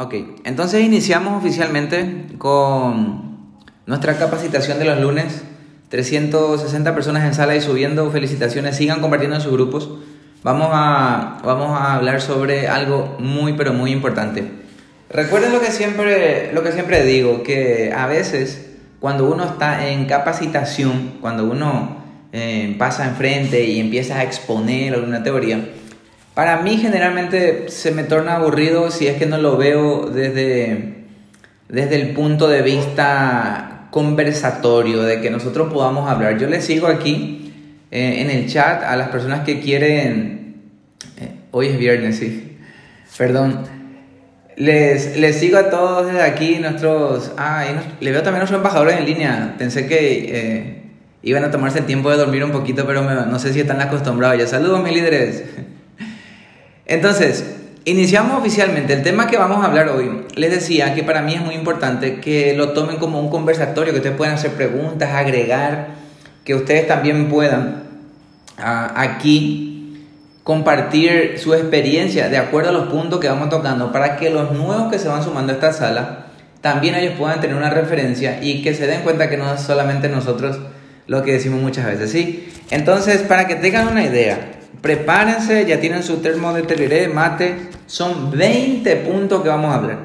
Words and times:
Ok, 0.00 0.14
entonces 0.44 0.84
iniciamos 0.84 1.36
oficialmente 1.36 2.26
con 2.38 3.56
nuestra 3.84 4.16
capacitación 4.16 4.78
de 4.78 4.84
los 4.84 5.00
lunes. 5.00 5.42
360 5.88 6.94
personas 6.94 7.24
en 7.24 7.34
sala 7.34 7.56
y 7.56 7.60
subiendo. 7.60 8.08
Felicitaciones, 8.12 8.76
sigan 8.76 9.00
compartiendo 9.00 9.34
en 9.34 9.42
sus 9.42 9.50
grupos. 9.50 9.90
Vamos 10.44 10.68
a, 10.70 11.38
vamos 11.44 11.76
a 11.76 11.94
hablar 11.94 12.20
sobre 12.20 12.68
algo 12.68 13.16
muy, 13.18 13.54
pero 13.54 13.72
muy 13.72 13.90
importante. 13.90 14.44
Recuerden 15.10 15.50
lo 15.50 15.60
que 15.60 15.72
siempre, 15.72 16.52
lo 16.52 16.62
que 16.62 16.70
siempre 16.70 17.04
digo, 17.04 17.42
que 17.42 17.92
a 17.92 18.06
veces 18.06 18.76
cuando 19.00 19.28
uno 19.28 19.46
está 19.46 19.88
en 19.88 20.04
capacitación, 20.04 21.14
cuando 21.20 21.44
uno 21.44 22.04
eh, 22.32 22.76
pasa 22.78 23.08
enfrente 23.08 23.64
y 23.64 23.80
empieza 23.80 24.20
a 24.20 24.22
exponer 24.22 24.94
alguna 24.94 25.24
teoría, 25.24 25.58
para 26.38 26.58
mí 26.58 26.76
generalmente 26.76 27.64
se 27.66 27.90
me 27.90 28.04
torna 28.04 28.36
aburrido 28.36 28.92
si 28.92 29.08
es 29.08 29.16
que 29.16 29.26
no 29.26 29.38
lo 29.38 29.56
veo 29.56 30.08
desde, 30.08 31.06
desde 31.68 32.00
el 32.00 32.10
punto 32.10 32.46
de 32.46 32.62
vista 32.62 33.88
conversatorio, 33.90 35.02
de 35.02 35.20
que 35.20 35.30
nosotros 35.30 35.72
podamos 35.72 36.08
hablar. 36.08 36.38
Yo 36.38 36.46
les 36.46 36.64
sigo 36.64 36.86
aquí 36.86 37.52
eh, 37.90 38.20
en 38.20 38.30
el 38.30 38.48
chat 38.48 38.84
a 38.84 38.94
las 38.94 39.08
personas 39.08 39.40
que 39.40 39.58
quieren... 39.58 40.62
Eh, 41.20 41.32
hoy 41.50 41.66
es 41.66 41.76
viernes, 41.76 42.18
sí. 42.18 42.56
Perdón. 43.16 43.64
Les, 44.54 45.16
les 45.16 45.40
sigo 45.40 45.58
a 45.58 45.70
todos 45.70 46.06
desde 46.06 46.22
aquí, 46.22 46.60
nuestros... 46.60 47.32
Ah, 47.36 47.64
le 47.98 48.12
veo 48.12 48.22
también 48.22 48.36
a 48.36 48.38
nuestros 48.42 48.60
embajadores 48.60 48.96
en 48.96 49.06
línea. 49.06 49.56
Pensé 49.58 49.88
que 49.88 50.38
eh, 50.38 50.82
iban 51.24 51.42
a 51.42 51.50
tomarse 51.50 51.80
el 51.80 51.86
tiempo 51.86 52.12
de 52.12 52.16
dormir 52.16 52.44
un 52.44 52.52
poquito, 52.52 52.86
pero 52.86 53.02
no 53.02 53.38
sé 53.40 53.52
si 53.52 53.58
están 53.58 53.80
acostumbrados 53.80 54.38
ya. 54.38 54.46
Saludos, 54.46 54.80
mis 54.84 54.92
líderes. 54.92 55.42
Entonces, 56.88 57.44
iniciamos 57.84 58.38
oficialmente. 58.38 58.94
El 58.94 59.02
tema 59.02 59.26
que 59.26 59.36
vamos 59.36 59.62
a 59.62 59.66
hablar 59.66 59.90
hoy, 59.90 60.24
les 60.34 60.50
decía 60.50 60.94
que 60.94 61.04
para 61.04 61.22
mí 61.22 61.34
es 61.34 61.40
muy 61.40 61.54
importante 61.54 62.18
que 62.18 62.54
lo 62.54 62.70
tomen 62.70 62.96
como 62.96 63.20
un 63.20 63.30
conversatorio, 63.30 63.92
que 63.92 63.98
ustedes 63.98 64.16
puedan 64.16 64.34
hacer 64.34 64.52
preguntas, 64.52 65.10
agregar, 65.14 65.88
que 66.44 66.54
ustedes 66.54 66.88
también 66.88 67.28
puedan 67.28 67.84
ah, 68.58 68.92
aquí 68.96 70.04
compartir 70.42 71.38
su 71.38 71.52
experiencia 71.52 72.30
de 72.30 72.38
acuerdo 72.38 72.70
a 72.70 72.72
los 72.72 72.88
puntos 72.88 73.20
que 73.20 73.28
vamos 73.28 73.50
tocando 73.50 73.92
para 73.92 74.16
que 74.16 74.30
los 74.30 74.50
nuevos 74.52 74.90
que 74.90 74.98
se 74.98 75.06
van 75.06 75.22
sumando 75.22 75.52
a 75.52 75.56
esta 75.56 75.74
sala 75.74 76.28
también 76.62 76.94
ellos 76.94 77.14
puedan 77.18 77.42
tener 77.42 77.54
una 77.54 77.68
referencia 77.68 78.42
y 78.42 78.62
que 78.62 78.72
se 78.72 78.86
den 78.86 79.02
cuenta 79.02 79.28
que 79.28 79.36
no 79.36 79.52
es 79.52 79.60
solamente 79.60 80.08
nosotros 80.08 80.58
lo 81.06 81.22
que 81.22 81.34
decimos 81.34 81.60
muchas 81.60 81.84
veces, 81.84 82.10
¿sí? 82.10 82.48
Entonces, 82.70 83.22
para 83.22 83.46
que 83.46 83.56
tengan 83.56 83.88
una 83.88 84.04
idea, 84.04 84.57
prepárense, 84.80 85.66
ya 85.66 85.80
tienen 85.80 86.02
su 86.02 86.18
termo 86.18 86.52
de 86.52 86.62
tereré, 86.62 87.08
mate, 87.08 87.68
son 87.86 88.30
20 88.30 88.96
puntos 88.96 89.42
que 89.42 89.48
vamos 89.48 89.72
a 89.72 89.76
hablar. 89.76 89.98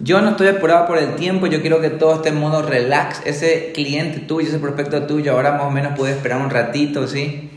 Yo 0.00 0.20
no 0.20 0.30
estoy 0.30 0.48
apurado 0.48 0.86
por 0.86 0.98
el 0.98 1.16
tiempo, 1.16 1.48
yo 1.48 1.60
quiero 1.60 1.80
que 1.80 1.90
todo 1.90 2.14
esté 2.14 2.28
en 2.28 2.38
modo 2.38 2.62
relax. 2.62 3.20
Ese 3.24 3.72
cliente 3.74 4.20
tuyo, 4.20 4.46
ese 4.46 4.58
prospecto 4.58 5.02
tuyo, 5.04 5.32
ahora 5.32 5.52
más 5.52 5.62
o 5.62 5.70
menos 5.70 5.96
puede 5.96 6.12
esperar 6.12 6.40
un 6.40 6.50
ratito, 6.50 7.08
¿sí? 7.08 7.50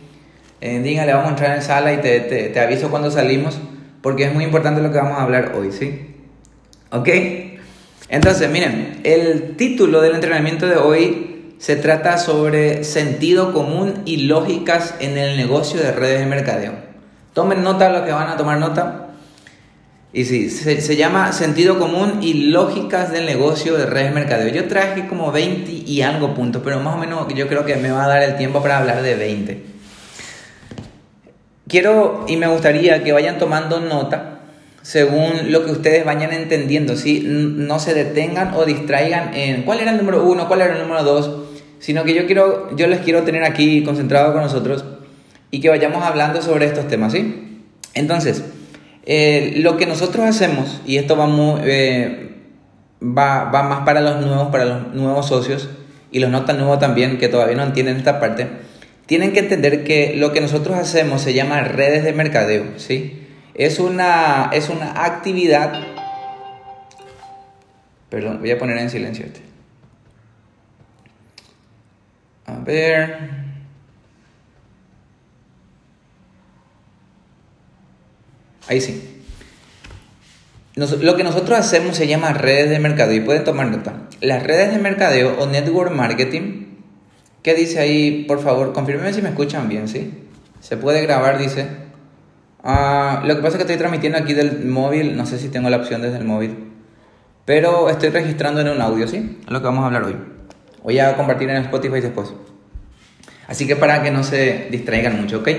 Eh, 0.59 0.80
dígale, 0.80 1.14
vamos 1.14 1.28
a 1.28 1.30
entrar 1.32 1.56
en 1.56 1.62
sala 1.62 1.94
y 1.94 1.98
te, 1.98 2.20
te, 2.22 2.50
te 2.50 2.59
aviso 2.59 2.90
cuando 2.90 3.12
salimos, 3.12 3.59
porque 4.02 4.24
es 4.24 4.34
muy 4.34 4.44
importante 4.44 4.82
lo 4.82 4.92
que 4.92 4.98
vamos 4.98 5.20
a 5.20 5.24
hablar 5.24 5.54
hoy, 5.56 5.72
¿sí? 5.72 6.16
¿Ok? 6.92 7.09
Entonces, 8.09 8.50
miren, 8.50 9.00
el 9.04 9.56
título 9.56 10.02
del 10.02 10.16
entrenamiento 10.16 10.68
de 10.68 10.78
hoy 10.78 11.31
se 11.62 11.76
trata 11.76 12.17
sobre 12.17 12.84
sentido 12.84 13.54
común 13.54 14.02
y 14.06 14.23
lógicas 14.23 14.95
en 15.00 15.20
el 15.20 15.38
negocio 15.38 15.80
de 15.80 15.92
redes 15.92 16.22
de 16.22 16.26
mercadeo. 16.26 16.73
Tomen 17.34 17.62
nota 17.62 17.92
los 17.92 18.02
que 18.02 18.12
van 18.12 18.30
a 18.30 18.36
tomar 18.36 18.58
nota. 18.58 19.09
Y 20.12 20.26
sí, 20.26 20.50
se, 20.50 20.95
llama 20.95 21.31
sentido 21.34 21.78
común 21.78 22.18
y 22.23 22.50
lógicas 22.50 23.12
del 23.12 23.28
negocio 23.28 23.78
de 23.78 23.86
redes 23.86 24.08
de 24.08 24.16
mercadeo. 24.16 24.48
Yo 24.48 24.68
traje 24.68 25.06
como 25.06 25.31
20 25.31 25.72
y 25.72 26.02
algo 26.02 26.34
puntos, 26.34 26.64
pero 26.66 26.80
más 26.80 26.95
o 26.95 26.98
menos 26.98 27.31
yo 27.36 27.48
creo 27.48 27.64
que 27.64 27.75
me 27.75 27.92
va 27.92 28.06
a 28.06 28.08
dar 28.08 28.23
el 28.23 28.38
tiempo 28.38 28.63
para 28.63 28.80
hablar 28.80 29.03
de 29.03 29.13
20. 29.13 29.63
Quiero 31.68 32.25
y 32.28 32.38
me 32.38 32.47
gustaría 32.47 33.03
que 33.03 33.12
vayan 33.12 33.38
tomando 33.38 33.80
nota 33.80 34.40
según 34.81 35.52
lo 35.52 35.63
que 35.63 35.74
ustedes 35.74 36.06
vayan 36.06 36.34
entendiendo, 36.34 36.96
¿sí? 36.96 37.24
No 37.24 37.78
se 37.78 37.94
detengan 37.94 38.56
o 38.56 38.66
distraigan 38.66 39.36
en 39.36 39.62
cuál 39.62 39.80
era 39.80 39.91
el 39.91 39.97
número 39.97 40.24
uno, 40.24 40.47
cuál 40.47 40.62
era 40.62 40.74
el 40.74 40.81
número 40.81 41.03
dos 41.03 41.41
sino 41.81 42.03
que 42.03 42.14
yo, 42.14 42.28
quiero, 42.28 42.74
yo 42.78 42.88
les 42.88 43.00
quiero 43.00 43.24
tener 43.24 43.44
aquí 43.44 43.84
concentrado 43.84 44.31
con 44.31 44.44
nosotros 44.44 44.86
y 45.50 45.59
que 45.59 45.69
vayamos 45.69 46.03
hablando 46.03 46.42
sobre 46.42 46.68
estos 46.68 46.88
temas, 46.88 47.12
¿sí? 47.12 47.64
Entonces, 47.96 48.46
eh, 49.06 49.56
lo 49.58 49.78
que 49.78 49.88
nosotros 49.88 50.25
hacemos, 50.25 50.80
y 50.86 50.97
esto 50.97 51.18
va, 51.18 51.28
eh, 51.66 52.36
va, 53.02 53.46
va, 53.46 53.64
más 53.64 53.80
para 53.84 54.00
los 54.00 54.24
nuevos, 54.24 54.50
para 54.50 54.66
los 54.66 54.94
nuevos 54.94 55.28
socios, 55.28 55.69
y 56.12 56.19
los 56.19 56.30
no 56.30 56.46
tan 56.46 56.59
nuevos 56.59 56.80
también, 56.80 57.18
que 57.18 57.28
todavía 57.28 57.58
no 57.58 57.64
entienden 57.64 57.98
esta 57.98 58.19
parte, 58.19 58.48
tienen 59.08 59.34
que 59.34 59.40
entender 59.40 59.84
que 59.84 60.13
lo 60.16 60.31
que 60.31 60.40
nosotros 60.40 60.78
hacemos 60.78 61.22
se 61.22 61.34
llama 61.34 61.62
redes 61.62 62.03
de 62.03 62.13
mercadeo, 62.13 62.66
¿sí? 62.78 63.28
Es 63.56 63.80
una, 63.80 64.52
es 64.53 64.69
una 64.69 65.03
actividad... 65.03 65.81
Perdón, 68.09 68.40
voy 68.40 68.52
a 68.52 68.59
poner 68.59 68.78
en 68.78 68.90
silencio 68.90 69.25
este. 69.25 69.50
A 72.51 72.63
ver. 72.63 73.29
Ahí 78.67 78.81
sí. 78.81 79.23
lo 80.75 81.16
que 81.16 81.23
nosotros 81.23 81.57
hacemos 81.57 81.95
se 81.95 82.07
llama 82.07 82.34
redes 82.34 82.69
de 82.69 82.79
mercadeo 82.79 83.16
y 83.16 83.25
pueden 83.25 83.44
tomar 83.44 83.67
nota. 83.67 83.94
Las 84.22 84.44
redes 84.44 84.72
de 84.72 84.79
mercadeo 84.79 85.38
o 85.39 85.47
network 85.47 85.91
marketing. 85.91 86.67
¿Qué 87.44 87.56
dice 87.56 87.79
ahí? 87.79 88.25
Por 88.28 88.39
favor, 88.39 88.72
confirmen 88.73 89.13
si 89.13 89.22
me 89.22 89.29
escuchan 89.29 89.68
bien, 89.68 89.88
¿sí? 89.88 90.13
Se 90.59 90.78
puede 90.78 91.01
grabar, 91.01 91.39
dice. 91.39 91.68
Ah, 92.63 93.23
lo 93.25 93.35
que 93.35 93.41
pasa 93.41 93.53
es 93.53 93.56
que 93.56 93.63
estoy 93.63 93.78
transmitiendo 93.78 94.18
aquí 94.18 94.33
del 94.33 94.66
móvil. 94.66 95.18
No 95.18 95.25
sé 95.25 95.39
si 95.39 95.50
tengo 95.50 95.69
la 95.69 95.78
opción 95.78 96.01
desde 96.01 96.18
el 96.18 96.25
móvil. 96.25 96.72
Pero 97.45 97.89
estoy 97.89 98.09
registrando 98.09 98.62
en 98.62 98.69
un 98.69 98.81
audio, 98.81 99.07
¿sí? 99.07 99.39
Es 99.44 99.51
lo 99.51 99.59
que 99.59 99.66
vamos 99.66 99.83
a 99.83 99.88
hablar 99.88 100.03
hoy. 100.03 100.16
Voy 100.84 101.00
a 101.00 101.16
compartir 101.16 101.50
en 101.50 101.58
Spotify 101.58 102.02
después. 102.02 102.34
Así 103.47 103.68
que 103.68 103.75
para 103.75 104.02
que 104.02 104.12
no 104.12 104.24
se 104.24 104.68
distraigan 104.72 105.22
mucho, 105.22 105.40
¿ok? 105.40 105.50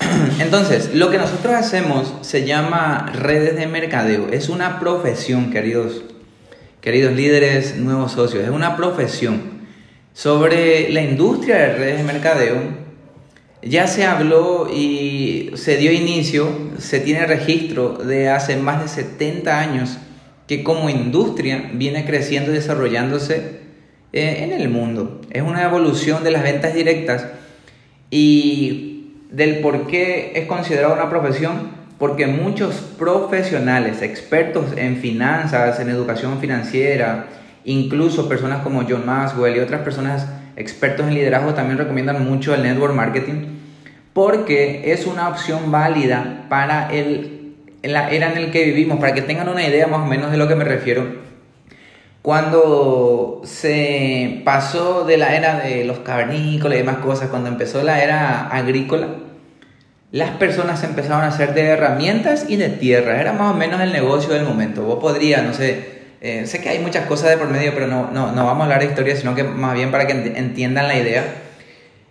Entonces, 0.40 0.94
lo 0.94 1.10
que 1.10 1.18
nosotros 1.18 1.54
hacemos 1.54 2.14
se 2.22 2.44
llama 2.44 3.12
redes 3.14 3.56
de 3.56 3.66
mercadeo. 3.66 4.28
Es 4.32 4.48
una 4.48 4.80
profesión, 4.80 5.50
queridos, 5.50 6.02
queridos 6.80 7.12
líderes, 7.12 7.76
nuevos 7.76 8.12
socios. 8.12 8.44
Es 8.44 8.50
una 8.50 8.76
profesión. 8.76 9.56
Sobre 10.12 10.88
la 10.90 11.02
industria 11.02 11.56
de 11.56 11.74
redes 11.74 11.98
de 11.98 12.04
mercadeo, 12.04 12.56
ya 13.62 13.86
se 13.86 14.04
habló 14.04 14.70
y 14.72 15.50
se 15.54 15.76
dio 15.76 15.92
inicio, 15.92 16.48
se 16.78 17.00
tiene 17.00 17.26
registro 17.26 17.90
de 17.98 18.30
hace 18.30 18.56
más 18.56 18.82
de 18.82 18.88
70 18.88 19.60
años 19.60 19.98
que 20.46 20.62
como 20.62 20.88
industria 20.88 21.70
viene 21.74 22.06
creciendo 22.06 22.52
y 22.52 22.54
desarrollándose 22.54 23.65
eh, 24.12 24.44
en 24.44 24.52
el 24.52 24.68
mundo. 24.68 25.20
Es 25.30 25.42
una 25.42 25.64
evolución 25.64 26.24
de 26.24 26.30
las 26.30 26.42
ventas 26.42 26.74
directas 26.74 27.26
y 28.10 29.12
del 29.30 29.58
por 29.60 29.86
qué 29.86 30.32
es 30.34 30.46
considerada 30.46 30.94
una 30.94 31.10
profesión, 31.10 31.76
porque 31.98 32.26
muchos 32.26 32.74
profesionales, 32.98 34.02
expertos 34.02 34.66
en 34.76 34.96
finanzas, 34.96 35.80
en 35.80 35.90
educación 35.90 36.38
financiera, 36.40 37.26
incluso 37.64 38.28
personas 38.28 38.62
como 38.62 38.84
John 38.88 39.04
Maxwell 39.06 39.56
y 39.56 39.60
otras 39.60 39.82
personas 39.82 40.26
expertos 40.56 41.06
en 41.06 41.14
liderazgo 41.14 41.54
también 41.54 41.78
recomiendan 41.78 42.24
mucho 42.24 42.54
el 42.54 42.62
network 42.62 42.94
marketing 42.94 43.56
porque 44.16 44.92
es 44.92 45.06
una 45.06 45.28
opción 45.28 45.70
válida 45.70 46.46
para 46.48 46.90
el, 46.90 47.54
la 47.82 48.08
era 48.08 48.32
en 48.32 48.38
el 48.38 48.50
que 48.50 48.64
vivimos, 48.64 48.98
para 48.98 49.12
que 49.12 49.20
tengan 49.20 49.46
una 49.50 49.66
idea 49.66 49.86
más 49.88 50.00
o 50.00 50.06
menos 50.06 50.30
de 50.30 50.38
lo 50.38 50.48
que 50.48 50.54
me 50.54 50.64
refiero 50.64 51.25
cuando 52.26 53.40
se 53.44 54.42
pasó 54.44 55.04
de 55.04 55.16
la 55.16 55.36
era 55.36 55.60
de 55.60 55.84
los 55.84 56.00
cavernícolas 56.00 56.74
y 56.74 56.78
demás 56.78 56.96
cosas, 56.96 57.28
cuando 57.28 57.48
empezó 57.48 57.84
la 57.84 58.02
era 58.02 58.48
agrícola, 58.48 59.06
las 60.10 60.30
personas 60.30 60.82
empezaron 60.82 61.20
a 61.20 61.28
hacer 61.28 61.54
de 61.54 61.66
herramientas 61.66 62.46
y 62.48 62.56
de 62.56 62.68
tierra. 62.68 63.20
Era 63.20 63.32
más 63.32 63.54
o 63.54 63.56
menos 63.56 63.80
el 63.80 63.92
negocio 63.92 64.34
del 64.34 64.42
momento. 64.42 64.82
Vos 64.82 64.98
podrías, 64.98 65.44
no 65.44 65.54
sé, 65.54 66.00
eh, 66.20 66.48
sé 66.48 66.60
que 66.60 66.68
hay 66.68 66.80
muchas 66.80 67.06
cosas 67.06 67.30
de 67.30 67.36
por 67.36 67.48
medio, 67.48 67.72
pero 67.74 67.86
no, 67.86 68.10
no, 68.10 68.32
no 68.32 68.44
vamos 68.44 68.62
a 68.62 68.64
hablar 68.64 68.80
de 68.80 68.86
historia, 68.86 69.14
sino 69.14 69.36
que 69.36 69.44
más 69.44 69.74
bien 69.74 69.92
para 69.92 70.08
que 70.08 70.14
entiendan 70.14 70.88
la 70.88 70.96
idea. 70.96 71.22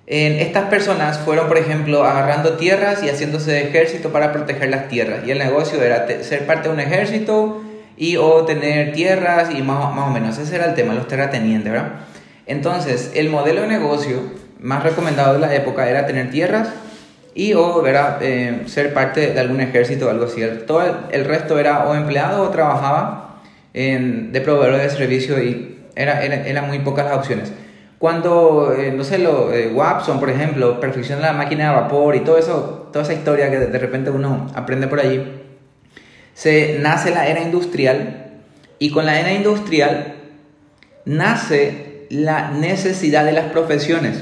estas 0.07 0.69
personas 0.69 1.19
fueron, 1.19 1.49
por 1.49 1.57
ejemplo, 1.57 2.05
agarrando 2.05 2.53
tierras 2.53 3.03
y 3.03 3.09
haciéndose 3.09 3.51
de 3.51 3.63
ejército 3.63 4.13
para 4.13 4.31
proteger 4.31 4.69
las 4.69 4.87
tierras. 4.87 5.27
Y 5.27 5.31
el 5.31 5.39
negocio 5.39 5.83
era 5.83 6.07
ser 6.23 6.45
parte 6.45 6.69
de 6.69 6.73
un 6.73 6.79
ejército, 6.79 7.64
y 7.97 8.17
o 8.17 8.45
tener 8.45 8.93
tierras 8.93 9.49
y 9.51 9.61
más, 9.61 9.93
más 9.95 10.07
o 10.07 10.11
menos, 10.11 10.37
ese 10.37 10.55
era 10.55 10.65
el 10.65 10.75
tema, 10.75 10.93
los 10.93 11.07
terratenientes, 11.07 11.71
¿verdad? 11.71 11.91
Entonces, 12.45 13.11
el 13.15 13.29
modelo 13.29 13.61
de 13.61 13.67
negocio 13.67 14.21
más 14.59 14.83
recomendado 14.83 15.33
de 15.33 15.39
la 15.39 15.53
época 15.55 15.89
era 15.89 16.05
tener 16.05 16.29
tierras 16.29 16.69
y 17.33 17.53
o 17.53 17.85
era 17.85 18.19
eh, 18.21 18.63
ser 18.67 18.93
parte 18.93 19.33
de 19.33 19.39
algún 19.39 19.61
ejército 19.61 20.07
o 20.07 20.09
algo 20.09 20.25
así. 20.25 20.41
Todo 20.65 20.83
el, 21.11 21.25
resto 21.25 21.59
era 21.59 21.85
o 21.85 21.95
empleado 21.95 22.43
o 22.43 22.49
trabajaba 22.49 23.41
en, 23.73 24.31
de 24.31 24.41
proveedor 24.41 24.79
de 24.79 24.89
servicio 24.89 25.41
y 25.41 25.79
era, 25.95 26.23
era, 26.23 26.47
eran 26.47 26.67
muy 26.67 26.79
pocas 26.79 27.05
las 27.05 27.17
opciones. 27.17 27.51
Cuando, 27.97 28.73
eh, 28.77 28.91
no 28.91 29.03
sé, 29.03 29.17
lo, 29.17 29.53
eh, 29.53 29.71
Watson, 29.73 30.19
por 30.19 30.29
ejemplo, 30.29 30.79
perfecciona 30.79 31.21
la 31.21 31.33
máquina 31.33 31.69
de 31.69 31.75
vapor 31.81 32.15
y 32.15 32.19
todo 32.21 32.37
eso, 32.37 32.89
toda 32.91 33.03
esa 33.03 33.13
historia 33.13 33.49
que 33.49 33.57
de 33.57 33.79
repente 33.79 34.09
uno 34.09 34.47
aprende 34.53 34.87
por 34.87 34.99
allí, 34.99 35.23
se 36.35 36.77
nace 36.79 37.11
la 37.11 37.27
era 37.27 37.41
industrial 37.41 38.27
y 38.77 38.91
con 38.91 39.05
la 39.05 39.19
era 39.19 39.31
industrial 39.31 40.15
nace 41.05 42.07
la 42.09 42.51
necesidad 42.51 43.23
de 43.25 43.31
las 43.31 43.45
profesiones, 43.45 44.21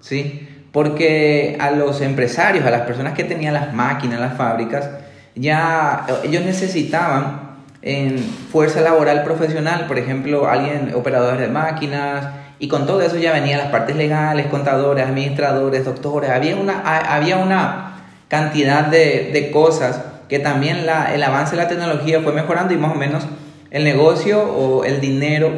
¿sí? 0.00 0.48
Porque 0.72 1.58
a 1.60 1.70
los 1.70 2.00
empresarios, 2.00 2.64
a 2.64 2.70
las 2.70 2.82
personas 2.82 3.12
que 3.12 3.24
tenían 3.24 3.54
las 3.54 3.74
máquinas, 3.74 4.20
las 4.20 4.36
fábricas, 4.36 4.88
ya 5.34 6.06
ellos 6.24 6.44
necesitaban 6.44 7.58
en 7.82 8.18
fuerza 8.18 8.80
laboral 8.80 9.22
profesional, 9.22 9.86
por 9.86 9.98
ejemplo, 9.98 10.48
alguien, 10.48 10.92
operadores 10.94 11.40
de 11.40 11.48
máquinas, 11.48 12.26
y 12.58 12.68
con 12.68 12.86
todo 12.86 13.02
eso 13.02 13.16
ya 13.16 13.32
venían 13.32 13.58
las 13.58 13.70
partes 13.70 13.96
legales, 13.96 14.46
contadores, 14.46 15.04
administradores, 15.06 15.84
doctores, 15.84 16.30
había 16.30 16.56
una, 16.56 16.80
había 17.14 17.36
una 17.36 17.96
cantidad 18.28 18.86
de, 18.86 19.30
de 19.32 19.50
cosas 19.50 20.09
que 20.30 20.38
también 20.38 20.86
la, 20.86 21.14
el 21.14 21.22
avance 21.22 21.56
de 21.56 21.62
la 21.62 21.68
tecnología 21.68 22.20
fue 22.22 22.32
mejorando 22.32 22.72
y 22.72 22.78
más 22.78 22.92
o 22.92 22.94
menos 22.94 23.24
el 23.70 23.84
negocio 23.84 24.42
o 24.42 24.84
el 24.84 25.00
dinero 25.00 25.50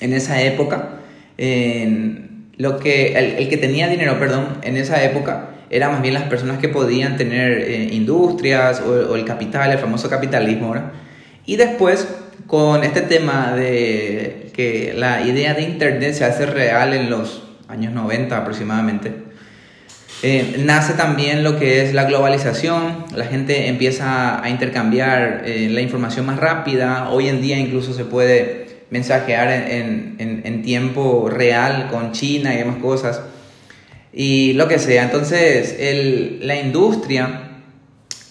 en 0.00 0.12
esa 0.12 0.42
época, 0.42 0.90
lo 2.56 2.78
que, 2.78 3.38
el, 3.38 3.48
que 3.48 3.56
tenía 3.56 3.88
dinero, 3.88 4.18
perdón, 4.18 4.58
en 4.62 4.76
esa 4.76 5.02
época, 5.02 5.50
eran 5.70 5.92
más 5.92 6.02
bien 6.02 6.14
las 6.14 6.24
personas 6.24 6.58
que 6.58 6.68
podían 6.68 7.16
tener 7.16 7.52
eh, 7.52 7.88
industrias 7.92 8.80
o, 8.80 9.16
el 9.16 9.24
capital, 9.24 9.72
el 9.72 9.78
famoso 9.78 10.08
capitalismo. 10.08 10.74
Y 11.46 11.56
después, 11.56 12.06
con 12.46 12.84
este 12.84 13.00
tema 13.00 13.54
de 13.54 14.50
que 14.54 14.94
la 14.96 15.22
idea 15.22 15.54
de 15.54 15.62
Internet 15.62 16.14
se 16.14 16.24
hace 16.24 16.46
real 16.46 16.94
en 16.94 17.10
los 17.10 17.42
años 17.68 17.92
90 17.92 18.36
aproximadamente, 18.36 19.23
eh, 20.26 20.56
nace 20.64 20.94
también 20.94 21.44
lo 21.44 21.58
que 21.58 21.82
es 21.82 21.92
la 21.92 22.04
globalización, 22.04 23.04
la 23.14 23.26
gente 23.26 23.68
empieza 23.68 24.42
a 24.42 24.48
intercambiar 24.48 25.42
eh, 25.44 25.68
la 25.70 25.82
información 25.82 26.24
más 26.24 26.38
rápida, 26.38 27.10
hoy 27.10 27.28
en 27.28 27.42
día 27.42 27.58
incluso 27.58 27.92
se 27.92 28.06
puede 28.06 28.86
mensajear 28.88 29.50
en, 29.70 30.16
en, 30.18 30.62
tiempo 30.62 31.28
real 31.28 31.88
con 31.90 32.12
China 32.12 32.54
y 32.54 32.56
demás 32.56 32.76
cosas. 32.76 33.20
Y 34.14 34.54
lo 34.54 34.66
que 34.66 34.78
sea. 34.78 35.02
Entonces, 35.02 35.76
el, 35.78 36.38
la 36.40 36.56
industria, 36.56 37.60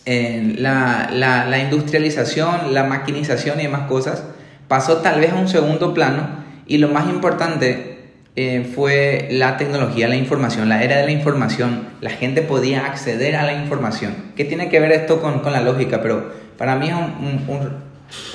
la, 0.08 1.12
la, 1.14 1.46
la, 1.46 1.60
industrialización, 1.60 2.74
la 2.74 2.86
maquinización 2.86 3.60
y 3.60 3.64
demás 3.64 3.88
cosas, 3.88 4.24
pasó 4.68 4.98
tal 4.98 5.20
vez 5.20 5.32
a 5.32 5.36
un 5.36 5.48
segundo 5.48 5.94
plano. 5.94 6.44
Y 6.66 6.80
lo 6.80 6.88
más 6.88 7.08
importante 7.08 7.93
eh, 8.36 8.72
fue 8.74 9.28
la 9.30 9.58
tecnología, 9.58 10.08
la 10.08 10.16
información, 10.16 10.68
la 10.68 10.84
era 10.84 10.98
de 10.98 11.06
la 11.06 11.12
información. 11.12 11.90
La 12.02 12.10
gente 12.10 12.42
podía 12.42 12.86
acceder 12.86 13.36
a 13.36 13.44
la 13.44 13.54
información. 13.54 14.16
¿Qué 14.36 14.44
tiene 14.44 14.70
que 14.70 14.80
ver 14.80 14.92
esto 14.92 15.22
con, 15.22 15.42
con 15.42 15.54
la 15.54 15.62
lógica? 15.62 16.02
Pero 16.02 16.32
para 16.58 16.76
mí 16.76 16.90
es 16.90 16.96
un, 16.96 17.84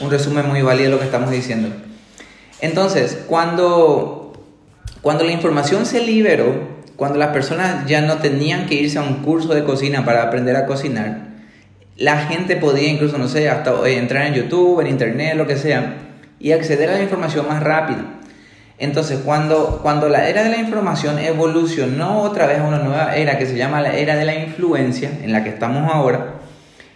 un, 0.00 0.10
resumen 0.10 0.46
muy 0.48 0.62
válido 0.62 0.92
lo 0.92 0.98
que 1.00 1.04
estamos 1.04 1.30
diciendo. 1.30 1.68
Entonces, 2.60 3.24
cuando, 3.26 4.32
cuando 5.02 5.24
la 5.24 5.32
información 5.32 5.84
se 5.84 6.04
liberó, 6.04 6.78
cuando 6.94 7.18
las 7.18 7.30
personas 7.30 7.86
ya 7.86 8.00
no 8.00 8.18
tenían 8.18 8.66
que 8.66 8.76
irse 8.76 8.98
a 8.98 9.02
un 9.02 9.22
curso 9.22 9.52
de 9.52 9.64
cocina 9.64 10.04
para 10.04 10.22
aprender 10.22 10.54
a 10.54 10.66
cocinar, 10.66 11.28
la 11.96 12.26
gente 12.26 12.54
podía 12.54 12.88
incluso, 12.88 13.18
no 13.18 13.26
sé, 13.26 13.48
hasta 13.48 13.88
entrar 13.88 14.26
en 14.26 14.34
YouTube, 14.34 14.80
en 14.80 14.86
Internet, 14.86 15.34
lo 15.34 15.48
que 15.48 15.56
sea, 15.56 15.96
y 16.38 16.52
acceder 16.52 16.90
a 16.90 16.92
la 16.92 17.02
información 17.02 17.48
más 17.48 17.60
rápido. 17.62 18.18
Entonces, 18.78 19.20
cuando, 19.24 19.80
cuando 19.82 20.08
la 20.08 20.28
era 20.28 20.44
de 20.44 20.50
la 20.50 20.58
información 20.58 21.18
evolucionó 21.18 22.22
otra 22.22 22.46
vez 22.46 22.58
a 22.60 22.64
una 22.64 22.78
nueva 22.78 23.16
era 23.16 23.36
que 23.36 23.46
se 23.46 23.56
llama 23.56 23.80
la 23.80 23.96
era 23.96 24.14
de 24.14 24.24
la 24.24 24.36
influencia, 24.36 25.10
en 25.22 25.32
la 25.32 25.42
que 25.42 25.50
estamos 25.50 25.92
ahora, 25.92 26.34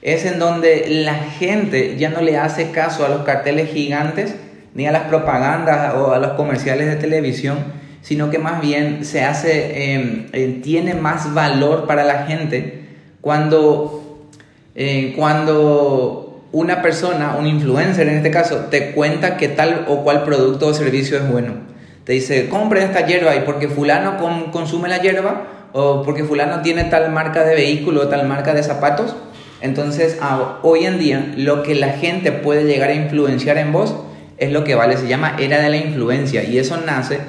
es 0.01 0.25
en 0.25 0.39
donde 0.39 0.87
la 0.89 1.15
gente 1.15 1.97
ya 1.97 2.11
no 2.11 2.21
le 2.21 2.39
hace 2.39 2.71
caso 2.71 3.05
a 3.05 3.09
los 3.09 3.23
carteles 3.23 3.71
gigantes 3.71 4.35
ni 4.75 4.87
a 4.87 4.93
las 4.93 5.05
propagandas 5.05 5.95
o 5.95 6.13
a 6.13 6.19
los 6.19 6.33
comerciales 6.33 6.87
de 6.87 6.97
televisión, 6.97 7.59
sino 8.01 8.31
que 8.31 8.39
más 8.39 8.61
bien 8.61 9.05
se 9.05 9.25
hace, 9.25 9.95
em, 9.95 10.27
eh, 10.33 10.61
tiene 10.63 10.95
más 10.95 11.35
valor 11.35 11.87
para 11.87 12.05
la 12.05 12.27
gente 12.27 12.83
cuando, 13.21 14.29
eh, 14.75 15.15
cuando 15.17 16.43
una 16.53 16.83
persona, 16.83 17.37
un 17.39 17.47
influencer 17.47 18.09
en 18.09 18.17
este 18.17 18.31
caso, 18.31 18.67
te 18.71 18.93
cuenta 18.93 19.37
que 19.37 19.49
tal 19.49 19.87
o 19.89 20.03
cual 20.03 20.25
producto 20.25 20.69
o 20.69 20.75
servicio 20.75 21.17
es 21.17 21.29
bueno. 21.29 21.72
Te 22.05 22.13
dice, 22.13 22.49
compre 22.49 22.83
esta 22.83 23.07
hierba 23.07 23.37
y 23.37 23.41
porque 23.41 23.69
fulano 23.69 24.17
consume 24.51 24.89
la 24.89 24.99
hierba 24.99 25.47
o 25.73 26.03
porque 26.03 26.25
fulano 26.25 26.61
tiene 26.63 26.85
tal 26.85 27.11
marca 27.13 27.45
de 27.45 27.55
vehículo 27.55 28.03
o 28.03 28.09
tal 28.09 28.27
marca 28.27 28.55
de 28.55 28.63
zapatos. 28.63 29.15
Entonces, 29.61 30.19
hoy 30.63 30.85
en 30.85 30.99
día, 30.99 31.33
lo 31.37 31.63
que 31.63 31.77
la 31.77 31.91
gente 31.91 32.33
puede 32.33 32.65
llegar 32.65 32.91
a 32.91 32.95
influenciar 32.95 33.59
en 33.59 33.73
vos 33.73 33.95
es 34.39 34.51
lo 34.51 34.65
que 34.65 34.75
vale, 34.75 34.97
se 34.97 35.07
llama 35.07 35.37
era 35.39 35.61
de 35.61 35.71
la 35.71 35.77
influencia 35.77 36.43
y 36.43 36.59
eso 36.59 36.77
nace 36.85 37.21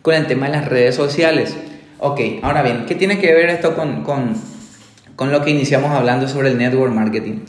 con 0.00 0.14
el 0.14 0.26
tema 0.26 0.46
de 0.46 0.52
las 0.52 0.68
redes 0.68 0.94
sociales. 0.94 1.54
Ok, 1.98 2.20
ahora 2.42 2.62
bien, 2.62 2.86
¿qué 2.86 2.94
tiene 2.94 3.18
que 3.18 3.34
ver 3.34 3.50
esto 3.50 3.76
con, 3.76 4.02
con, 4.02 4.34
con 5.14 5.30
lo 5.30 5.44
que 5.44 5.50
iniciamos 5.50 5.90
hablando 5.90 6.26
sobre 6.26 6.48
el 6.48 6.56
network 6.56 6.92
marketing? 6.92 7.40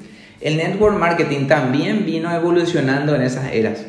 El 0.41 0.57
network 0.57 0.97
marketing 0.97 1.47
también 1.47 2.06
vino 2.06 2.35
evolucionando 2.35 3.15
en 3.15 3.21
esas 3.21 3.53
eras. 3.53 3.85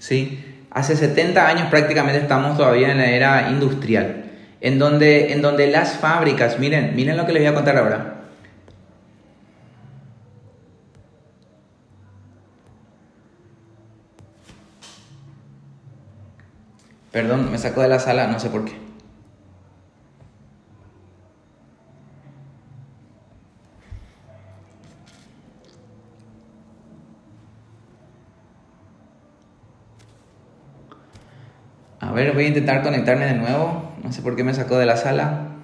¿sí? 0.00 0.40
Hace 0.76 0.94
70 0.94 1.48
años 1.48 1.68
prácticamente 1.70 2.20
estamos 2.20 2.58
todavía 2.58 2.92
en 2.92 2.98
la 2.98 3.06
era 3.06 3.48
industrial, 3.48 4.26
en 4.60 4.78
donde, 4.78 5.32
en 5.32 5.40
donde 5.40 5.68
las 5.68 5.96
fábricas, 5.96 6.58
miren, 6.58 6.94
miren 6.94 7.16
lo 7.16 7.24
que 7.24 7.32
les 7.32 7.40
voy 7.40 7.50
a 7.50 7.54
contar 7.54 7.78
ahora. 7.78 8.16
Perdón, 17.10 17.50
me 17.50 17.56
sacó 17.56 17.80
de 17.80 17.88
la 17.88 17.98
sala, 17.98 18.26
no 18.26 18.38
sé 18.38 18.50
por 18.50 18.66
qué. 18.66 18.85
Ver, 32.16 32.32
voy 32.32 32.46
a 32.46 32.48
intentar 32.48 32.82
conectarme 32.82 33.26
de 33.26 33.34
nuevo. 33.34 33.92
No 34.02 34.10
sé 34.10 34.22
por 34.22 34.36
qué 34.36 34.42
me 34.42 34.54
sacó 34.54 34.78
de 34.78 34.86
la 34.86 34.96
sala. 34.96 35.55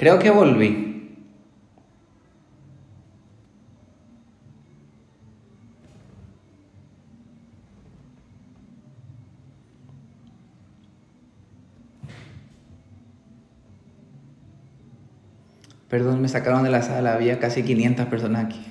Creo 0.00 0.18
que 0.18 0.30
volví. 0.30 0.86
Perdón, 15.90 16.22
me 16.22 16.28
sacaron 16.28 16.62
de 16.62 16.70
la 16.70 16.80
sala, 16.80 17.12
había 17.12 17.38
casi 17.38 17.62
500 17.62 18.06
personas 18.06 18.46
aquí. 18.46 18.70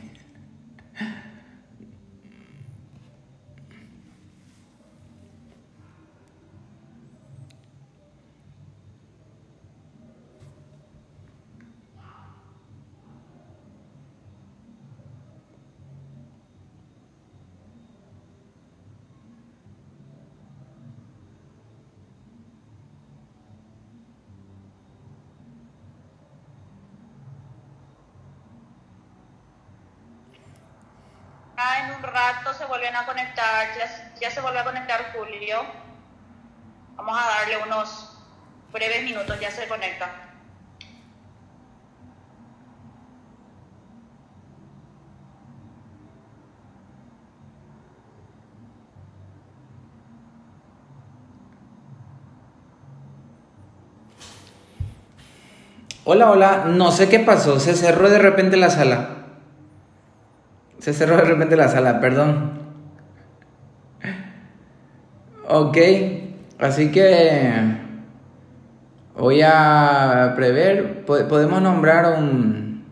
un 32.00 32.04
rato 32.04 32.54
se 32.54 32.66
vuelven 32.66 32.89
a 33.00 33.06
conectar, 33.06 33.68
ya, 33.78 34.20
ya 34.20 34.32
se 34.32 34.42
vuelve 34.42 34.60
a 34.60 34.64
conectar 34.64 35.14
Julio. 35.14 35.62
Vamos 36.96 37.18
a 37.18 37.40
darle 37.40 37.58
unos 37.66 38.18
breves 38.72 39.04
minutos, 39.04 39.40
ya 39.40 39.52
se 39.52 39.68
conecta. 39.68 40.30
Hola, 56.04 56.32
hola, 56.32 56.64
no 56.66 56.92
sé 56.92 57.08
qué 57.08 57.20
pasó, 57.20 57.60
se 57.60 57.76
cerró 57.76 58.10
de 58.10 58.18
repente 58.18 58.58
la 58.58 58.72
sala. 58.72 59.10
Se 60.80 60.92
cerró 60.92 61.18
de 61.18 61.24
repente 61.24 61.56
la 61.56 61.68
sala, 61.68 62.00
perdón. 62.00 62.59
Ok, 65.52 65.78
así 66.60 66.92
que 66.92 67.52
voy 69.18 69.42
a 69.42 70.34
prever, 70.36 71.04
podemos 71.06 71.60
nombrar 71.60 72.20
un 72.20 72.86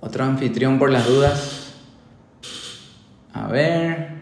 otro 0.00 0.24
anfitrión 0.24 0.80
por 0.80 0.90
las 0.90 1.06
dudas. 1.06 1.76
A 3.32 3.46
ver, 3.46 4.14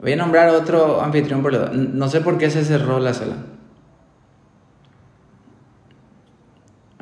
voy 0.00 0.12
a 0.12 0.16
nombrar 0.16 0.50
otro 0.50 1.02
anfitrión 1.02 1.42
por 1.42 1.52
las 1.52 1.72
dudas. 1.72 1.74
No 1.74 2.08
sé 2.08 2.20
por 2.20 2.38
qué 2.38 2.48
se 2.48 2.64
cerró 2.64 3.00
la 3.00 3.12
sala. 3.12 3.38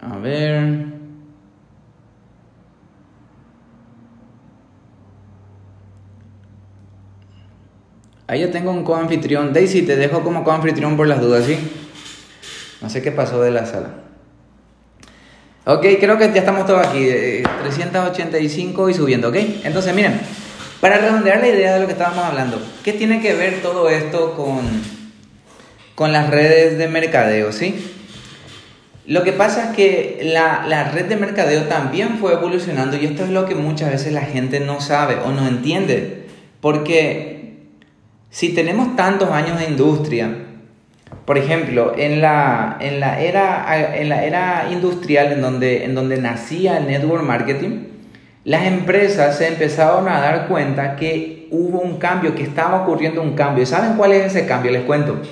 A 0.00 0.16
ver. 0.16 0.93
Ahí 8.26 8.40
ya 8.40 8.50
tengo 8.50 8.70
un 8.70 8.84
coanfitrión. 8.84 9.52
Daisy, 9.52 9.82
te 9.82 9.96
dejo 9.96 10.22
como 10.22 10.44
coanfitrión 10.44 10.96
por 10.96 11.06
las 11.06 11.20
dudas, 11.20 11.44
¿sí? 11.44 11.58
No 12.80 12.88
sé 12.88 13.02
qué 13.02 13.12
pasó 13.12 13.40
de 13.42 13.50
la 13.50 13.66
sala. 13.66 13.90
Ok, 15.66 15.86
creo 15.98 16.18
que 16.18 16.30
ya 16.32 16.40
estamos 16.40 16.66
todos 16.66 16.86
aquí. 16.86 17.06
385 17.62 18.88
eh, 18.88 18.90
y 18.90 18.94
subiendo, 18.94 19.28
¿ok? 19.28 19.36
Entonces, 19.64 19.94
miren, 19.94 20.20
para 20.80 20.98
redondear 20.98 21.40
la 21.40 21.48
idea 21.48 21.74
de 21.74 21.80
lo 21.80 21.86
que 21.86 21.92
estábamos 21.92 22.24
hablando, 22.24 22.60
¿qué 22.82 22.92
tiene 22.92 23.20
que 23.22 23.34
ver 23.34 23.62
todo 23.62 23.88
esto 23.88 24.34
con, 24.34 24.60
con 25.94 26.12
las 26.12 26.28
redes 26.28 26.76
de 26.76 26.88
mercadeo, 26.88 27.52
¿sí? 27.52 27.92
Lo 29.06 29.22
que 29.22 29.32
pasa 29.32 29.70
es 29.70 29.76
que 29.76 30.20
la, 30.22 30.64
la, 30.66 30.90
red 30.90 31.06
de 31.06 31.16
mercadeo 31.16 31.64
también 31.64 32.18
fue 32.18 32.32
evolucionando 32.32 32.96
y 32.96 33.04
esto 33.04 33.24
es 33.24 33.30
lo 33.30 33.44
que 33.46 33.54
muchas 33.54 33.90
veces 33.90 34.12
la 34.12 34.22
gente 34.22 34.60
no 34.60 34.80
sabe 34.80 35.16
o 35.24 35.30
no 35.30 35.46
entiende. 35.46 36.24
Porque 36.60 37.33
si 38.34 38.48
tenemos 38.48 38.96
tantos 38.96 39.30
años 39.30 39.60
de 39.60 39.66
industria, 39.66 40.28
por 41.24 41.38
ejemplo, 41.38 41.94
en 41.96 42.20
la, 42.20 42.78
en 42.80 42.98
la, 42.98 43.20
era, 43.20 43.96
en 43.96 44.08
la 44.08 44.24
era 44.24 44.66
industrial 44.72 45.30
en 45.30 45.40
donde, 45.40 45.84
en 45.84 45.94
donde 45.94 46.20
nacía 46.20 46.78
el 46.78 46.88
network 46.88 47.22
marketing, 47.22 47.84
las 48.42 48.66
empresas 48.66 49.38
se 49.38 49.46
empezaron 49.46 50.08
a 50.08 50.18
dar 50.18 50.48
cuenta 50.48 50.96
que 50.96 51.46
hubo 51.52 51.78
un 51.78 51.98
cambio, 51.98 52.34
que 52.34 52.42
estaba 52.42 52.82
ocurriendo 52.82 53.22
un 53.22 53.36
cambio. 53.36 53.64
¿Saben 53.66 53.96
cuál 53.96 54.10
es 54.10 54.34
ese 54.34 54.46
cambio? 54.46 54.72
Les 54.72 54.82
cuento. 54.82 55.22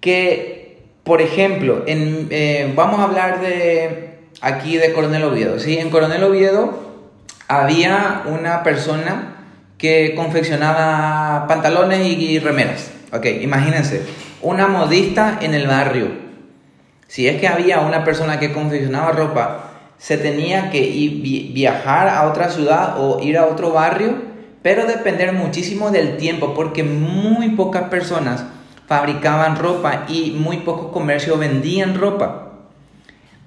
Que 0.00 0.80
por 1.04 1.22
ejemplo, 1.22 1.84
en, 1.86 2.26
eh, 2.30 2.72
vamos 2.74 2.98
a 2.98 3.04
hablar 3.04 3.40
de 3.40 4.18
aquí 4.40 4.76
de 4.76 4.92
Coronel 4.92 5.22
Oviedo. 5.22 5.60
¿sí? 5.60 5.78
En 5.78 5.90
Coronel 5.90 6.24
Oviedo 6.24 6.80
había 7.46 8.24
una 8.26 8.64
persona 8.64 9.41
que 9.82 10.14
confeccionaba 10.14 11.48
pantalones 11.48 12.06
y, 12.06 12.38
remeras. 12.38 12.92
Ok, 13.12 13.26
imagínense, 13.40 14.00
una 14.40 14.68
modista 14.68 15.40
en 15.42 15.54
el 15.54 15.66
barrio. 15.66 16.06
Si 17.08 17.26
es 17.26 17.40
que 17.40 17.48
había 17.48 17.80
una 17.80 18.04
persona 18.04 18.38
que 18.38 18.52
confeccionaba 18.52 19.10
ropa, 19.10 19.72
se 19.98 20.18
tenía 20.18 20.70
que 20.70 20.78
ir, 20.78 21.52
viajar 21.52 22.08
a 22.08 22.28
otra 22.28 22.48
ciudad 22.48 22.94
o 22.98 23.20
ir 23.24 23.36
a 23.36 23.46
otro 23.46 23.72
barrio, 23.72 24.22
pero 24.62 24.86
depender 24.86 25.32
muchísimo 25.32 25.90
del 25.90 26.16
tiempo, 26.16 26.54
porque 26.54 26.84
muy 26.84 27.48
pocas 27.50 27.88
personas 27.88 28.44
fabricaban 28.86 29.56
ropa 29.56 30.04
y 30.08 30.30
muy 30.30 30.58
pocos 30.58 30.92
comercios 30.92 31.40
vendían 31.40 31.98
ropa. 31.98 32.52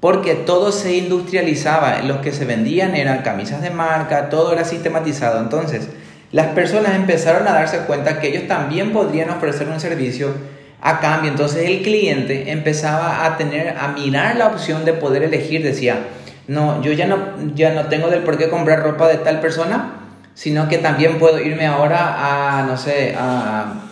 Porque 0.02 0.36
todo 0.36 0.74
se 0.74 0.98
industrializaba, 0.98 2.02
los 2.02 2.18
que 2.18 2.34
se 2.34 2.44
vendían 2.44 2.94
eran 2.94 3.22
camisas 3.22 3.62
de 3.62 3.70
marca, 3.70 4.30
todo 4.30 4.52
era 4.52 4.66
sistematizado. 4.66 5.40
Entonces, 5.40 5.90
las 6.36 6.48
personas 6.48 6.96
empezaron 6.96 7.48
a 7.48 7.54
darse 7.54 7.80
cuenta 7.86 8.20
que 8.20 8.28
ellos 8.28 8.48
también 8.48 8.92
podrían 8.92 9.30
ofrecer 9.30 9.70
un 9.70 9.80
servicio 9.80 10.34
a 10.82 11.00
cambio. 11.00 11.32
Entonces 11.32 11.70
el 11.70 11.82
cliente 11.82 12.52
empezaba 12.52 13.26
a 13.26 13.38
tener, 13.38 13.78
a 13.78 13.88
mirar 13.88 14.36
la 14.36 14.48
opción 14.48 14.84
de 14.84 14.92
poder 14.92 15.24
elegir. 15.24 15.64
Decía, 15.64 16.08
no, 16.48 16.82
yo 16.82 16.92
ya 16.92 17.08
no, 17.08 17.18
ya 17.56 17.74
no 17.74 17.86
tengo 17.86 18.10
del 18.10 18.24
por 18.24 18.38
qué 18.38 18.50
comprar 18.50 18.84
ropa 18.84 19.08
de 19.08 19.18
tal 19.18 19.40
persona, 19.40 19.94
sino 20.34 20.68
que 20.68 20.78
también 20.78 21.20
puedo 21.20 21.40
irme 21.40 21.68
ahora 21.68 22.60
a, 22.60 22.64
no 22.64 22.78
sé, 22.78 23.16
a 23.18 23.86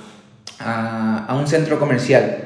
a, 0.65 1.35
un 1.35 1.47
centro 1.47 1.79
comercial. 1.79 2.37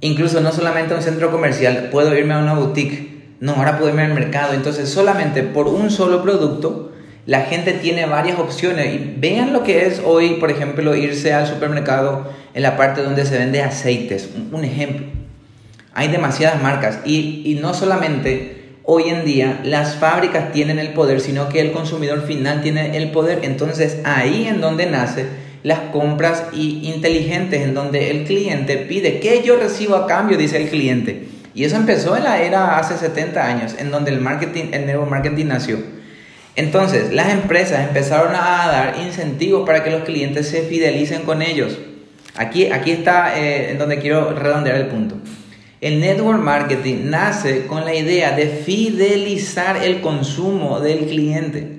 Incluso 0.00 0.40
no 0.40 0.52
solamente 0.52 0.94
a 0.94 0.96
un 0.96 1.02
centro 1.02 1.30
comercial, 1.30 1.88
puedo 1.90 2.16
irme 2.16 2.34
a 2.34 2.38
una 2.38 2.54
boutique. 2.54 3.36
No, 3.40 3.54
ahora 3.54 3.78
puedo 3.78 3.90
irme 3.90 4.02
al 4.02 4.14
mercado. 4.14 4.54
Entonces, 4.54 4.88
solamente 4.88 5.42
por 5.42 5.68
un 5.68 5.90
solo 5.90 6.22
producto, 6.22 6.91
la 7.26 7.42
gente 7.42 7.72
tiene 7.72 8.06
varias 8.06 8.38
opciones. 8.38 8.94
Y 8.94 9.14
vean 9.18 9.52
lo 9.52 9.62
que 9.62 9.86
es 9.86 10.00
hoy, 10.04 10.34
por 10.34 10.50
ejemplo, 10.50 10.94
irse 10.94 11.32
al 11.32 11.46
supermercado 11.46 12.30
en 12.54 12.62
la 12.62 12.76
parte 12.76 13.02
donde 13.02 13.24
se 13.24 13.38
vende 13.38 13.62
aceites. 13.62 14.28
Un, 14.52 14.64
ejemplo. 14.64 15.06
Hay 15.94 16.08
demasiadas 16.08 16.62
marcas. 16.62 16.98
Y, 17.04 17.42
y 17.44 17.58
no 17.60 17.74
solamente 17.74 18.62
hoy 18.84 19.04
en 19.10 19.24
día 19.24 19.60
las 19.64 19.96
fábricas 19.96 20.52
tienen 20.52 20.78
el 20.78 20.88
poder, 20.88 21.20
sino 21.20 21.48
que 21.48 21.60
el 21.60 21.72
consumidor 21.72 22.26
final 22.26 22.62
tiene 22.62 22.96
el 22.96 23.10
poder. 23.10 23.40
Entonces, 23.42 23.98
ahí 24.04 24.46
en 24.48 24.60
donde 24.60 24.86
nace 24.86 25.26
las 25.62 25.78
compras 25.92 26.44
inteligentes 26.52 27.62
en 27.62 27.74
donde 27.74 28.10
el 28.10 28.24
cliente 28.24 28.78
pide 28.78 29.20
que 29.20 29.42
yo 29.42 29.56
recibo 29.56 29.94
a 29.94 30.06
cambio, 30.06 30.36
dice 30.36 30.60
el 30.60 30.68
cliente. 30.68 31.28
Y 31.54 31.64
eso 31.64 31.76
empezó 31.76 32.16
en 32.16 32.24
la 32.24 32.42
era 32.42 32.78
hace 32.78 32.96
70 32.96 33.46
años, 33.46 33.74
en 33.78 33.90
donde 33.90 34.10
el 34.10 34.20
marketing, 34.20 34.70
el 34.72 34.86
nuevo 34.86 35.06
marketing 35.06 35.46
nació. 35.46 35.78
Entonces, 36.54 37.12
las 37.12 37.30
empresas 37.30 37.88
empezaron 37.88 38.34
a 38.34 38.68
dar 38.68 38.96
incentivos 39.00 39.66
para 39.66 39.82
que 39.82 39.90
los 39.90 40.02
clientes 40.02 40.48
se 40.48 40.62
fidelicen 40.62 41.22
con 41.22 41.40
ellos. 41.40 41.78
Aquí, 42.36 42.66
aquí 42.66 42.90
está 42.90 43.38
eh, 43.38 43.70
en 43.70 43.78
donde 43.78 43.98
quiero 43.98 44.34
redondear 44.34 44.76
el 44.76 44.86
punto. 44.88 45.16
El 45.80 46.00
network 46.00 46.38
marketing 46.38 47.10
nace 47.10 47.66
con 47.66 47.84
la 47.84 47.94
idea 47.94 48.32
de 48.32 48.46
fidelizar 48.46 49.82
el 49.82 50.00
consumo 50.00 50.80
del 50.80 51.06
cliente. 51.06 51.78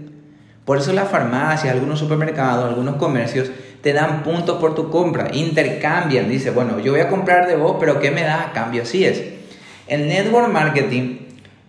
Por 0.65 0.77
eso 0.77 0.91
las 0.91 1.09
farmacias, 1.09 1.73
algunos 1.73 1.99
supermercados, 1.99 2.69
algunos 2.69 2.95
comercios 2.95 3.49
te 3.81 3.93
dan 3.93 4.23
puntos 4.23 4.59
por 4.59 4.75
tu 4.75 4.89
compra, 4.89 5.29
intercambian, 5.33 6.29
dice, 6.29 6.51
bueno, 6.51 6.79
yo 6.79 6.93
voy 6.93 7.01
a 7.01 7.09
comprar 7.09 7.47
de 7.47 7.57
vos, 7.57 7.75
pero 7.79 7.99
¿qué 7.99 8.11
me 8.11 8.23
da 8.23 8.43
a 8.43 8.51
cambio? 8.53 8.83
Así 8.83 9.03
es. 9.05 9.21
El 9.87 10.07
network 10.07 10.49
marketing 10.51 11.22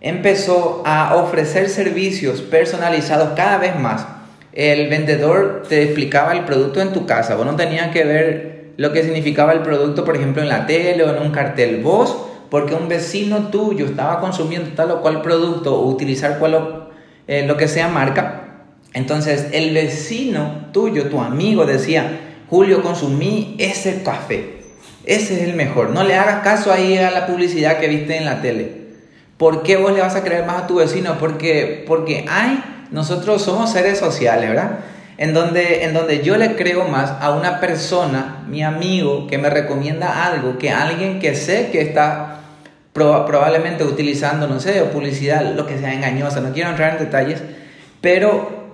empezó 0.05 0.83
a 0.85 1.15
ofrecer 1.15 1.67
servicios 1.67 2.41
personalizados 2.41 3.29
cada 3.35 3.57
vez 3.57 3.77
más. 3.79 4.05
El 4.53 4.87
vendedor 4.87 5.63
te 5.67 5.81
explicaba 5.81 6.33
el 6.33 6.45
producto 6.45 6.79
en 6.79 6.93
tu 6.93 7.07
casa, 7.07 7.35
vos 7.35 7.45
no 7.45 7.55
tenías 7.55 7.91
que 7.91 8.03
ver 8.03 8.65
lo 8.77 8.93
que 8.93 9.01
significaba 9.01 9.51
el 9.51 9.61
producto, 9.61 10.05
por 10.05 10.15
ejemplo, 10.15 10.43
en 10.43 10.49
la 10.49 10.67
tele 10.67 11.03
o 11.03 11.09
en 11.09 11.23
un 11.23 11.31
cartel. 11.31 11.81
Vos, 11.81 12.15
porque 12.51 12.75
un 12.75 12.87
vecino 12.87 13.47
tuyo 13.47 13.87
estaba 13.87 14.19
consumiendo 14.19 14.69
tal 14.75 14.91
o 14.91 15.01
cual 15.01 15.23
producto 15.23 15.73
o 15.75 15.89
utilizar 15.89 16.37
cual, 16.37 16.89
eh, 17.27 17.43
lo 17.47 17.57
que 17.57 17.67
sea 17.67 17.87
marca, 17.87 18.67
entonces 18.93 19.47
el 19.53 19.73
vecino 19.73 20.67
tuyo, 20.71 21.09
tu 21.09 21.19
amigo, 21.19 21.65
decía, 21.65 22.19
Julio, 22.47 22.83
consumí 22.83 23.55
ese 23.57 24.03
café. 24.03 24.57
Ese 25.03 25.35
es 25.35 25.41
el 25.49 25.55
mejor. 25.55 25.89
No 25.89 26.03
le 26.03 26.15
hagas 26.15 26.43
caso 26.43 26.71
ahí 26.71 26.95
a 26.99 27.09
la 27.09 27.25
publicidad 27.25 27.79
que 27.79 27.87
viste 27.87 28.17
en 28.17 28.25
la 28.25 28.43
tele. 28.43 28.84
¿Por 29.37 29.63
qué 29.63 29.77
vos 29.77 29.91
le 29.91 30.01
vas 30.01 30.15
a 30.15 30.23
creer 30.23 30.45
más 30.45 30.63
a 30.63 30.67
tu 30.67 30.75
vecino? 30.75 31.17
Porque, 31.19 31.83
porque 31.87 32.25
hay, 32.29 32.63
nosotros 32.91 33.41
somos 33.41 33.71
seres 33.71 33.97
sociales, 33.97 34.49
¿verdad? 34.49 34.79
En 35.17 35.33
donde, 35.33 35.83
en 35.83 35.93
donde 35.93 36.23
yo 36.23 36.37
le 36.37 36.55
creo 36.55 36.87
más 36.87 37.11
a 37.21 37.31
una 37.31 37.59
persona, 37.59 38.45
mi 38.47 38.63
amigo, 38.63 39.27
que 39.27 39.37
me 39.37 39.49
recomienda 39.49 40.25
algo, 40.25 40.57
que 40.57 40.71
alguien 40.71 41.19
que 41.19 41.35
sé 41.35 41.69
que 41.71 41.81
está 41.81 42.39
probablemente 42.93 43.83
utilizando, 43.83 44.47
no 44.47 44.61
sé, 44.61 44.81
publicidad, 44.83 45.53
lo 45.53 45.67
que 45.67 45.77
sea 45.77 45.93
engañosa. 45.93 46.39
No 46.39 46.53
quiero 46.53 46.69
entrar 46.69 46.93
en 46.93 46.99
detalles, 46.99 47.41
pero 47.99 48.65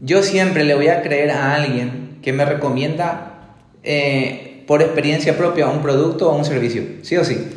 yo 0.00 0.22
siempre 0.22 0.64
le 0.64 0.74
voy 0.74 0.88
a 0.88 1.00
creer 1.00 1.30
a 1.30 1.54
alguien 1.54 2.18
que 2.20 2.34
me 2.34 2.44
recomienda 2.44 3.54
eh, 3.82 4.64
por 4.66 4.82
experiencia 4.82 5.38
propia 5.38 5.68
un 5.68 5.80
producto 5.80 6.30
o 6.30 6.36
un 6.36 6.44
servicio, 6.44 6.82
sí 7.02 7.16
o 7.16 7.24
sí. 7.24 7.48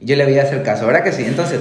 Yo 0.00 0.16
le 0.16 0.24
voy 0.24 0.38
a 0.38 0.44
hacer 0.44 0.62
caso, 0.62 0.86
¿verdad 0.86 1.04
que 1.04 1.12
sí? 1.12 1.24
Entonces, 1.26 1.60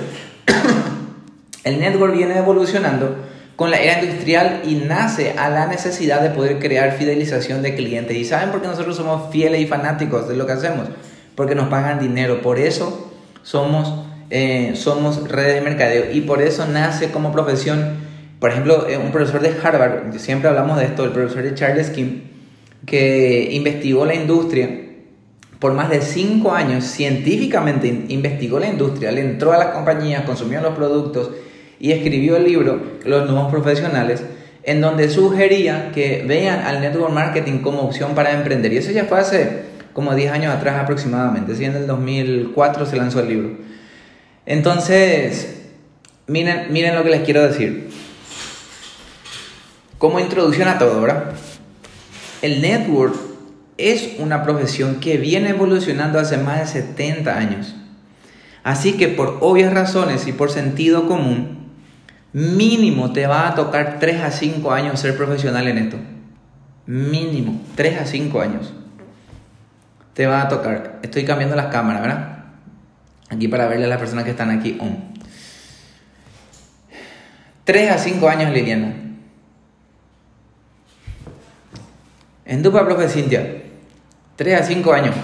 el 1.63 1.79
network 1.79 2.15
viene 2.15 2.37
evolucionando 2.37 3.15
con 3.59 3.71
la 3.71 3.77
era 3.81 4.01
industrial 4.01 4.61
y 4.65 4.75
nace 4.75 5.33
a 5.37 5.49
la 5.49 5.67
necesidad 5.67 6.21
de 6.21 6.29
poder 6.29 6.59
crear 6.59 6.93
fidelización 6.93 7.61
de 7.61 7.75
clientes. 7.75 8.15
¿Y 8.15 8.23
saben 8.23 8.51
por 8.51 8.61
qué 8.61 8.67
nosotros 8.67 8.95
somos 8.95 9.31
fieles 9.31 9.59
y 9.59 9.67
fanáticos 9.67 10.29
de 10.29 10.37
lo 10.37 10.45
que 10.45 10.53
hacemos? 10.53 10.87
Porque 11.35 11.55
nos 11.55 11.67
pagan 11.67 11.99
dinero. 11.99 12.41
Por 12.41 12.57
eso 12.57 13.11
somos, 13.43 14.05
eh, 14.29 14.71
somos 14.75 15.27
redes 15.27 15.55
de 15.55 15.61
mercadeo 15.61 16.05
y 16.13 16.21
por 16.21 16.41
eso 16.41 16.67
nace 16.67 17.11
como 17.11 17.33
profesión, 17.33 17.97
por 18.39 18.51
ejemplo, 18.51 18.87
eh, 18.87 18.97
un 18.97 19.11
profesor 19.11 19.41
de 19.41 19.53
Harvard, 19.61 20.17
siempre 20.19 20.47
hablamos 20.47 20.77
de 20.77 20.85
esto, 20.85 21.03
el 21.03 21.11
profesor 21.11 21.43
de 21.43 21.53
Charles 21.53 21.89
Kim, 21.89 22.21
que 22.85 23.49
investigó 23.51 24.05
la 24.05 24.15
industria 24.15 24.69
por 25.59 25.73
más 25.73 25.89
de 25.89 26.01
cinco 26.01 26.53
años, 26.53 26.85
científicamente 26.85 28.05
investigó 28.07 28.59
la 28.59 28.67
industria, 28.67 29.11
le 29.11 29.21
entró 29.21 29.51
a 29.51 29.57
las 29.57 29.67
compañías, 29.67 30.23
consumió 30.23 30.61
los 30.61 30.73
productos 30.73 31.31
y 31.79 31.91
escribió 31.91 32.37
el 32.37 32.45
libro 32.45 32.81
Los 33.03 33.29
nuevos 33.29 33.51
profesionales, 33.51 34.23
en 34.63 34.79
donde 34.79 35.09
sugería 35.09 35.91
que 35.93 36.23
vean 36.25 36.61
al 36.61 36.79
network 36.79 37.13
marketing 37.13 37.59
como 37.59 37.81
opción 37.81 38.15
para 38.15 38.31
emprender. 38.31 38.71
Y 38.71 38.77
eso 38.77 38.91
ya 38.91 39.05
fue 39.05 39.19
hace 39.19 39.63
como 39.91 40.15
10 40.15 40.31
años 40.31 40.53
atrás 40.53 40.79
aproximadamente, 40.81 41.55
si 41.55 41.65
en 41.65 41.75
el 41.75 41.87
2004 41.87 42.85
se 42.85 42.95
lanzó 42.95 43.19
el 43.19 43.27
libro. 43.27 43.57
Entonces, 44.45 45.57
miren, 46.27 46.67
miren 46.71 46.95
lo 46.95 47.03
que 47.03 47.09
les 47.09 47.21
quiero 47.21 47.45
decir. 47.45 47.89
Como 49.97 50.21
introducción 50.21 50.69
a 50.69 50.77
todo, 50.77 51.01
¿verdad? 51.01 51.33
El 52.41 52.61
network 52.61 53.28
es 53.79 54.15
una 54.19 54.43
profesión 54.43 54.99
que 54.99 55.17
viene 55.17 55.49
evolucionando 55.49 56.19
hace 56.19 56.37
más 56.37 56.59
de 56.59 56.81
70 56.81 57.37
años. 57.37 57.75
Así 58.61 58.97
que 58.97 59.07
por 59.07 59.37
obvias 59.39 59.73
razones 59.73 60.27
y 60.27 60.33
por 60.33 60.51
sentido 60.51 61.07
común, 61.07 61.69
mínimo 62.33 63.13
te 63.13 63.25
va 63.25 63.47
a 63.47 63.55
tocar 63.55 63.97
3 63.99 64.21
a 64.21 64.31
5 64.31 64.71
años 64.73 64.99
ser 64.99 65.15
profesional 65.15 65.67
en 65.69 65.77
esto. 65.77 65.97
Mínimo, 66.85 67.61
3 67.75 68.01
a 68.01 68.05
5 68.05 68.41
años. 68.41 68.73
Te 70.13 70.27
va 70.27 70.41
a 70.41 70.49
tocar. 70.49 70.99
Estoy 71.01 71.23
cambiando 71.23 71.55
las 71.55 71.67
cámaras, 71.67 72.01
¿verdad? 72.01 72.43
Aquí 73.29 73.47
para 73.47 73.67
verle 73.67 73.85
a 73.85 73.89
las 73.89 73.99
personas 73.99 74.25
que 74.25 74.31
están 74.31 74.49
aquí 74.49 74.77
on. 74.81 74.97
3 77.63 77.91
a 77.91 77.97
5 77.97 78.27
años, 78.27 78.51
Liliana. 78.51 78.93
En 82.45 82.61
Dupa, 82.61 82.83
profe 82.83 83.07
Cintia. 83.07 83.68
3 84.39 84.61
a 84.61 84.63
5 84.63 84.93
años. 84.93 85.15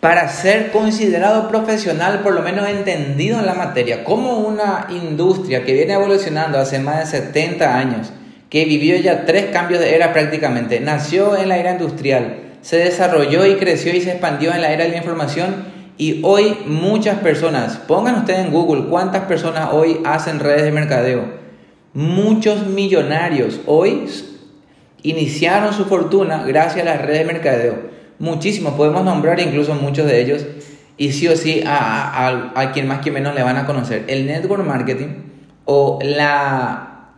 Para 0.00 0.28
ser 0.28 0.72
considerado 0.72 1.48
profesional, 1.48 2.22
por 2.24 2.34
lo 2.34 2.42
menos 2.42 2.68
entendido 2.68 3.38
en 3.38 3.46
la 3.46 3.54
materia, 3.54 4.02
como 4.02 4.38
una 4.38 4.88
industria 4.90 5.64
que 5.64 5.74
viene 5.74 5.92
evolucionando 5.92 6.58
hace 6.58 6.80
más 6.80 6.98
de 6.98 7.20
70 7.20 7.78
años, 7.78 8.12
que 8.50 8.64
vivió 8.64 8.96
ya 8.96 9.26
tres 9.26 9.46
cambios 9.52 9.78
de 9.78 9.94
era 9.94 10.12
prácticamente, 10.12 10.80
nació 10.80 11.36
en 11.36 11.48
la 11.50 11.58
era 11.58 11.70
industrial, 11.72 12.38
se 12.62 12.78
desarrolló 12.78 13.46
y 13.46 13.54
creció 13.54 13.94
y 13.94 14.00
se 14.00 14.10
expandió 14.10 14.52
en 14.52 14.62
la 14.62 14.72
era 14.72 14.84
de 14.84 14.90
la 14.90 14.96
información 14.96 15.66
y 15.98 16.20
hoy 16.24 16.58
muchas 16.66 17.20
personas, 17.20 17.76
pongan 17.76 18.16
ustedes 18.16 18.40
en 18.40 18.50
Google 18.50 18.88
cuántas 18.90 19.26
personas 19.26 19.68
hoy 19.72 20.00
hacen 20.04 20.40
redes 20.40 20.64
de 20.64 20.72
mercadeo, 20.72 21.26
muchos 21.94 22.66
millonarios 22.66 23.60
hoy 23.66 24.08
iniciaron 25.02 25.72
su 25.72 25.84
fortuna 25.84 26.44
gracias 26.44 26.86
a 26.86 26.90
las 26.90 27.02
redes 27.02 27.26
de 27.26 27.32
mercadeo. 27.32 27.78
Muchísimos, 28.18 28.74
podemos 28.74 29.04
nombrar 29.04 29.38
incluso 29.40 29.74
muchos 29.74 30.06
de 30.06 30.20
ellos 30.20 30.44
y 30.96 31.12
sí 31.12 31.28
o 31.28 31.36
sí 31.36 31.62
a, 31.64 32.52
a, 32.54 32.72
quien 32.72 32.88
más 32.88 33.00
que 33.00 33.12
menos 33.12 33.34
le 33.34 33.42
van 33.42 33.56
a 33.56 33.66
conocer. 33.66 34.04
El 34.08 34.26
network 34.26 34.64
marketing 34.64 35.08
o 35.64 36.00
la, 36.02 37.12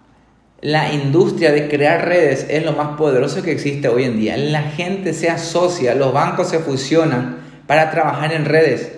la 0.60 0.92
industria 0.92 1.52
de 1.52 1.68
crear 1.68 2.06
redes 2.06 2.46
es 2.50 2.64
lo 2.64 2.72
más 2.72 2.98
poderoso 2.98 3.42
que 3.42 3.52
existe 3.52 3.88
hoy 3.88 4.04
en 4.04 4.18
día. 4.18 4.36
La 4.36 4.62
gente 4.62 5.14
se 5.14 5.30
asocia, 5.30 5.94
los 5.94 6.12
bancos 6.12 6.50
se 6.50 6.58
fusionan 6.58 7.38
para 7.66 7.90
trabajar 7.90 8.32
en 8.32 8.44
redes. 8.44 8.92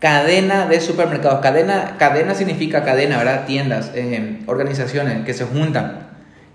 Cadena 0.00 0.66
de 0.66 0.80
supermercados. 0.80 1.40
Cadena, 1.40 1.96
cadena 1.98 2.34
significa 2.34 2.84
cadena, 2.84 3.16
¿verdad? 3.16 3.46
Tiendas, 3.46 3.90
eh, 3.94 4.40
organizaciones 4.46 5.24
que 5.24 5.32
se 5.32 5.44
juntan 5.44 6.07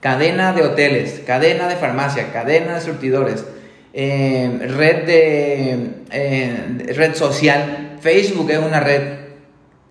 cadena 0.03 0.51
de 0.51 0.63
hoteles, 0.63 1.21
cadena 1.25 1.69
de 1.69 1.77
farmacia, 1.77 2.33
cadena 2.33 2.75
de 2.75 2.81
surtidores, 2.81 3.45
eh, 3.93 4.51
red 4.75 5.05
de 5.05 5.89
eh, 6.11 6.93
red 6.93 7.15
social. 7.15 7.97
Facebook 8.01 8.51
es 8.51 8.59
una 8.59 8.81
red 8.81 9.01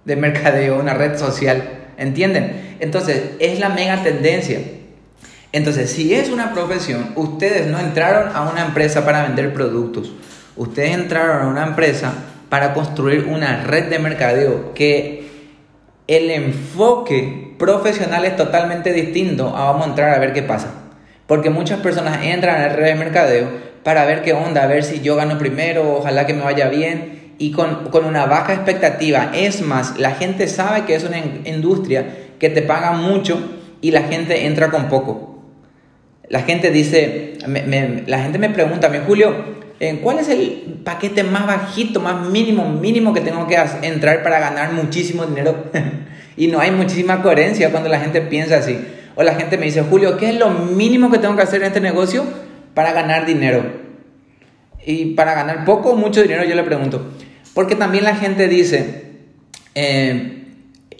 de 0.05 0.17
mercadeo, 0.17 0.79
una 0.79 0.93
red 0.93 1.17
social, 1.17 1.63
¿entienden? 1.97 2.77
Entonces, 2.81 3.23
es 3.39 3.59
la 3.59 3.71
mega 3.71 4.03
tendencia. 4.03 4.61
Entonces, 5.51 5.91
si 5.91 6.13
es 6.13 6.29
una 6.29 6.53
profesión, 6.53 7.13
ustedes 7.17 7.69
no 7.69 7.81
entraron 7.81 8.37
a 8.37 8.51
una 8.51 8.67
empresa 8.67 9.07
para 9.07 9.23
vender 9.23 9.55
productos, 9.55 10.13
ustedes 10.57 10.91
entraron 10.91 11.41
a 11.41 11.49
una 11.49 11.67
empresa 11.67 12.13
para 12.51 12.75
construir 12.75 13.25
una 13.25 13.65
red 13.65 13.85
de 13.85 13.99
mercadeo 13.99 14.75
que 14.75 15.32
el 16.07 16.31
enfoque 16.31 17.55
profesional 17.59 18.25
es 18.25 18.37
totalmente 18.37 18.93
distinto 18.93 19.57
a 19.57 19.65
vamos 19.65 19.87
a 19.87 19.91
entrar 19.91 20.15
a 20.15 20.19
ver 20.19 20.33
qué 20.33 20.43
pasa. 20.43 20.73
Porque 21.27 21.51
muchas 21.51 21.81
personas 21.81 22.25
entran 22.25 22.57
a 22.57 22.69
la 22.69 22.73
red 22.75 22.87
de 22.87 22.95
mercadeo 22.95 23.49
para 23.83 24.05
ver 24.05 24.23
qué 24.23 24.33
onda, 24.33 24.65
a 24.65 24.67
ver 24.67 24.85
si 24.85 25.01
yo 25.01 25.17
gano 25.17 25.39
primero, 25.39 25.97
ojalá 25.97 26.27
que 26.27 26.35
me 26.35 26.43
vaya 26.43 26.69
bien 26.69 27.35
y 27.39 27.53
con, 27.53 27.87
con 27.91 28.05
una 28.05 28.27
baja 28.27 28.53
expectativa. 28.53 29.31
Es 29.35 29.63
más, 29.63 29.99
la 29.99 30.13
gente 30.13 30.49
sabe 30.49 30.85
que 30.85 30.95
es 30.95 31.05
una 31.05 31.19
industria 31.19 32.07
que 32.39 32.51
te 32.51 32.63
paga 32.63 32.93
mucho 32.93 33.41
y 33.81 33.91
la 33.93 34.03
gente 34.03 34.47
entra 34.47 34.71
con 34.71 34.89
poco. 34.89 35.43
La 36.29 36.43
gente 36.43 36.71
dice, 36.71 37.35
la 38.07 38.19
gente 38.21 38.39
me 38.39 38.51
pregunta 38.51 38.89
mí, 38.89 38.99
Julio, 39.07 39.62
¿cuál 40.01 40.21
es 40.21 40.29
el 40.29 40.81
paquete 40.85 41.25
más 41.25 41.47
bajito, 41.47 42.01
más 42.01 42.29
mínimo, 42.29 42.69
mínimo 42.69 43.13
que 43.13 43.21
tengo 43.21 43.49
que 43.49 43.59
entrar 43.83 44.23
para 44.23 44.39
ganar 44.39 44.73
muchísimo 44.73 45.27
dinero? 45.27 45.65
y 46.37 46.47
no 46.47 46.61
hay 46.61 46.71
muchísima 46.71 47.21
coherencia 47.21 47.71
cuando 47.71 47.89
la 47.89 47.99
gente 47.99 48.21
piensa 48.21 48.59
así. 48.59 48.79
O 49.17 49.23
la 49.23 49.35
gente 49.35 49.59
me 49.59 49.67
dice, 49.67 49.83
Julio, 49.83 50.17
¿qué 50.17 50.31
es 50.31 50.39
lo 50.39 50.51
mínimo 50.51 51.11
que 51.11 51.19
tengo 51.19 51.35
que 51.37 51.43
hacer 51.43 51.63
en 51.63 51.67
este 51.67 51.81
negocio 51.81 52.25
para 52.75 52.93
ganar 52.93 53.27
dinero? 53.27 53.65
Y 54.87 55.15
para 55.15 55.35
ganar 55.35 55.65
poco 55.65 55.91
o 55.91 55.97
mucho 55.97 56.23
dinero, 56.23 56.45
yo 56.45 56.55
le 56.55 56.63
pregunto. 56.63 57.11
Porque 57.53 57.75
también 57.75 58.05
la 58.05 58.15
gente 58.15 58.49
dice, 58.49 59.05
eh, 59.75 60.45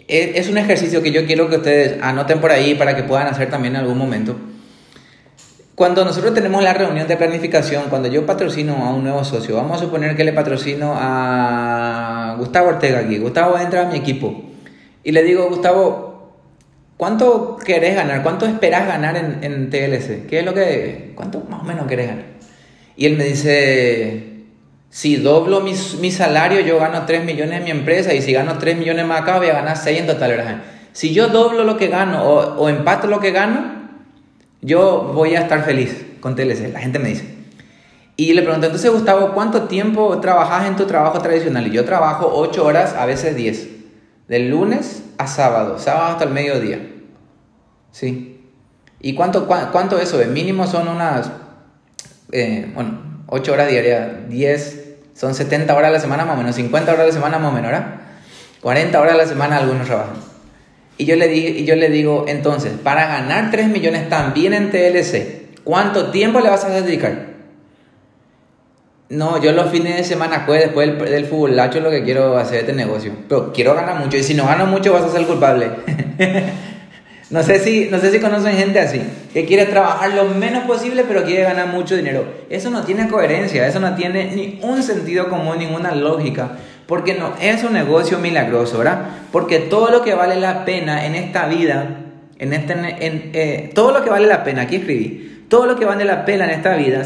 e-, 0.07 0.33
es 0.35 0.49
un 0.49 0.57
ejercicio 0.57 1.01
que 1.01 1.11
yo 1.11 1.25
quiero 1.25 1.49
que 1.49 1.55
ustedes 1.55 2.01
anoten 2.01 2.39
por 2.39 2.51
ahí 2.51 2.75
para 2.75 2.95
que 2.95 3.03
puedan 3.03 3.27
hacer 3.27 3.49
también 3.49 3.75
en 3.75 3.81
algún 3.81 3.97
momento. 3.97 4.37
Cuando 5.75 6.05
nosotros 6.05 6.35
tenemos 6.35 6.61
la 6.61 6.73
reunión 6.73 7.07
de 7.07 7.17
planificación, 7.17 7.85
cuando 7.89 8.07
yo 8.07 8.27
patrocino 8.27 8.85
a 8.85 8.93
un 8.93 9.03
nuevo 9.03 9.23
socio, 9.23 9.55
vamos 9.55 9.77
a 9.77 9.83
suponer 9.83 10.15
que 10.15 10.23
le 10.23 10.31
patrocino 10.31 10.93
a 10.95 12.35
Gustavo 12.37 12.69
Ortega 12.69 12.99
aquí. 12.99 13.17
Gustavo 13.17 13.57
entra 13.57 13.81
a 13.81 13.85
mi 13.85 13.97
equipo 13.97 14.43
y 15.03 15.11
le 15.11 15.23
digo, 15.23 15.49
Gustavo, 15.49 16.31
¿cuánto 16.95 17.57
querés 17.57 17.95
ganar? 17.95 18.21
¿Cuánto 18.21 18.45
esperás 18.45 18.87
ganar 18.87 19.17
en, 19.17 19.43
en 19.43 19.71
TLC? 19.71 20.27
¿Qué 20.27 20.39
es 20.39 20.45
lo 20.45 20.53
que, 20.53 21.13
cuánto 21.15 21.39
más 21.49 21.61
o 21.61 21.63
menos 21.63 21.87
querés 21.87 22.07
ganar? 22.07 22.25
Y 22.95 23.07
él 23.07 23.17
me 23.17 23.23
dice, 23.23 24.43
si 24.91 25.15
doblo 25.15 25.61
mi, 25.61 25.73
mi 25.99 26.11
salario, 26.11 26.59
yo 26.59 26.77
gano 26.77 27.07
3 27.07 27.25
millones 27.25 27.57
en 27.57 27.63
mi 27.63 27.71
empresa 27.71 28.13
y 28.13 28.21
si 28.21 28.31
gano 28.31 28.59
3 28.59 28.77
millones 28.77 29.07
más 29.07 29.21
acá, 29.21 29.37
voy 29.37 29.47
a 29.47 29.53
ganar 29.53 29.75
6 29.75 30.01
en 30.01 30.05
total. 30.05 30.29
¿verdad? 30.29 30.61
Si 30.91 31.15
yo 31.15 31.29
doblo 31.29 31.63
lo 31.63 31.77
que 31.77 31.87
gano 31.87 32.23
o, 32.23 32.61
o 32.61 32.69
empato 32.69 33.07
lo 33.07 33.19
que 33.19 33.31
gano, 33.31 33.82
yo 34.63 35.11
voy 35.13 35.35
a 35.35 35.41
estar 35.41 35.63
feliz 35.63 36.05
con 36.21 36.35
TLC, 36.35 36.71
la 36.71 36.79
gente 36.79 36.97
me 36.97 37.09
dice. 37.09 37.27
Y 38.15 38.33
le 38.33 38.43
pregunté, 38.43 38.67
entonces 38.67 38.91
Gustavo, 38.91 39.33
¿cuánto 39.33 39.63
tiempo 39.63 40.19
trabajas 40.19 40.67
en 40.67 40.75
tu 40.75 40.85
trabajo 40.85 41.19
tradicional? 41.19 41.67
Y 41.67 41.71
yo 41.71 41.83
trabajo 41.83 42.31
8 42.33 42.65
horas, 42.65 42.93
a 42.93 43.05
veces 43.05 43.35
10, 43.35 43.67
del 44.27 44.49
lunes 44.49 45.03
a 45.17 45.27
sábado, 45.27 45.79
sábado 45.79 46.13
hasta 46.13 46.23
el 46.23 46.29
mediodía. 46.29 46.79
¿Sí? 47.91 48.49
¿Y 49.01 49.15
cuánto, 49.15 49.47
cuánto 49.47 49.99
eso? 49.99 50.17
De 50.17 50.27
mínimo 50.27 50.65
son 50.65 50.87
unas, 50.87 51.29
eh, 52.31 52.71
bueno, 52.73 53.01
8 53.27 53.51
horas 53.51 53.67
diarias, 53.67 54.29
10, 54.29 54.95
son 55.13 55.35
70 55.35 55.75
horas 55.75 55.89
a 55.89 55.93
la 55.93 55.99
semana 55.99 56.23
más 56.23 56.35
o 56.35 56.37
menos, 56.37 56.55
50 56.55 56.91
horas 56.91 57.03
a 57.03 57.07
la 57.07 57.13
semana 57.13 57.37
más 57.39 57.51
o 57.51 57.55
menos, 57.55 57.71
¿verdad? 57.71 57.95
40 58.61 59.01
horas 59.01 59.13
a 59.15 59.17
la 59.17 59.25
semana 59.25 59.57
algunos 59.57 59.87
trabajan. 59.87 60.32
Y 60.97 61.05
yo, 61.05 61.15
le 61.15 61.27
digo, 61.27 61.49
y 61.49 61.65
yo 61.65 61.75
le 61.75 61.89
digo, 61.89 62.25
entonces, 62.27 62.73
para 62.83 63.07
ganar 63.07 63.49
3 63.49 63.67
millones 63.67 64.09
también 64.09 64.53
en 64.53 64.69
TLC, 64.69 65.63
¿cuánto 65.63 66.11
tiempo 66.11 66.39
le 66.39 66.49
vas 66.49 66.65
a 66.65 66.69
dedicar? 66.69 67.33
No, 69.09 69.41
yo 69.41 69.51
los 69.51 69.69
fines 69.69 69.97
de 69.97 70.03
semana, 70.03 70.45
pues, 70.45 70.61
después 70.61 70.87
del, 70.87 71.09
del 71.09 71.25
fútbol, 71.25 71.55
lacho 71.55 71.79
lo 71.79 71.89
que 71.89 72.03
quiero 72.03 72.37
hacer 72.37 72.61
este 72.61 72.73
negocio. 72.73 73.11
Pero 73.27 73.51
quiero 73.53 73.75
ganar 73.75 73.99
mucho. 73.99 74.17
Y 74.17 74.23
si 74.23 74.33
no 74.33 74.45
gano 74.45 74.65
mucho, 74.65 74.93
vas 74.93 75.03
a 75.03 75.11
ser 75.11 75.25
culpable. 75.25 75.69
no, 77.29 77.43
sé 77.43 77.59
si, 77.59 77.89
no 77.91 77.99
sé 77.99 78.11
si 78.11 78.19
conocen 78.19 78.55
gente 78.55 78.79
así, 78.79 79.01
que 79.33 79.45
quiere 79.45 79.65
trabajar 79.65 80.13
lo 80.13 80.25
menos 80.25 80.63
posible, 80.65 81.03
pero 81.07 81.23
quiere 81.25 81.43
ganar 81.43 81.67
mucho 81.67 81.95
dinero. 81.95 82.25
Eso 82.49 82.69
no 82.69 82.83
tiene 82.83 83.07
coherencia, 83.07 83.67
eso 83.67 83.79
no 83.79 83.95
tiene 83.95 84.31
ni 84.35 84.59
un 84.63 84.81
sentido 84.81 85.29
común, 85.29 85.59
ninguna 85.59 85.93
lógica. 85.93 86.57
Porque 86.87 87.15
no 87.15 87.33
es 87.39 87.63
un 87.63 87.73
negocio 87.73 88.19
milagroso, 88.19 88.77
¿verdad? 88.77 89.07
Porque 89.31 89.59
todo 89.59 89.89
lo 89.89 90.01
que 90.01 90.13
vale 90.13 90.39
la 90.39 90.65
pena 90.65 91.05
en 91.05 91.15
esta 91.15 91.47
vida, 91.47 92.01
en 92.37 92.53
este, 92.53 92.73
en, 92.73 93.31
eh, 93.33 93.71
todo 93.73 93.91
lo 93.91 94.03
que 94.03 94.09
vale 94.09 94.27
la 94.27 94.43
pena, 94.43 94.63
aquí 94.63 94.77
escribí, 94.77 95.45
todo 95.47 95.65
lo 95.65 95.75
que 95.75 95.85
vale 95.85 96.03
la 96.03 96.25
pena 96.25 96.45
en 96.45 96.51
esta 96.51 96.75
vida 96.75 97.03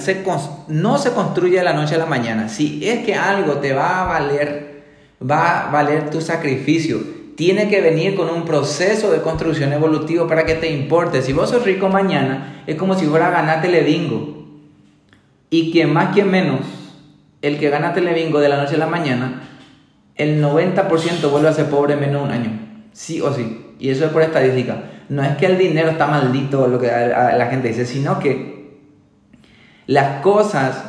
no 0.69 0.97
se 0.97 1.11
construye 1.11 1.57
de 1.57 1.63
la 1.63 1.73
noche 1.73 1.95
a 1.95 1.97
la 1.97 2.05
mañana. 2.05 2.49
Si 2.49 2.87
es 2.87 3.05
que 3.05 3.13
algo 3.13 3.55
te 3.55 3.73
va 3.73 4.01
a 4.01 4.05
valer, 4.05 4.83
va 5.21 5.67
a 5.67 5.71
valer 5.71 6.09
tu 6.09 6.21
sacrificio, 6.21 6.99
tiene 7.35 7.69
que 7.69 7.81
venir 7.81 8.15
con 8.15 8.29
un 8.29 8.45
proceso 8.45 9.11
de 9.11 9.21
construcción 9.21 9.73
evolutivo 9.73 10.27
para 10.27 10.45
que 10.45 10.55
te 10.55 10.71
importe. 10.71 11.21
Si 11.21 11.33
vos 11.33 11.49
sos 11.49 11.63
rico 11.63 11.89
mañana, 11.89 12.63
es 12.65 12.77
como 12.77 12.97
si 12.97 13.05
fuera 13.05 13.27
a 13.27 13.31
ganar 13.31 13.61
Telebingo. 13.61 14.47
Y 15.49 15.71
quien 15.71 15.93
más, 15.93 16.13
quien 16.13 16.31
menos, 16.31 16.61
el 17.41 17.59
que 17.59 17.69
gana 17.69 17.93
Telebingo 17.93 18.39
de 18.39 18.49
la 18.49 18.57
noche 18.57 18.75
a 18.75 18.79
la 18.79 18.87
mañana, 18.87 19.56
el 20.17 20.43
90% 20.43 21.29
vuelve 21.29 21.49
a 21.49 21.53
ser 21.53 21.67
pobre 21.67 21.93
en 21.93 21.99
menos 22.01 22.21
de 22.21 22.27
un 22.27 22.31
año. 22.31 22.59
Sí 22.91 23.21
o 23.21 23.33
sí. 23.33 23.75
Y 23.79 23.89
eso 23.89 24.05
es 24.05 24.11
por 24.11 24.23
estadística. 24.23 24.83
No 25.09 25.23
es 25.23 25.37
que 25.37 25.45
el 25.45 25.57
dinero 25.57 25.89
está 25.89 26.07
maldito, 26.07 26.67
lo 26.67 26.79
que 26.79 26.87
la 26.87 27.47
gente 27.49 27.69
dice, 27.69 27.85
sino 27.85 28.19
que 28.19 28.57
las 29.85 30.21
cosas 30.21 30.83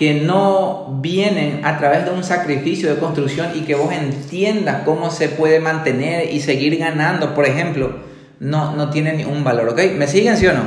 que 0.00 0.14
no 0.14 0.98
vienen 1.02 1.60
a 1.64 1.76
través 1.76 2.06
de 2.06 2.12
un 2.12 2.24
sacrificio 2.24 2.88
de 2.88 2.98
construcción 2.98 3.50
y 3.54 3.60
que 3.60 3.74
vos 3.74 3.92
entiendas 3.92 4.82
cómo 4.86 5.10
se 5.10 5.28
puede 5.28 5.60
mantener 5.60 6.32
y 6.32 6.40
seguir 6.40 6.78
ganando, 6.78 7.34
por 7.34 7.44
ejemplo, 7.44 7.96
no, 8.38 8.74
no 8.74 8.88
tienen 8.88 9.26
un 9.26 9.44
valor, 9.44 9.68
¿ok? 9.68 9.80
¿Me 9.98 10.06
siguen, 10.06 10.38
sí 10.38 10.46
o 10.46 10.54
no? 10.54 10.62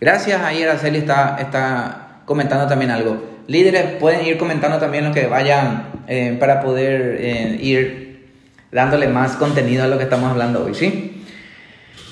Gracias, 0.00 0.40
ahí 0.40 0.62
Araceli 0.62 0.98
está, 0.98 1.36
está 1.40 2.20
comentando 2.26 2.68
también 2.68 2.92
algo. 2.92 3.20
Líderes 3.48 3.96
pueden 3.98 4.24
ir 4.24 4.38
comentando 4.38 4.78
también 4.78 5.06
lo 5.06 5.12
que 5.12 5.26
vayan 5.26 5.97
eh, 6.08 6.36
para 6.40 6.62
poder 6.62 7.18
eh, 7.20 7.58
ir 7.60 8.28
dándole 8.72 9.08
más 9.08 9.36
contenido 9.36 9.84
a 9.84 9.88
lo 9.88 9.98
que 9.98 10.04
estamos 10.04 10.30
hablando 10.30 10.64
hoy, 10.64 10.74
¿sí? 10.74 11.22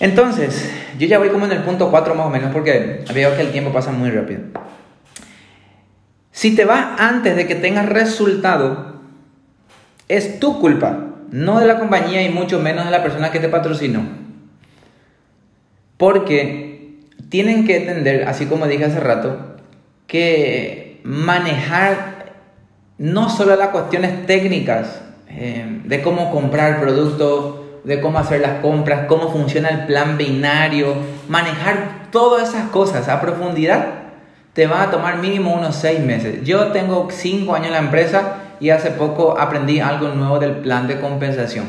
Entonces, 0.01 0.71
yo 0.99 1.07
ya 1.07 1.19
voy 1.19 1.31
como 1.31 1.47
en 1.47 1.53
el 1.53 1.63
punto 1.63 1.91
4 1.91 2.15
más 2.15 2.27
o 2.27 2.31
menos 2.31 2.53
porque 2.53 3.05
veo 3.15 3.35
que 3.35 3.41
el 3.41 3.53
tiempo 3.53 3.73
pasa 3.73 3.93
muy 3.93 4.11
rápido. 4.11 4.43
Si 6.31 6.55
te 6.55 6.67
vas 6.67 7.01
antes 7.01 7.35
de 7.37 7.47
que 7.47 7.55
tengas 7.55 7.89
resultado, 7.89 9.01
es 10.09 10.39
tu 10.39 10.61
culpa, 10.61 11.15
no 11.31 11.61
de 11.61 11.67
la 11.67 11.79
compañía 11.79 12.23
y 12.23 12.29
mucho 12.29 12.61
menos 12.61 12.85
de 12.85 12.91
la 12.91 13.03
persona 13.03 13.31
que 13.31 13.41
te 13.41 13.49
patrocinó. 13.49 14.03
Porque 15.97 16.99
tienen 17.31 17.67
que 17.67 17.79
entender, 17.79 18.29
así 18.29 18.45
como 18.45 18.67
dije 18.67 18.85
hace 18.85 19.01
rato, 19.01 19.57
que 20.07 21.01
manejar 21.03 22.16
no 22.99 23.29
solo 23.29 23.57
las 23.57 23.69
cuestiones 23.69 24.27
técnicas 24.27 25.01
eh, 25.29 25.81
de 25.85 26.03
cómo 26.03 26.31
comprar 26.31 26.81
productos, 26.81 27.57
de 27.85 28.01
cómo 28.01 28.19
hacer 28.19 28.41
las 28.41 28.61
compras, 28.61 29.07
cómo 29.07 29.31
funciona 29.31 29.69
el 29.69 29.87
plan 29.87 30.17
binario, 30.19 30.95
manejar 31.29 32.09
todas 32.11 32.51
esas 32.51 32.71
cosas 32.71 33.09
a 33.09 33.21
profundidad 33.21 34.07
te 34.57 34.67
va 34.67 34.85
a 34.85 34.91
tomar 34.91 35.19
mínimo 35.19 35.55
unos 35.55 35.77
seis 35.77 36.01
meses. 36.01 36.43
Yo 36.43 36.69
tengo 36.69 37.09
cinco 37.11 37.55
años 37.55 37.67
en 37.67 37.73
la 37.75 37.79
empresa 37.79 38.39
y 38.59 38.71
hace 38.71 38.91
poco 38.91 39.39
aprendí 39.39 39.81
algo 39.81 40.09
nuevo 40.09 40.39
del 40.39 40.53
plan 40.53 40.89
de 40.89 40.99
compensación. 40.99 41.67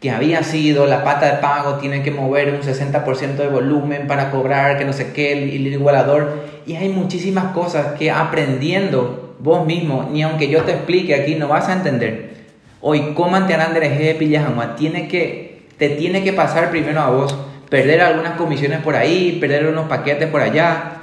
Que 0.00 0.12
había 0.12 0.44
sido 0.44 0.86
la 0.86 1.02
pata 1.02 1.26
de 1.26 1.38
pago, 1.38 1.78
tiene 1.78 2.04
que 2.04 2.12
mover 2.12 2.54
un 2.54 2.60
60% 2.60 3.34
de 3.34 3.48
volumen 3.48 4.06
para 4.06 4.30
cobrar, 4.30 4.78
que 4.78 4.84
no 4.84 4.92
sé 4.92 5.12
qué, 5.12 5.32
el, 5.32 5.66
igualador. 5.66 6.44
Y 6.64 6.76
hay 6.76 6.90
muchísimas 6.90 7.46
cosas 7.46 7.98
que 7.98 8.12
aprendiendo 8.12 9.21
vos 9.42 9.66
mismo, 9.66 10.08
ni 10.12 10.22
aunque 10.22 10.48
yo 10.48 10.62
te 10.62 10.72
explique 10.72 11.14
aquí, 11.14 11.34
no 11.34 11.48
vas 11.48 11.68
a 11.68 11.74
entender. 11.74 12.32
Hoy, 12.80 13.12
¿cómo 13.14 13.36
ante 13.36 13.56
de 13.56 14.16
Pillajama? 14.18 14.76
Tiene 14.76 15.08
que, 15.08 15.66
te 15.78 15.90
tiene 15.90 16.22
que 16.22 16.32
pasar 16.32 16.70
primero 16.70 17.00
a 17.00 17.10
vos. 17.10 17.36
Perder 17.68 18.02
algunas 18.02 18.34
comisiones 18.34 18.80
por 18.80 18.96
ahí, 18.96 19.38
perder 19.40 19.66
unos 19.66 19.86
paquetes 19.88 20.28
por 20.28 20.42
allá, 20.42 21.02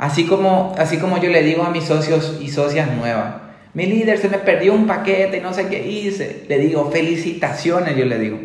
Así 0.00 0.24
como, 0.24 0.74
así 0.78 0.96
como 0.96 1.20
yo 1.20 1.28
le 1.28 1.42
digo 1.42 1.62
a 1.62 1.68
mis 1.68 1.84
socios 1.84 2.38
y 2.40 2.48
socias 2.48 2.90
nuevas, 2.90 3.34
mi 3.74 3.84
líder 3.84 4.16
se 4.16 4.30
me 4.30 4.38
perdió 4.38 4.72
un 4.72 4.86
paquete 4.86 5.36
y 5.36 5.40
no 5.42 5.52
sé 5.52 5.68
qué 5.68 5.86
hice. 5.86 6.46
Le 6.48 6.56
digo, 6.56 6.90
felicitaciones, 6.90 7.98
yo 7.98 8.06
le 8.06 8.18
digo. 8.18 8.40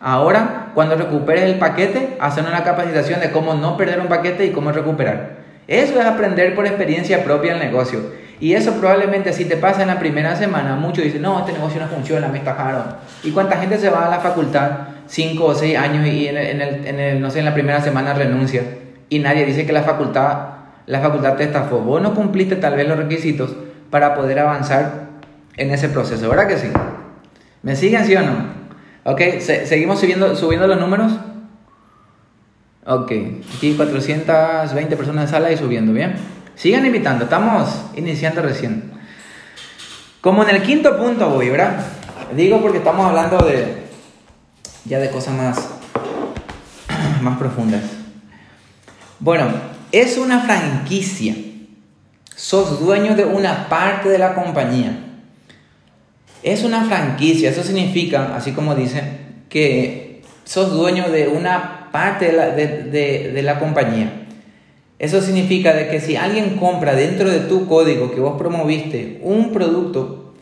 Ahora, 0.00 0.70
cuando 0.74 0.96
recuperes 0.96 1.44
el 1.44 1.54
paquete, 1.54 2.10
hacen 2.20 2.44
una 2.44 2.62
capacitación 2.62 3.20
de 3.20 3.30
cómo 3.30 3.54
no 3.54 3.78
perder 3.78 4.00
un 4.00 4.08
paquete 4.08 4.44
y 4.44 4.50
cómo 4.50 4.70
recuperar. 4.70 5.38
Eso 5.66 5.98
es 5.98 6.04
aprender 6.04 6.54
por 6.54 6.66
experiencia 6.66 7.24
propia 7.24 7.54
el 7.54 7.58
negocio. 7.58 8.00
Y 8.40 8.54
eso 8.54 8.72
probablemente 8.74 9.32
si 9.32 9.44
te 9.46 9.56
pasa 9.56 9.82
en 9.82 9.88
la 9.88 9.98
primera 9.98 10.36
semana, 10.36 10.76
muchos 10.76 11.04
dicen, 11.04 11.22
no, 11.22 11.40
este 11.40 11.52
negocio 11.52 11.80
no 11.80 11.88
funciona, 11.88 12.28
me 12.28 12.38
estafaron. 12.38 12.84
¿Y 13.24 13.32
cuánta 13.32 13.56
gente 13.56 13.78
se 13.78 13.90
va 13.90 14.06
a 14.06 14.10
la 14.10 14.20
facultad 14.20 14.70
cinco 15.06 15.46
o 15.46 15.54
seis 15.54 15.76
años 15.76 16.06
y 16.06 16.28
en 16.28 16.36
el, 16.36 16.86
en 16.86 17.00
el, 17.00 17.20
no 17.20 17.30
sé, 17.30 17.40
en 17.40 17.44
la 17.44 17.54
primera 17.54 17.80
semana 17.80 18.14
renuncia? 18.14 18.62
Y 19.08 19.18
nadie 19.18 19.44
dice 19.44 19.66
que 19.66 19.72
la 19.72 19.82
facultad 19.82 20.58
la 20.88 21.00
facultad 21.00 21.36
te 21.36 21.44
estafó. 21.44 21.80
Vos 21.80 22.02
no 22.02 22.14
cumpliste 22.14 22.56
tal 22.56 22.74
vez 22.74 22.88
los 22.88 22.96
requisitos 22.96 23.54
para 23.90 24.14
poder 24.14 24.38
avanzar 24.38 25.08
en 25.56 25.70
ese 25.70 25.88
proceso, 25.88 26.28
¿verdad 26.28 26.48
que 26.48 26.56
sí? 26.56 26.68
¿Me 27.62 27.76
siguen, 27.76 28.04
sí 28.04 28.16
o 28.16 28.22
no? 28.22 28.58
Ok, 29.04 29.20
seguimos 29.40 30.00
subiendo, 30.00 30.34
subiendo 30.34 30.66
los 30.66 30.80
números. 30.80 31.12
Ok, 32.86 33.12
aquí 33.56 33.74
420 33.76 34.96
personas 34.96 35.24
en 35.24 35.30
sala 35.30 35.52
y 35.52 35.58
subiendo, 35.58 35.92
¿bien? 35.92 36.14
Sigan 36.58 36.84
invitando, 36.84 37.24
estamos 37.24 37.70
iniciando 37.94 38.42
recién. 38.42 38.90
Como 40.20 40.42
en 40.42 40.56
el 40.56 40.62
quinto 40.62 40.98
punto 40.98 41.30
voy, 41.30 41.50
¿verdad? 41.50 41.86
Digo 42.34 42.60
porque 42.60 42.78
estamos 42.78 43.06
hablando 43.06 43.38
de 43.46 43.84
ya 44.84 44.98
de 44.98 45.08
cosas 45.10 45.34
más, 45.34 45.68
más 47.22 47.38
profundas. 47.38 47.82
Bueno, 49.20 49.46
es 49.92 50.18
una 50.18 50.40
franquicia. 50.40 51.36
Sos 52.34 52.80
dueño 52.80 53.14
de 53.14 53.24
una 53.24 53.68
parte 53.68 54.08
de 54.08 54.18
la 54.18 54.34
compañía. 54.34 54.98
Es 56.42 56.64
una 56.64 56.86
franquicia. 56.86 57.50
Eso 57.50 57.62
significa, 57.62 58.34
así 58.34 58.50
como 58.50 58.74
dice, 58.74 59.02
que 59.48 60.24
sos 60.42 60.72
dueño 60.72 61.08
de 61.08 61.28
una 61.28 61.90
parte 61.92 62.26
de 62.26 62.32
la, 62.32 62.50
de, 62.50 63.42
la 63.44 63.60
compañía. 63.60 64.27
Eso 64.98 65.20
significa 65.20 65.72
de 65.72 65.88
que 65.88 66.00
si 66.00 66.16
alguien 66.16 66.56
compra 66.56 66.94
dentro 66.94 67.30
de 67.30 67.40
tu 67.40 67.68
código 67.68 68.10
que 68.10 68.20
vos 68.20 68.36
promoviste 68.36 69.20
un 69.22 69.52
producto, 69.52 70.34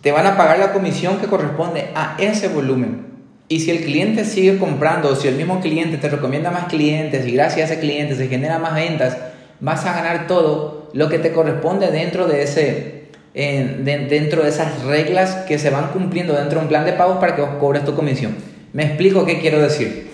te 0.00 0.12
van 0.12 0.26
a 0.26 0.36
pagar 0.36 0.58
la 0.58 0.72
comisión 0.72 1.18
que 1.18 1.26
corresponde 1.26 1.88
a 1.94 2.16
ese 2.18 2.48
volumen. 2.48 3.06
Y 3.48 3.60
si 3.60 3.70
el 3.70 3.84
cliente 3.84 4.24
sigue 4.24 4.58
comprando, 4.58 5.10
o 5.10 5.16
si 5.16 5.28
el 5.28 5.36
mismo 5.36 5.60
cliente 5.60 5.98
te 5.98 6.08
recomienda 6.08 6.50
más 6.50 6.66
clientes 6.66 7.26
y 7.26 7.32
gracias 7.32 7.70
a 7.70 7.72
ese 7.72 7.80
cliente 7.80 8.14
se 8.14 8.28
genera 8.28 8.58
más 8.58 8.74
ventas, 8.74 9.16
vas 9.60 9.84
a 9.84 9.92
ganar 9.92 10.26
todo 10.26 10.88
lo 10.92 11.08
que 11.08 11.18
te 11.18 11.32
corresponde 11.32 11.90
dentro 11.90 12.26
de 12.26 12.42
ese 12.42 13.00
dentro 13.32 14.42
de 14.42 14.48
esas 14.48 14.82
reglas 14.82 15.36
que 15.46 15.58
se 15.58 15.70
van 15.70 15.88
cumpliendo 15.88 16.34
dentro 16.34 16.58
de 16.58 16.64
un 16.64 16.68
plan 16.68 16.84
de 16.84 16.94
pagos 16.94 17.18
para 17.18 17.36
que 17.36 17.42
vos 17.42 17.50
cobres 17.60 17.84
tu 17.84 17.94
comisión. 17.94 18.34
Me 18.72 18.84
explico 18.84 19.24
qué 19.24 19.40
quiero 19.40 19.60
decir. 19.60 20.10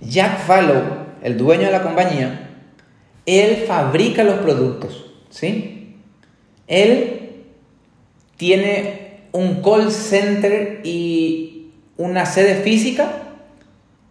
Jack 0.00 0.38
Fallow, 0.46 1.05
el 1.26 1.36
dueño 1.36 1.64
de 1.64 1.72
la 1.72 1.82
compañía, 1.82 2.50
él 3.26 3.64
fabrica 3.66 4.22
los 4.22 4.36
productos, 4.36 5.06
¿sí? 5.28 5.96
Él 6.68 7.42
tiene 8.36 9.22
un 9.32 9.60
call 9.60 9.90
center 9.90 10.82
y 10.84 11.72
una 11.96 12.26
sede 12.26 12.62
física 12.62 13.24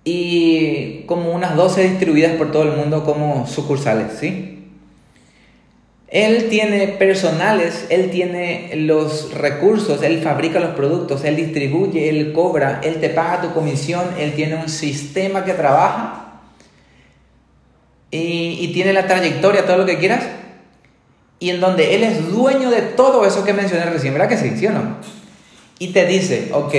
y 0.04 1.04
como 1.06 1.32
unas 1.32 1.56
12 1.56 1.88
distribuidas 1.88 2.34
por 2.34 2.52
todo 2.52 2.64
el 2.64 2.76
mundo 2.76 3.06
como 3.06 3.48
sucursales, 3.48 4.18
¿sí? 4.20 4.66
Él 6.10 6.50
tiene 6.50 6.90
personales, 6.90 7.86
él 7.90 8.10
tiene 8.10 8.74
los 8.76 9.34
recursos, 9.34 10.04
él 10.04 10.20
fabrica 10.22 10.60
los 10.60 10.72
productos, 10.72 11.24
él 11.24 11.38
distribuye, 11.38 12.10
él 12.10 12.34
cobra, 12.34 12.82
él 12.84 13.00
te 13.00 13.08
paga 13.08 13.42
tu 13.42 13.54
comisión, 13.54 14.04
él 14.20 14.34
tiene 14.34 14.56
un 14.56 14.68
sistema 14.68 15.46
que 15.46 15.54
trabaja 15.54 16.25
y, 18.16 18.68
tiene 18.74 18.94
la 18.94 19.08
trayectoria, 19.08 19.66
todo 19.66 19.78
lo 19.78 19.86
que 19.86 19.98
quieras, 19.98 20.24
y 21.40 21.50
en 21.50 21.60
donde 21.60 21.96
él 21.96 22.04
es 22.04 22.32
dueño 22.32 22.70
de 22.70 22.82
todo 22.82 23.26
eso 23.26 23.44
que 23.44 23.54
mencioné 23.54 23.86
recién, 23.86 24.14
¿verdad 24.14 24.30
que 24.30 24.38
sí? 24.38 24.54
¿Sí? 24.58 24.68
Y 25.80 25.88
te 25.90 26.06
dice, 26.06 26.50
ok, 26.54 26.74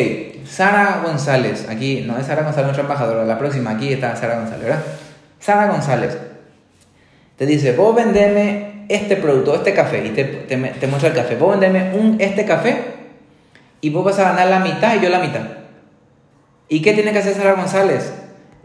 Sara 0.48 1.02
González, 1.04 1.66
aquí 1.68 2.02
no 2.06 2.18
es 2.18 2.26
Sara 2.26 2.42
González 2.42 2.66
nuestra 2.66 2.82
embajadora, 2.82 3.24
la 3.24 3.38
próxima, 3.38 3.72
aquí 3.72 3.92
está 3.92 4.16
Sara 4.16 4.36
González, 4.38 4.64
¿verdad? 4.64 4.82
Sara 5.38 5.66
González 5.66 6.16
te 7.36 7.44
dice, 7.44 7.72
vos 7.72 7.94
vendeme 7.94 8.86
este 8.88 9.16
producto, 9.16 9.54
este 9.54 9.74
café, 9.74 10.04
y 10.06 10.10
te, 10.10 10.24
te, 10.24 10.86
muestra 10.86 11.10
el 11.10 11.14
café, 11.14 11.36
vos 11.36 11.58
vendeme 11.58 11.94
un, 11.94 12.20
este 12.20 12.46
café 12.46 12.76
y 13.80 13.90
vos 13.90 14.04
vas 14.04 14.18
a 14.18 14.30
ganar 14.30 14.48
la 14.48 14.60
mitad 14.60 14.96
y 14.96 15.00
yo 15.00 15.10
la 15.10 15.18
mitad. 15.18 15.42
¿Y 16.68 16.80
qué 16.80 16.94
tiene 16.94 17.12
que 17.12 17.18
hacer 17.18 17.34
Sara 17.34 17.52
González? 17.52 18.10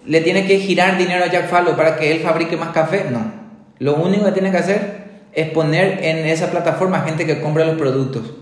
¿Le 0.05 0.21
tiene 0.21 0.45
que 0.45 0.59
girar 0.59 0.97
dinero 0.97 1.25
a 1.25 1.27
Jack 1.27 1.49
Fallow 1.49 1.75
para 1.75 1.95
que 1.97 2.11
él 2.11 2.21
fabrique 2.21 2.57
más 2.57 2.69
café? 2.69 3.05
No. 3.11 3.31
Lo 3.79 3.95
único 3.95 4.25
que 4.25 4.31
tiene 4.31 4.51
que 4.51 4.57
hacer 4.57 5.01
es 5.33 5.49
poner 5.49 6.03
en 6.03 6.25
esa 6.25 6.51
plataforma 6.51 7.01
gente 7.01 7.25
que 7.25 7.39
compra 7.39 7.65
los 7.65 7.77
productos. 7.77 8.33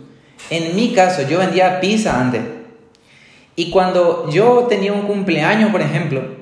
En 0.49 0.75
mi 0.75 0.93
caso, 0.93 1.27
yo 1.27 1.39
vendía 1.39 1.79
pizza 1.79 2.19
antes. 2.19 2.41
Y 3.55 3.69
cuando 3.71 4.29
yo 4.31 4.67
tenía 4.69 4.93
un 4.93 5.01
cumpleaños, 5.01 5.71
por 5.71 5.81
ejemplo, 5.81 6.39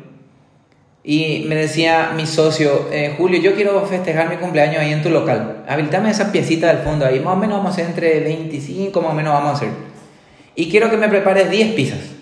y 1.03 1.45
me 1.47 1.55
decía 1.55 2.11
mi 2.15 2.25
socio, 2.25 2.89
eh, 2.91 3.15
Julio, 3.17 3.39
yo 3.39 3.55
quiero 3.55 3.85
festejar 3.85 4.29
mi 4.29 4.35
cumpleaños 4.37 4.81
ahí 4.81 4.91
en 4.91 5.01
tu 5.01 5.09
local. 5.09 5.63
Habilitame 5.67 6.11
esa 6.11 6.31
piecita 6.31 6.67
del 6.67 6.83
fondo 6.83 7.05
ahí. 7.05 7.19
Más 7.19 7.33
o 7.33 7.37
menos 7.37 7.57
vamos 7.57 7.71
a 7.71 7.73
hacer 7.73 7.85
entre 7.85 8.19
25, 8.19 9.01
más 9.01 9.11
o 9.11 9.15
menos 9.15 9.33
vamos 9.33 9.51
a 9.51 9.53
hacer. 9.53 9.69
Y 10.53 10.69
quiero 10.69 10.89
que 10.89 10.97
me 10.97 11.07
prepares 11.07 11.49
10 11.49 11.73
pizzas. 11.73 12.16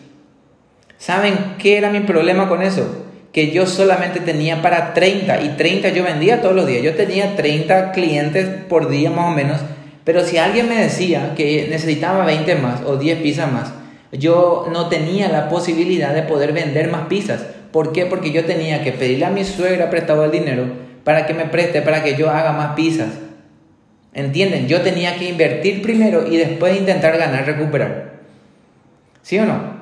¿Saben 0.98 1.56
qué 1.58 1.78
era 1.78 1.90
mi 1.90 2.02
problema 2.02 2.48
con 2.48 2.62
eso? 2.62 3.06
Que 3.32 3.52
yo 3.52 3.66
solamente 3.66 4.22
tenía 4.22 4.62
para 4.62 4.94
30 4.94 5.42
y 5.42 5.50
30 5.50 5.90
yo 5.90 6.04
vendía 6.04 6.42
todos 6.42 6.56
los 6.56 6.68
días. 6.68 6.84
Yo 6.84 6.96
tenía 6.96 7.36
30 7.36 7.92
clientes 7.92 8.48
por 8.70 8.90
día 8.90 9.10
más 9.10 9.32
o 9.32 9.36
menos. 9.36 9.62
Pero 10.04 10.24
si 10.24 10.38
alguien 10.38 10.70
me 10.70 10.76
decía 10.76 11.34
que 11.36 11.68
necesitaba 11.70 12.26
20 12.26 12.56
más 12.56 12.82
o 12.86 12.96
10 12.98 13.20
pizzas 13.20 13.52
más, 13.52 13.74
yo 14.12 14.68
no 14.72 14.88
tenía 14.88 15.28
la 15.30 15.50
posibilidad 15.50 16.14
de 16.14 16.24
poder 16.24 16.54
vender 16.54 16.90
más 16.90 17.08
pizzas. 17.08 17.46
¿Por 17.72 17.92
qué? 17.92 18.06
Porque 18.06 18.32
yo 18.32 18.46
tenía 18.46 18.84
que 18.84 18.94
pedirle 18.94 19.26
a 19.26 19.32
mi 19.32 19.44
suegra 19.44 19.90
prestado 19.90 20.24
el 20.24 20.32
dinero 20.32 20.66
para 21.04 21.26
que 21.26 21.34
me 21.34 21.46
preste, 21.46 21.82
para 21.82 22.04
que 22.04 22.16
yo 22.16 22.30
haga 22.30 22.54
más 22.54 22.76
pizzas. 22.76 23.10
¿Entienden? 24.14 24.68
Yo 24.68 24.82
tenía 24.82 25.18
que 25.18 25.30
invertir 25.30 25.82
primero 25.82 26.26
y 26.26 26.38
después 26.38 26.78
intentar 26.78 27.18
ganar, 27.18 27.46
recuperar. 27.46 28.14
¿Sí 29.22 29.38
o 29.40 29.46
no? 29.46 29.75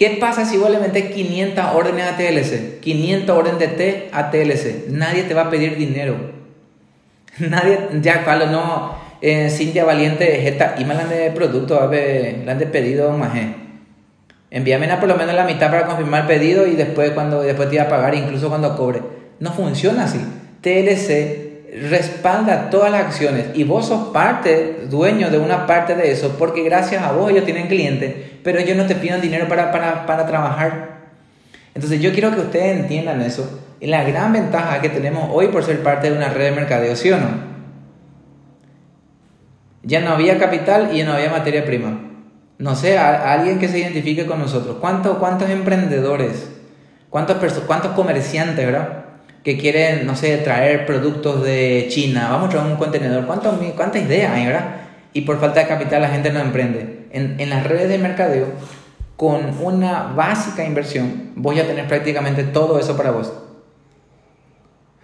¿Qué 0.00 0.16
pasa 0.18 0.46
si 0.46 0.56
vos 0.56 0.70
le 0.70 0.78
metes 0.78 1.12
500 1.12 1.62
órdenes 1.74 2.06
a 2.06 2.16
TLC? 2.16 2.80
500 2.80 3.36
órdenes 3.36 3.60
de 3.60 3.68
T 3.68 4.08
a 4.10 4.30
TLC. 4.30 4.88
Nadie 4.88 5.24
te 5.24 5.34
va 5.34 5.42
a 5.42 5.50
pedir 5.50 5.76
dinero. 5.76 6.16
Nadie, 7.38 7.78
ya, 8.00 8.24
Carlos, 8.24 8.50
no. 8.50 8.94
Eh, 9.20 9.50
Cintia 9.50 9.84
Valiente, 9.84 10.48
esta, 10.48 10.76
y 10.78 10.86
me 10.86 10.94
la 10.94 11.02
han 11.02 11.10
de 11.10 11.30
producto, 11.32 11.90
le 11.90 12.50
han 12.50 12.58
de 12.58 12.64
pedido 12.64 13.12
más. 13.12 13.32
Envíame 14.50 14.88
por 14.96 15.06
lo 15.06 15.16
menos 15.16 15.34
la 15.34 15.44
mitad 15.44 15.70
para 15.70 15.84
confirmar 15.84 16.22
el 16.22 16.26
pedido 16.28 16.66
y 16.66 16.76
después, 16.76 17.10
cuando, 17.10 17.42
después 17.42 17.68
te 17.68 17.74
iba 17.74 17.84
a 17.84 17.88
pagar, 17.88 18.14
incluso 18.14 18.48
cuando 18.48 18.74
cobre. 18.78 19.02
No 19.38 19.52
funciona 19.52 20.04
así. 20.04 20.18
TLC 20.62 21.49
respalda 21.72 22.68
todas 22.70 22.90
las 22.90 23.02
acciones 23.02 23.46
y 23.54 23.64
vos 23.64 23.86
sos 23.86 24.08
parte, 24.08 24.86
dueño 24.88 25.30
de 25.30 25.38
una 25.38 25.66
parte 25.66 25.94
de 25.94 26.10
eso, 26.10 26.36
porque 26.38 26.62
gracias 26.62 27.02
a 27.02 27.12
vos 27.12 27.30
ellos 27.30 27.44
tienen 27.44 27.68
clientes, 27.68 28.14
pero 28.42 28.58
ellos 28.58 28.76
no 28.76 28.86
te 28.86 28.96
piden 28.96 29.20
dinero 29.20 29.46
para, 29.48 29.70
para, 29.70 30.06
para 30.06 30.26
trabajar. 30.26 31.00
Entonces 31.74 32.00
yo 32.00 32.12
quiero 32.12 32.34
que 32.34 32.40
ustedes 32.40 32.80
entiendan 32.80 33.20
eso 33.20 33.60
y 33.78 33.86
la 33.86 34.04
gran 34.04 34.32
ventaja 34.32 34.80
que 34.80 34.88
tenemos 34.88 35.30
hoy 35.32 35.48
por 35.48 35.64
ser 35.64 35.82
parte 35.82 36.10
de 36.10 36.16
una 36.16 36.28
red 36.28 36.46
de 36.46 36.52
mercadeo, 36.52 36.96
¿sí 36.96 37.10
o 37.12 37.18
no? 37.18 37.50
Ya 39.82 40.00
no 40.00 40.10
había 40.10 40.38
capital 40.38 40.90
y 40.92 40.98
ya 40.98 41.04
no 41.06 41.12
había 41.12 41.30
materia 41.30 41.64
prima. 41.64 42.00
No 42.58 42.74
sé, 42.76 42.98
alguien 42.98 43.58
que 43.58 43.68
se 43.68 43.78
identifique 43.78 44.26
con 44.26 44.38
nosotros. 44.38 44.76
¿Cuántos, 44.80 45.16
cuántos 45.16 45.48
emprendedores? 45.48 46.50
¿Cuántos, 47.08 47.38
¿Cuántos 47.66 47.92
comerciantes, 47.92 48.66
verdad? 48.66 49.04
Que 49.42 49.56
quieren, 49.56 50.06
no 50.06 50.16
sé, 50.16 50.36
traer 50.38 50.86
productos 50.86 51.42
de 51.42 51.86
China, 51.88 52.28
vamos 52.30 52.48
a 52.48 52.50
traer 52.50 52.66
un 52.66 52.76
contenedor, 52.76 53.26
¿cuántas 53.26 53.54
cuánta 53.74 53.98
ideas 53.98 54.32
hay, 54.32 54.46
verdad? 54.46 54.76
Y 55.12 55.22
por 55.22 55.40
falta 55.40 55.60
de 55.60 55.66
capital 55.66 56.02
la 56.02 56.08
gente 56.08 56.30
no 56.30 56.40
emprende. 56.40 57.06
En, 57.10 57.40
en 57.40 57.50
las 57.50 57.66
redes 57.66 57.88
de 57.88 57.98
mercadeo, 57.98 58.46
con 59.16 59.62
una 59.62 60.12
básica 60.14 60.64
inversión, 60.64 61.32
voy 61.36 61.58
a 61.58 61.66
tener 61.66 61.86
prácticamente 61.88 62.44
todo 62.44 62.78
eso 62.78 62.96
para 62.96 63.10
vos. 63.10 63.32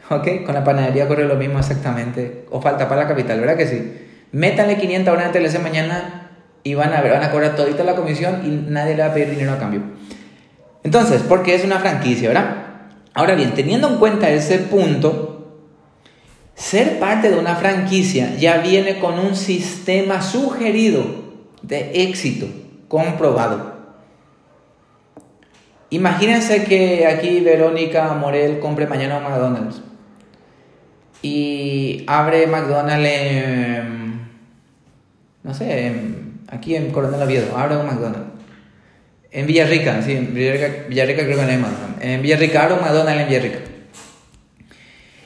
¿Ok? 0.09 0.45
Con 0.45 0.55
la 0.55 0.63
panadería 0.63 1.09
corre 1.09 1.25
lo 1.25 1.35
mismo 1.35 1.59
exactamente. 1.59 2.47
O 2.51 2.61
falta 2.61 2.89
para 2.89 3.03
la 3.03 3.09
capital, 3.09 3.41
¿verdad 3.41 3.57
que 3.57 3.67
sí? 3.67 3.93
Métanle 4.33 4.77
500 4.77 5.13
horas 5.13 5.33
de 5.33 5.41
TLC 5.41 5.61
mañana 5.61 6.31
y 6.63 6.75
van 6.75 6.93
a 6.93 7.01
ver, 7.01 7.13
van 7.13 7.25
a 7.25 7.31
cobrar 7.31 7.57
todita 7.57 7.85
la 7.85 7.95
comisión 7.95 8.43
y 8.45 8.71
nadie 8.71 8.95
le 8.95 9.03
va 9.03 9.11
a 9.11 9.15
pedir 9.15 9.31
dinero 9.31 9.53
a 9.53 9.59
cambio. 9.59 9.83
Entonces, 10.83 11.23
porque 11.29 11.55
es 11.55 11.65
una 11.65 11.79
franquicia, 11.79 12.29
¿verdad? 12.29 12.66
Ahora 13.17 13.35
bien, 13.35 13.55
teniendo 13.55 13.89
en 13.89 13.97
cuenta 13.97 14.29
ese 14.29 14.59
punto, 14.59 15.63
ser 16.55 16.99
parte 16.99 17.31
de 17.31 17.39
una 17.39 17.57
franquicia 17.57 18.37
ya 18.37 18.59
viene 18.59 18.99
con 18.99 19.19
un 19.19 19.35
sistema 19.35 20.21
sugerido 20.21 21.03
de 21.63 22.03
éxito 22.03 22.47
comprobado. 22.89 23.75
Imagínense 25.89 26.65
que 26.65 27.07
aquí 27.07 27.41
Verónica 27.41 28.13
Morel 28.13 28.59
compre 28.59 28.87
mañana 28.87 29.19
McDonald's 29.19 29.81
y 31.23 32.05
abre 32.07 32.47
McDonald's 32.47 33.09
en, 33.09 34.29
no 35.43 35.55
sé, 35.55 35.95
aquí 36.49 36.77
en 36.77 36.91
Coronel 36.91 37.23
Oviedo, 37.23 37.57
abre 37.57 37.79
un 37.79 37.87
McDonald's. 37.87 38.43
En 39.31 39.47
Villarrica, 39.47 40.03
sí, 40.03 40.13
en 40.13 40.35
Villarrica, 40.35 41.25
creo 41.25 41.39
que 41.39 41.43
no 41.43 41.49
hay 41.49 41.57
más. 41.57 41.86
En 42.01 42.23
McDonald's 42.23 43.21
en 43.21 43.29
Villarrica. 43.29 43.59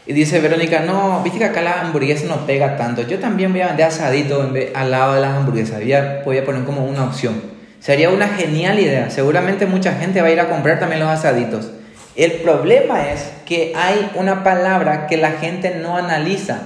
Y 0.06 0.12
dice 0.12 0.40
Verónica, 0.40 0.80
no, 0.80 1.22
viste 1.22 1.38
que 1.38 1.44
acá 1.44 1.62
la 1.62 1.82
hamburguesa 1.82 2.26
no 2.26 2.44
pega 2.44 2.76
tanto. 2.76 3.02
Yo 3.02 3.20
también 3.20 3.52
voy 3.52 3.60
a 3.60 3.68
vender 3.68 3.86
asadito 3.86 4.52
al 4.74 4.90
lado 4.90 5.14
de 5.14 5.20
las 5.20 5.36
hamburguesas. 5.36 5.80
Voy 5.80 5.92
a, 5.92 6.22
voy 6.24 6.38
a 6.38 6.44
poner 6.44 6.64
como 6.64 6.84
una 6.84 7.04
opción. 7.04 7.40
Sería 7.78 8.10
una 8.10 8.28
genial 8.28 8.78
idea. 8.80 9.10
Seguramente 9.10 9.66
mucha 9.66 9.92
gente 9.92 10.20
va 10.20 10.28
a 10.28 10.32
ir 10.32 10.40
a 10.40 10.48
comprar 10.48 10.80
también 10.80 11.00
los 11.00 11.08
asaditos. 11.08 11.70
El 12.16 12.32
problema 12.42 13.10
es 13.12 13.30
que 13.46 13.72
hay 13.76 14.10
una 14.14 14.42
palabra 14.42 15.06
que 15.06 15.16
la 15.16 15.32
gente 15.32 15.76
no 15.76 15.96
analiza. 15.96 16.60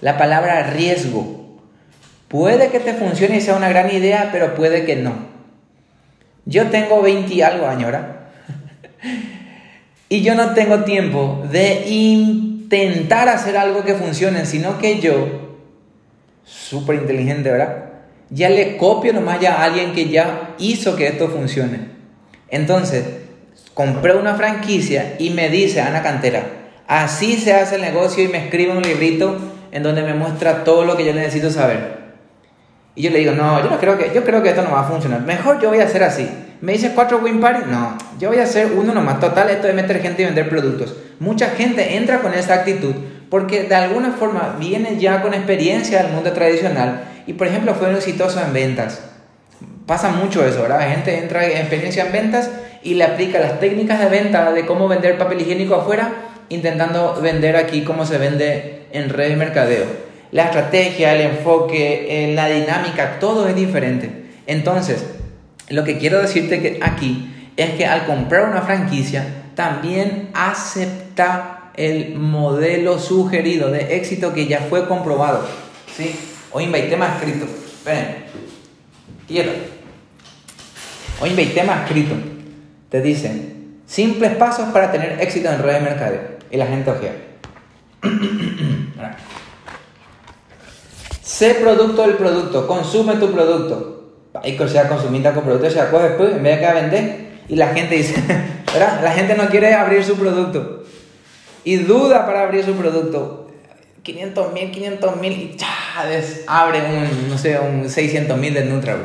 La 0.00 0.16
palabra 0.16 0.62
riesgo. 0.62 1.58
Puede 2.28 2.70
que 2.70 2.80
te 2.80 2.94
funcione 2.94 3.36
y 3.36 3.40
sea 3.42 3.54
una 3.54 3.68
gran 3.68 3.94
idea, 3.94 4.30
pero 4.32 4.54
puede 4.54 4.86
que 4.86 4.96
no. 4.96 5.12
Yo 6.46 6.68
tengo 6.68 7.02
20 7.02 7.34
y 7.34 7.42
algo 7.42 7.66
años. 7.66 7.92
Y 10.08 10.22
yo 10.22 10.34
no 10.34 10.54
tengo 10.54 10.84
tiempo 10.84 11.42
de 11.50 11.84
intentar 11.88 13.28
hacer 13.28 13.56
algo 13.56 13.84
que 13.84 13.94
funcione, 13.94 14.44
sino 14.46 14.78
que 14.78 15.00
yo, 15.00 15.58
súper 16.44 16.96
inteligente, 16.96 17.50
¿verdad? 17.50 17.84
Ya 18.30 18.48
le 18.48 18.76
copio 18.76 19.12
nomás 19.12 19.40
ya 19.40 19.54
a 19.56 19.64
alguien 19.64 19.92
que 19.92 20.08
ya 20.08 20.54
hizo 20.58 20.96
que 20.96 21.06
esto 21.06 21.28
funcione. 21.28 21.88
Entonces, 22.48 23.04
compré 23.74 24.14
una 24.14 24.34
franquicia 24.34 25.16
y 25.18 25.30
me 25.30 25.48
dice 25.48 25.80
Ana 25.80 26.02
Cantera, 26.02 26.44
así 26.86 27.36
se 27.36 27.54
hace 27.54 27.76
el 27.76 27.82
negocio 27.82 28.22
y 28.22 28.28
me 28.28 28.38
escribe 28.38 28.72
un 28.72 28.82
librito 28.82 29.38
en 29.70 29.82
donde 29.82 30.02
me 30.02 30.14
muestra 30.14 30.64
todo 30.64 30.84
lo 30.84 30.96
que 30.96 31.04
yo 31.04 31.14
necesito 31.14 31.50
saber. 31.50 32.02
Y 32.94 33.02
yo 33.02 33.10
le 33.10 33.20
digo, 33.20 33.32
no, 33.32 33.62
yo 33.62 33.70
no 33.70 33.78
creo 33.78 33.96
que, 33.96 34.12
yo 34.14 34.22
creo 34.24 34.42
que 34.42 34.50
esto 34.50 34.62
no 34.62 34.72
va 34.72 34.80
a 34.80 34.88
funcionar. 34.88 35.22
Mejor 35.22 35.60
yo 35.60 35.70
voy 35.70 35.80
a 35.80 35.84
hacer 35.84 36.02
así. 36.02 36.28
Me 36.62 36.72
dice 36.72 36.92
cuatro 36.94 37.18
win 37.18 37.40
no, 37.40 37.98
yo 38.18 38.30
voy 38.30 38.38
a 38.38 38.44
hacer 38.44 38.72
uno 38.72 38.94
nomás. 38.94 39.20
Total, 39.20 39.50
esto 39.50 39.66
de 39.66 39.74
meter 39.74 40.00
gente 40.00 40.22
y 40.22 40.24
vender 40.24 40.48
productos. 40.48 40.96
Mucha 41.18 41.48
gente 41.50 41.96
entra 41.96 42.20
con 42.20 42.32
esa 42.32 42.54
actitud 42.54 42.94
porque 43.28 43.64
de 43.64 43.74
alguna 43.74 44.12
forma 44.12 44.56
viene 44.58 44.96
ya 44.98 45.20
con 45.20 45.34
experiencia 45.34 46.02
del 46.02 46.12
mundo 46.12 46.32
tradicional 46.32 47.02
y 47.26 47.34
por 47.34 47.48
ejemplo 47.48 47.74
fue 47.74 47.92
exitoso 47.92 48.40
en 48.40 48.54
ventas. 48.54 49.02
Pasa 49.86 50.10
mucho 50.10 50.46
eso, 50.46 50.62
¿verdad? 50.62 50.80
La 50.80 50.90
gente 50.90 51.18
entra 51.18 51.44
en 51.44 51.58
experiencia 51.58 52.06
en 52.06 52.12
ventas 52.12 52.50
y 52.82 52.94
le 52.94 53.04
aplica 53.04 53.38
las 53.40 53.60
técnicas 53.60 54.00
de 54.00 54.06
venta 54.06 54.52
de 54.52 54.64
cómo 54.64 54.88
vender 54.88 55.18
papel 55.18 55.40
higiénico 55.42 55.74
afuera, 55.74 56.12
intentando 56.48 57.20
vender 57.20 57.56
aquí 57.56 57.82
como 57.82 58.06
se 58.06 58.16
vende 58.16 58.86
en 58.92 59.10
red 59.10 59.28
de 59.28 59.36
mercadeo 59.36 60.12
la 60.32 60.44
estrategia, 60.44 61.14
el 61.14 61.20
enfoque, 61.20 62.06
eh, 62.08 62.34
la 62.34 62.48
dinámica, 62.48 63.18
todo 63.20 63.46
es 63.46 63.54
diferente. 63.54 64.10
Entonces, 64.46 65.04
lo 65.68 65.84
que 65.84 65.98
quiero 65.98 66.20
decirte 66.20 66.80
aquí 66.82 67.32
es 67.56 67.70
que 67.70 67.86
al 67.86 68.06
comprar 68.06 68.48
una 68.48 68.62
franquicia, 68.62 69.42
también 69.54 70.30
acepta 70.34 71.70
el 71.74 72.14
modelo 72.14 72.98
sugerido 72.98 73.70
de 73.70 73.96
éxito 73.96 74.32
que 74.34 74.46
ya 74.46 74.60
fue 74.60 74.86
comprobado. 74.88 75.46
¿Sí? 75.96 76.14
Hoy 76.50 76.64
invité 76.64 76.88
tema 76.88 77.14
escrito. 77.16 77.44
Esperen. 77.44 78.24
Tierra. 79.26 79.52
Hoy 81.20 81.30
invité 81.30 81.54
tema 81.54 81.82
escrito. 81.82 82.14
Te 82.90 83.00
dicen 83.00 83.80
simples 83.86 84.34
pasos 84.36 84.68
para 84.72 84.90
tener 84.90 85.20
éxito 85.20 85.50
en 85.50 85.62
redes 85.62 85.82
de 85.82 85.90
mercadeo. 85.90 86.20
Y 86.50 86.56
la 86.56 86.66
gente 86.66 86.90
ojea. 86.90 87.12
Sé 91.22 91.54
producto 91.54 92.02
del 92.02 92.16
producto, 92.16 92.66
consume 92.66 93.14
tu 93.14 93.32
producto. 93.32 94.01
Que 94.40 94.68
sea 94.68 94.88
consumista 94.88 95.34
con 95.34 95.44
producto, 95.44 95.70
se 95.70 95.80
acuerda 95.80 96.08
después, 96.08 96.32
en 96.32 96.42
vez 96.42 96.58
de 96.58 96.66
que 96.66 96.72
vender. 96.72 97.32
Y 97.48 97.56
la 97.56 97.68
gente 97.68 97.96
dice, 97.96 98.14
¿verdad? 98.72 99.00
La 99.02 99.12
gente 99.12 99.34
no 99.34 99.48
quiere 99.48 99.74
abrir 99.74 100.02
su 100.04 100.16
producto. 100.16 100.84
Y 101.64 101.76
duda 101.76 102.26
para 102.26 102.42
abrir 102.42 102.64
su 102.64 102.72
producto. 102.72 103.50
500 104.02 104.52
mil, 104.52 104.70
500 104.70 105.16
mil, 105.16 105.32
y 105.32 105.56
¡chá! 105.56 105.68
abre 106.48 106.80
un, 106.80 107.28
no 107.28 107.38
sé, 107.38 107.58
un 107.58 107.88
600 107.88 108.36
mil 108.36 108.52
de 108.52 108.64
Nutra, 108.64 108.96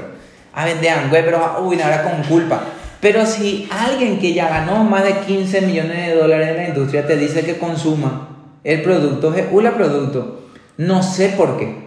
A 0.54 0.66
vender 0.66 1.10
güey, 1.10 1.24
pero 1.24 1.62
uy, 1.62 1.80
ahora 1.82 2.04
con 2.04 2.24
culpa. 2.24 2.64
Pero 3.00 3.26
si 3.26 3.70
alguien 3.70 4.18
que 4.18 4.34
ya 4.34 4.50
ganó 4.50 4.84
más 4.84 5.04
de 5.04 5.20
15 5.20 5.62
millones 5.62 6.08
de 6.08 6.16
dólares 6.16 6.50
en 6.50 6.58
la 6.58 6.68
industria 6.70 7.06
te 7.06 7.16
dice 7.16 7.46
que 7.46 7.60
consuma 7.60 8.30
el 8.64 8.82
producto, 8.82 9.36
es 9.36 9.46
producto 9.46 10.42
No 10.78 11.04
sé 11.04 11.30
por 11.30 11.60
qué. 11.60 11.87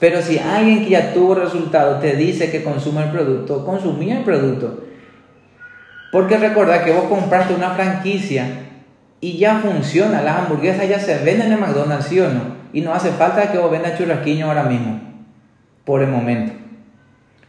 Pero 0.00 0.22
si 0.22 0.38
alguien 0.38 0.82
que 0.82 0.90
ya 0.90 1.12
tuvo 1.12 1.34
resultado 1.34 1.98
te 1.98 2.16
dice 2.16 2.50
que 2.50 2.64
consuma 2.64 3.04
el 3.04 3.10
producto, 3.10 3.66
consumí 3.66 4.10
el 4.10 4.24
producto. 4.24 4.84
Porque 6.10 6.38
recuerda 6.38 6.82
que 6.82 6.90
vos 6.90 7.04
compraste 7.04 7.54
una 7.54 7.70
franquicia 7.70 8.46
y 9.20 9.36
ya 9.36 9.58
funciona. 9.58 10.22
Las 10.22 10.38
hamburguesas 10.38 10.88
ya 10.88 10.98
se 10.98 11.18
venden 11.18 11.52
en 11.52 11.60
McDonald's, 11.60 12.06
¿sí 12.06 12.18
o 12.18 12.30
no? 12.30 12.60
Y 12.72 12.80
no 12.80 12.94
hace 12.94 13.10
falta 13.10 13.52
que 13.52 13.58
vos 13.58 13.70
vendas 13.70 13.98
churrasquiño 13.98 14.46
ahora 14.46 14.62
mismo. 14.62 15.00
Por 15.84 16.00
el 16.02 16.08
momento. 16.08 16.54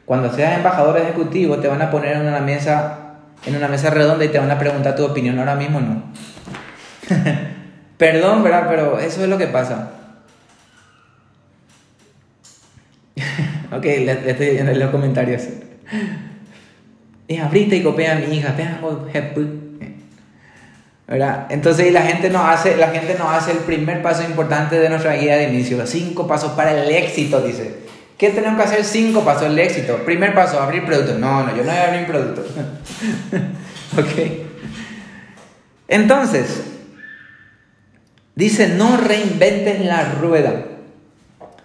Cuando 0.05 0.29
seas 0.33 0.57
embajador 0.57 0.97
ejecutivo 0.97 1.57
te 1.57 1.69
van 1.69 1.81
a 1.81 1.89
poner 1.89 2.17
en 2.17 2.27
una 2.27 2.41
mesa, 2.41 3.13
en 3.45 3.55
una 3.55 3.69
mesa 3.69 3.91
redonda 3.91 4.25
y 4.25 4.29
te 4.29 4.39
van 4.39 4.51
a 4.51 4.59
preguntar 4.59 4.95
tu 4.97 5.05
opinión. 5.05 5.39
Ahora 5.39 5.55
mismo 5.55 5.79
no. 5.79 6.03
Perdón, 7.97 8.43
¿verdad? 8.43 8.65
Pero 8.67 8.99
eso 8.99 9.23
es 9.23 9.29
lo 9.29 9.37
que 9.37 9.47
pasa. 9.47 10.00
ok, 13.71 13.83
le, 13.83 14.29
estoy 14.29 14.49
viendo 14.51 14.71
en 14.71 14.79
los 14.79 14.91
comentarios. 14.91 15.43
Y 17.27 17.37
abriste 17.37 17.77
y 17.77 17.83
copia 17.83 18.13
a 18.13 18.15
mi 18.15 18.37
hija. 18.37 18.55
¿verdad? 21.07 21.47
Entonces 21.49 21.91
la 21.91 22.03
gente 22.03 22.29
nos 22.29 22.45
hace, 22.45 22.77
la 22.77 22.89
gente 22.89 23.15
nos 23.17 23.33
hace 23.33 23.51
el 23.51 23.59
primer 23.59 24.01
paso 24.01 24.23
importante 24.23 24.79
de 24.79 24.89
nuestra 24.89 25.15
guía 25.15 25.37
de 25.37 25.49
inicio, 25.49 25.85
cinco 25.85 26.25
pasos 26.27 26.53
para 26.53 26.71
el 26.71 26.89
éxito, 26.89 27.41
dice. 27.41 27.81
¿Qué 28.21 28.29
tenemos 28.29 28.57
que 28.61 28.67
hacer? 28.67 28.83
Cinco 28.85 29.25
pasos 29.25 29.47
el 29.47 29.57
éxito. 29.57 29.97
Primer 30.05 30.35
paso, 30.35 30.59
abrir 30.59 30.85
producto. 30.85 31.17
No, 31.17 31.43
no, 31.43 31.57
yo 31.57 31.63
no 31.63 31.71
voy 31.71 31.75
a 31.75 31.87
abrir 31.87 32.05
producto. 32.05 32.45
ok. 33.97 34.31
Entonces, 35.87 36.61
dice, 38.35 38.75
no 38.75 38.95
reinventes 38.97 39.83
la 39.83 40.03
rueda. 40.13 40.65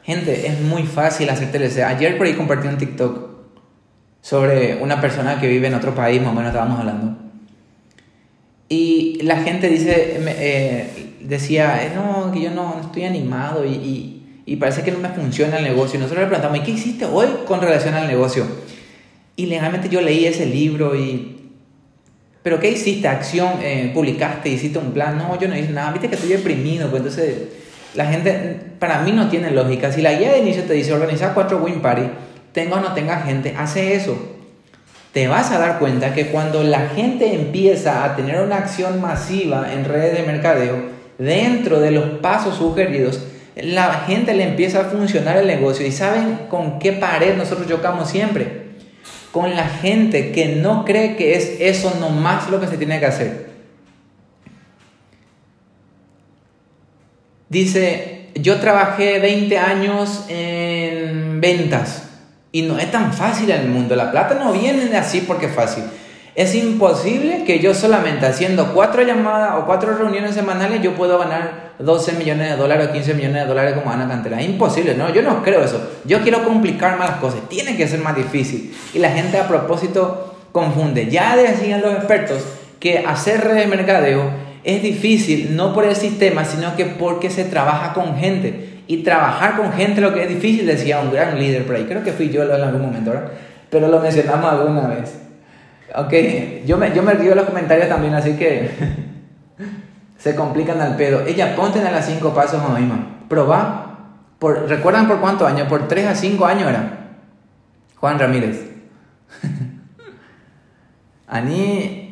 Gente, 0.07 0.47
es 0.47 0.61
muy 0.61 0.85
fácil 0.85 1.29
hacer 1.31 1.51
TLC. 1.51 1.83
Ayer 1.83 2.17
por 2.17 2.29
ahí 2.29 2.35
compartí 2.35 2.69
un 2.69 2.79
TikTok 2.79 3.29
sobre 4.21 4.77
una 4.77 5.01
persona 5.01 5.41
que 5.41 5.49
vive 5.49 5.67
en 5.67 5.75
otro 5.75 5.97
país, 5.97 6.23
más 6.23 6.31
o 6.31 6.35
menos 6.35 6.51
estábamos 6.51 6.79
hablando. 6.79 7.19
Y 8.69 9.21
la 9.23 9.43
gente 9.43 9.69
dice, 9.69 10.21
eh, 10.21 11.15
decía, 11.23 11.85
eh, 11.85 11.91
no, 11.93 12.31
que 12.31 12.41
yo 12.41 12.53
no, 12.53 12.83
estoy 12.85 13.05
animado 13.05 13.65
y, 13.65 14.23
y, 14.47 14.57
parece 14.57 14.85
que 14.85 14.93
no 14.93 15.01
me 15.01 15.09
funciona 15.09 15.59
el 15.59 15.65
negocio. 15.65 15.99
Y 15.99 16.03
nosotros 16.03 16.23
le 16.23 16.29
preguntamos, 16.29 16.59
¿y 16.59 16.63
qué 16.63 16.71
hiciste 16.71 17.05
hoy 17.05 17.27
con 17.45 17.61
relación 17.61 17.95
al 17.95 18.07
negocio? 18.07 18.47
Y 19.35 19.47
legalmente 19.47 19.89
yo 19.89 20.01
leí 20.01 20.25
ese 20.25 20.47
libro 20.47 20.95
y... 20.95 21.51
¿Pero 22.45 22.61
qué 22.61 22.71
hiciste? 22.71 23.09
¿Acción? 23.09 23.55
Eh, 23.61 23.91
¿Publicaste? 23.93 24.51
¿Hiciste 24.51 24.79
un 24.79 24.93
plan? 24.93 25.19
No, 25.19 25.37
yo 25.41 25.49
no 25.49 25.59
hice 25.59 25.73
nada. 25.73 25.91
Viste 25.91 26.09
que 26.09 26.15
estoy 26.15 26.31
deprimido. 26.31 26.89
Pues 26.91 27.03
entonces, 27.03 27.39
la 27.97 28.07
gente, 28.07 28.57
para 28.79 29.01
mí 29.01 29.13
no 29.13 29.29
tiene 29.29 29.51
lógica. 29.51 29.91
Si 29.91 30.03
la 30.03 30.13
guía 30.13 30.33
de 30.33 30.39
inicio 30.39 30.65
te 30.65 30.75
dice 30.75 30.93
organizar 30.93 31.35
cuatro 31.35 31.59
win 31.59 31.81
party, 31.81 32.03
tenga 32.53 32.77
o 32.77 32.81
no 32.81 32.93
tenga 32.93 33.21
gente, 33.21 33.55
hace 33.57 33.95
eso 33.95 34.37
te 35.17 35.29
vas 35.29 35.51
a 35.51 35.59
dar 35.59 35.79
cuenta 35.79 36.13
que 36.13 36.27
cuando 36.27 36.63
la 36.63 36.91
gente 36.91 37.35
empieza 37.35 38.05
a 38.05 38.17
tener 38.17 38.39
una 38.43 38.59
acción 38.59 39.01
masiva 39.01 39.73
en 39.73 39.87
redes 39.87 40.13
de 40.13 40.31
mercadeo, 40.31 40.77
dentro 41.17 41.81
de 41.81 41.91
los 41.91 42.05
pasos 42.19 42.57
sugeridos, 42.57 43.23
la 43.55 44.05
gente 44.07 44.35
le 44.35 44.45
empieza 44.45 44.81
a 44.81 44.85
funcionar 44.85 45.39
el 45.39 45.47
negocio. 45.47 45.87
¿Y 45.87 45.91
saben 45.91 46.41
con 46.51 46.79
qué 46.79 46.93
pared 46.93 47.35
nosotros 47.35 47.67
chocamos 47.67 48.11
siempre? 48.11 48.67
Con 49.33 49.57
la 49.57 49.65
gente 49.65 50.33
que 50.33 50.57
no 50.57 50.85
cree 50.85 51.17
que 51.17 51.35
es 51.35 51.61
eso 51.61 51.97
nomás 51.99 52.51
lo 52.51 52.61
que 52.61 52.67
se 52.67 52.77
tiene 52.77 53.01
que 53.01 53.07
hacer. 53.07 53.46
Dice, 57.49 58.29
yo 58.35 58.57
trabajé 58.57 59.19
20 59.19 59.59
años 59.59 60.25
en 60.29 61.41
ventas 61.41 62.03
y 62.53 62.63
no 62.63 62.79
es 62.79 62.91
tan 62.91 63.13
fácil 63.13 63.51
en 63.51 63.61
el 63.63 63.69
mundo. 63.69 63.95
La 63.97 64.11
plata 64.11 64.35
no 64.35 64.53
viene 64.53 64.97
así 64.97 65.21
porque 65.21 65.47
es 65.47 65.53
fácil. 65.53 65.85
Es 66.35 66.55
imposible 66.55 67.45
que 67.45 67.61
yo 67.61 67.73
solamente 67.73 68.27
haciendo 68.27 68.75
cuatro 68.75 69.03
llamadas 69.03 69.55
o 69.57 69.65
cuatro 69.65 69.97
reuniones 69.97 70.35
semanales 70.35 70.83
yo 70.83 70.95
pueda 70.95 71.17
ganar 71.17 71.73
12 71.79 72.13
millones 72.13 72.51
de 72.51 72.57
dólares 72.57 72.89
o 72.89 72.93
15 72.93 73.15
millones 73.15 73.43
de 73.43 73.49
dólares 73.49 73.75
como 73.75 73.91
Ana 73.91 74.07
Cantera. 74.07 74.41
Es 74.41 74.47
imposible, 74.47 74.95
no, 74.95 75.11
yo 75.11 75.23
no 75.23 75.43
creo 75.43 75.63
eso. 75.63 75.81
Yo 76.05 76.21
quiero 76.21 76.45
complicar 76.45 76.99
más 76.99 77.11
las 77.11 77.19
cosas, 77.21 77.41
tiene 77.49 77.77
que 77.77 77.89
ser 77.89 78.01
más 78.01 78.17
difícil. 78.17 78.75
Y 78.93 78.99
la 78.99 79.11
gente 79.11 79.39
a 79.39 79.49
propósito 79.49 80.37
confunde. 80.53 81.09
Ya 81.11 81.37
decían 81.37 81.81
los 81.81 81.95
expertos 81.95 82.43
que 82.81 82.99
hacer 82.99 83.43
redes 83.43 83.69
de 83.71 83.77
mercadeo 83.77 84.46
es 84.67 84.83
difícil 84.83 85.55
no 85.55 85.73
por 85.73 85.85
el 85.85 85.95
sistema, 85.95 86.45
sino 86.45 86.75
que 86.75 86.87
porque 86.87 87.31
se 87.31 87.45
trabaja 87.45 87.95
con 87.95 88.17
gente. 88.17 88.83
Y 88.89 88.99
trabajar 88.99 89.57
con 89.57 89.73
gente 89.73 90.01
lo 90.01 90.13
que 90.13 90.25
es 90.25 90.29
difícil, 90.29 90.67
decía 90.67 91.01
un 91.01 91.13
gran 91.13 91.39
líder 91.39 91.65
por 91.65 91.77
ahí. 91.77 91.85
Creo 91.85 92.03
que 92.03 92.13
fui 92.13 92.31
yo 92.31 92.43
en 92.43 92.61
algún 92.61 92.83
momento, 92.83 93.11
¿verdad? 93.11 93.31
Pero 93.71 93.87
lo 93.87 94.01
mencionamos 94.01 94.53
alguna 94.53 94.89
vez. 94.89 95.21
Ok, 95.95 96.13
yo 96.67 96.77
me, 96.79 96.93
yo 96.93 97.03
me 97.05 97.15
río 97.15 97.37
los 97.37 97.47
comentarios 97.47 97.89
también, 97.89 98.15
así 98.15 98.33
que 98.33 98.71
se 100.19 100.35
complican 100.35 100.81
al 100.81 100.97
pedo. 100.97 101.25
Ella, 101.25 101.55
ponte 101.55 101.81
a 101.81 101.91
las 101.91 102.07
cinco 102.07 102.35
pasos 102.35 102.61
a 102.61 102.77
misma. 102.77 103.21
Proba. 103.29 103.83
Por, 104.41 104.69
¿Recuerdan 104.69 105.07
por 105.07 105.21
cuántos 105.21 105.49
años? 105.49 105.69
Por 105.69 105.87
tres 105.87 106.07
a 106.07 106.15
cinco 106.17 106.45
años 106.45 106.69
era. 106.69 107.11
Juan 107.97 108.19
Ramírez. 108.19 108.69
Ani. 111.29 112.06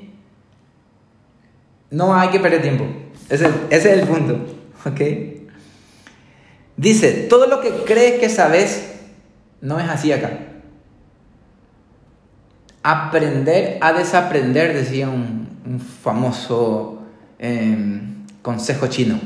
No 1.94 2.12
hay 2.12 2.30
que 2.30 2.40
perder 2.40 2.60
tiempo. 2.60 2.84
Ese, 3.28 3.48
es 3.70 3.86
el 3.86 4.00
punto. 4.00 4.34
¿Ok? 4.84 5.00
Dice, 6.76 7.12
todo 7.30 7.46
lo 7.46 7.60
que 7.60 7.70
crees 7.86 8.18
que 8.18 8.28
sabes 8.28 8.94
no 9.60 9.78
es 9.78 9.88
así 9.88 10.10
acá. 10.10 10.30
Aprender 12.82 13.78
a 13.80 13.92
desaprender, 13.92 14.74
decía 14.74 15.08
un, 15.08 15.44
famoso 16.02 17.04
em, 17.38 18.26
consejo 18.42 18.88
chino. 18.88 19.20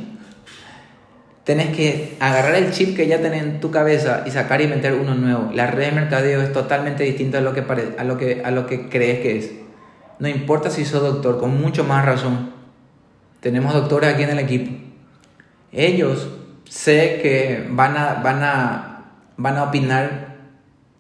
Tenés 1.44 1.74
que 1.74 2.18
agarrar 2.20 2.54
el 2.54 2.70
chip 2.70 2.94
que 2.94 3.06
ya 3.06 3.22
tenés 3.22 3.44
en 3.44 3.60
tu 3.60 3.70
cabeza 3.70 4.24
y 4.26 4.30
sacar 4.30 4.60
y 4.60 4.66
meter 4.66 4.92
uno 4.92 5.14
nuevo. 5.14 5.50
La 5.54 5.68
red 5.68 5.86
de 5.86 5.92
mercadeo 5.92 6.42
es 6.42 6.52
totalmente 6.52 7.02
distinta 7.02 7.38
a 7.38 7.40
lo 7.40 7.54
que, 7.54 7.64
a 7.96 8.04
lo 8.04 8.18
que, 8.18 8.42
a 8.44 8.50
lo 8.50 8.66
que 8.66 8.90
crees 8.90 9.20
que 9.20 9.38
es. 9.38 9.52
No 10.18 10.28
importa 10.28 10.68
si 10.68 10.84
sos 10.84 11.00
doctor, 11.00 11.38
con 11.38 11.58
mucho 11.58 11.82
más 11.82 12.04
razón. 12.04 12.57
Tenemos 13.40 13.72
doctores 13.72 14.14
aquí 14.14 14.24
en 14.24 14.30
el 14.30 14.38
equipo. 14.38 14.72
Ellos 15.72 16.28
sé 16.68 17.20
que 17.22 17.66
van 17.70 17.96
a, 17.96 18.14
van 18.14 18.42
a, 18.42 19.04
van 19.36 19.56
a 19.56 19.64
opinar 19.64 20.36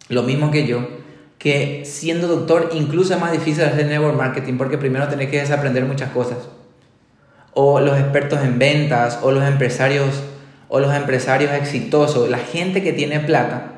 lo 0.08 0.22
mismo 0.22 0.50
que 0.50 0.66
yo, 0.66 0.88
que 1.38 1.82
siendo 1.84 2.26
doctor 2.28 2.70
incluso 2.72 3.14
es 3.14 3.20
más 3.20 3.32
difícil 3.32 3.64
hacer 3.64 3.86
network 3.86 4.16
marketing 4.16 4.54
porque 4.56 4.78
primero 4.78 5.08
tenés 5.08 5.30
que 5.30 5.40
desaprender 5.40 5.84
muchas 5.84 6.10
cosas. 6.10 6.38
O 7.54 7.80
los 7.80 7.98
expertos 7.98 8.40
en 8.44 8.58
ventas, 8.58 9.18
o 9.22 9.32
los 9.32 9.44
empresarios, 9.44 10.22
o 10.68 10.80
los 10.80 10.94
empresarios 10.94 11.52
exitosos, 11.52 12.30
la 12.30 12.38
gente 12.38 12.82
que 12.82 12.92
tiene 12.92 13.20
plata, 13.20 13.72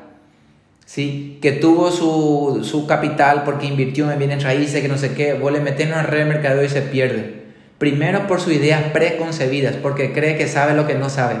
¿sí? 0.85 1.39
que 1.41 1.51
tuvo 1.51 1.89
su, 1.89 2.63
su 2.63 2.85
capital 2.85 3.43
porque 3.43 3.65
invirtió 3.65 4.11
en 4.11 4.19
bienes 4.19 4.43
raíces, 4.43 4.81
que 4.81 4.87
no 4.87 4.97
sé 4.97 5.13
qué, 5.13 5.33
vos 5.33 5.51
le 5.51 5.61
metés 5.61 5.87
en 5.87 5.93
una 5.93 6.03
red 6.03 6.41
de 6.41 6.65
y 6.65 6.69
se 6.69 6.81
pierde. 6.81 7.40
Primero 7.81 8.27
por 8.27 8.39
sus 8.39 8.53
ideas 8.53 8.83
preconcebidas, 8.93 9.75
porque 9.75 10.13
cree 10.13 10.37
que 10.37 10.47
sabe 10.47 10.75
lo 10.75 10.85
que 10.85 10.93
no 10.93 11.09
sabe. 11.09 11.37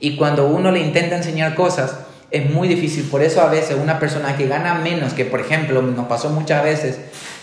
Y 0.00 0.16
cuando 0.16 0.48
uno 0.48 0.72
le 0.72 0.80
intenta 0.80 1.14
enseñar 1.14 1.54
cosas, 1.54 1.96
es 2.32 2.50
muy 2.50 2.66
difícil. 2.66 3.04
Por 3.04 3.22
eso 3.22 3.40
a 3.40 3.48
veces 3.48 3.76
una 3.80 4.00
persona 4.00 4.36
que 4.36 4.48
gana 4.48 4.74
menos, 4.74 5.12
que 5.12 5.24
por 5.24 5.38
ejemplo 5.38 5.80
nos 5.80 6.06
pasó 6.06 6.30
muchas 6.30 6.64
veces, 6.64 6.98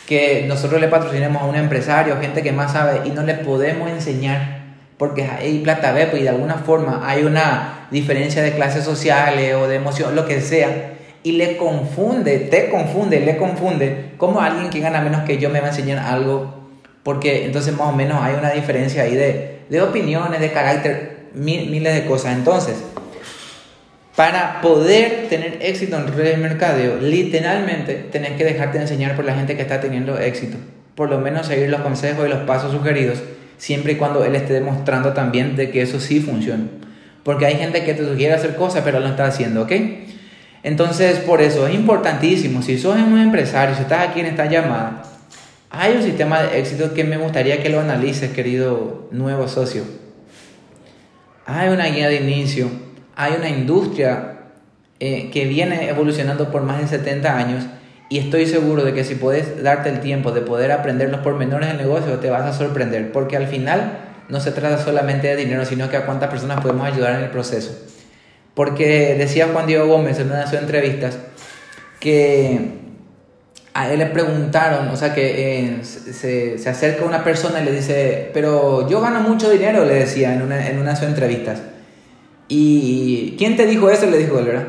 que 0.06 0.44
nosotros 0.46 0.82
le 0.82 0.90
patrocinemos 0.90 1.42
a 1.42 1.46
un 1.46 1.56
empresario, 1.56 2.18
gente 2.20 2.44
que 2.44 2.52
más 2.52 2.74
sabe, 2.74 3.08
y 3.08 3.12
no 3.12 3.24
le 3.24 3.36
podemos 3.36 3.90
enseñar, 3.90 4.76
porque 4.98 5.24
hay 5.24 5.60
plata 5.60 5.94
B, 5.94 6.08
pues, 6.08 6.22
y 6.22 6.24
de 6.24 6.30
alguna 6.32 6.56
forma 6.56 7.10
hay 7.10 7.24
una 7.24 7.88
diferencia 7.92 8.44
de 8.44 8.52
clases 8.52 8.84
sociales 8.84 9.56
o 9.56 9.70
de 9.70 9.78
emoción, 9.78 10.18
lo 10.18 10.26
que 10.26 10.42
sea, 10.42 10.96
y 11.24 11.32
le 11.32 11.56
confunde, 11.56 12.40
te 12.40 12.70
confunde, 12.70 13.22
le 13.22 13.38
confunde, 13.38 14.12
como 14.18 14.42
alguien 14.42 14.70
que 14.70 14.82
gana 14.82 15.00
menos 15.00 15.22
que 15.22 15.38
yo 15.38 15.50
me 15.50 15.62
va 15.62 15.68
a 15.68 15.70
enseñar 15.70 16.00
algo, 16.00 16.57
porque 17.08 17.46
entonces 17.46 17.74
más 17.74 17.88
o 17.88 17.94
menos 17.94 18.22
hay 18.22 18.36
una 18.36 18.50
diferencia 18.50 19.04
ahí 19.04 19.16
de, 19.16 19.60
de 19.70 19.82
opiniones, 19.82 20.42
de 20.42 20.52
carácter, 20.52 21.28
miles 21.34 21.96
de 21.96 22.06
cosas. 22.06 22.36
Entonces, 22.36 22.76
para 24.14 24.60
poder 24.60 25.28
tener 25.30 25.60
éxito 25.62 25.96
en 25.96 26.08
redes 26.10 26.36
de 26.36 26.44
mercadeo, 26.44 26.98
literalmente 27.00 27.94
tenés 28.12 28.32
que 28.32 28.44
dejarte 28.44 28.80
de 28.80 28.84
enseñar 28.84 29.16
por 29.16 29.24
la 29.24 29.36
gente 29.36 29.56
que 29.56 29.62
está 29.62 29.80
teniendo 29.80 30.20
éxito. 30.20 30.58
Por 30.96 31.10
lo 31.10 31.18
menos 31.20 31.48
seguir 31.48 31.70
los 31.70 31.80
consejos 31.80 32.28
y 32.28 32.30
los 32.30 32.40
pasos 32.40 32.74
sugeridos, 32.74 33.20
siempre 33.58 33.94
y 33.94 33.96
cuando 33.96 34.26
él 34.26 34.36
esté 34.36 34.52
demostrando 34.52 35.14
también 35.14 35.56
de 35.56 35.72
que 35.72 35.84
eso 35.84 36.02
sí 36.02 36.20
funciona. 36.20 36.66
Porque 37.24 37.46
hay 37.46 37.56
gente 37.56 37.86
que 37.86 37.94
te 37.94 38.06
sugiere 38.06 38.34
hacer 38.34 38.56
cosas, 38.56 38.82
pero 38.84 39.00
no 39.00 39.08
está 39.08 39.28
haciendo, 39.28 39.62
¿ok? 39.62 39.72
Entonces, 40.62 41.20
por 41.20 41.42
eso 41.42 41.68
es 41.68 41.74
importantísimo. 41.74 42.62
Si 42.62 42.78
sos 42.78 42.98
un 42.98 43.18
empresario, 43.18 43.76
si 43.76 43.84
estás 43.84 44.10
aquí 44.10 44.20
en 44.20 44.26
esta 44.26 44.48
llamada, 44.48 45.04
hay 45.78 45.96
un 45.96 46.04
sistema 46.04 46.42
de 46.42 46.60
éxito 46.60 46.94
que 46.94 47.04
me 47.04 47.18
gustaría 47.18 47.62
que 47.62 47.70
lo 47.70 47.80
analices, 47.80 48.32
querido 48.32 49.08
nuevo 49.12 49.48
socio 49.48 49.84
hay 51.46 51.70
una 51.70 51.86
guía 51.86 52.10
de 52.10 52.16
inicio 52.18 52.70
hay 53.16 53.34
una 53.38 53.50
industria 53.50 54.38
eh, 55.00 55.30
que 55.32 55.46
viene 55.46 55.90
evolucionando 55.90 56.52
por 56.52 56.64
más 56.64 56.82
de 56.82 56.88
70 56.88 57.38
años 57.38 57.66
y 58.10 58.20
estoy 58.20 58.46
seguro 58.46 58.84
de 58.84 58.94
que 58.94 59.04
si 59.04 59.16
puedes 59.16 59.62
darte 59.62 59.90
el 59.90 60.00
tiempo 60.00 60.32
de 60.32 60.42
poder 60.42 60.72
aprender 60.72 61.10
los 61.10 61.22
pormenores 61.22 61.68
del 61.68 61.78
negocio, 61.78 62.20
te 62.20 62.30
vas 62.30 62.44
a 62.44 62.54
sorprender, 62.54 63.12
porque 63.12 63.36
al 63.36 63.48
final 63.48 64.00
no 64.30 64.40
se 64.40 64.52
trata 64.52 64.78
solamente 64.78 65.28
de 65.28 65.36
dinero, 65.36 65.66
sino 65.66 65.90
que 65.90 65.98
a 65.98 66.06
cuántas 66.06 66.30
personas 66.30 66.62
podemos 66.62 66.88
ayudar 66.88 67.16
en 67.16 67.26
el 67.26 67.30
proceso. 67.30 67.78
Porque 68.54 69.16
decía 69.18 69.50
Juan 69.52 69.68
Diego 69.68 69.88
Gómez 69.88 70.20
en 70.20 70.28
una 70.28 70.40
de 70.40 70.48
sus 70.48 70.60
entrevistas 70.60 71.18
que 72.00 72.87
a 73.78 73.92
él 73.92 74.00
le 74.00 74.08
preguntaron, 74.08 74.88
o 74.88 74.98
sea, 74.98 75.14
que 75.14 75.68
eh, 75.68 75.84
se, 75.84 76.58
se, 76.58 76.68
acerca 76.68 77.06
una 77.06 77.24
persona 77.24 77.62
y 77.62 77.64
le 77.64 77.72
dice, 77.72 78.32
pero 78.34 78.90
yo 78.90 79.00
gano 79.02 79.20
mucho 79.20 79.52
dinero, 79.52 79.86
le 79.86 79.94
decía 79.94 80.34
en 80.34 80.42
una, 80.42 80.68
en 80.68 80.80
una 80.80 80.90
de 80.90 80.96
sus 80.96 81.06
entrevistas. 81.06 81.62
¿Y 82.48 83.36
quién 83.38 83.56
te 83.56 83.68
dijo 83.68 83.92
eso? 83.92 84.08
Le 84.08 84.18
dijo 84.18 84.40
él, 84.40 84.46
¿verdad? 84.46 84.68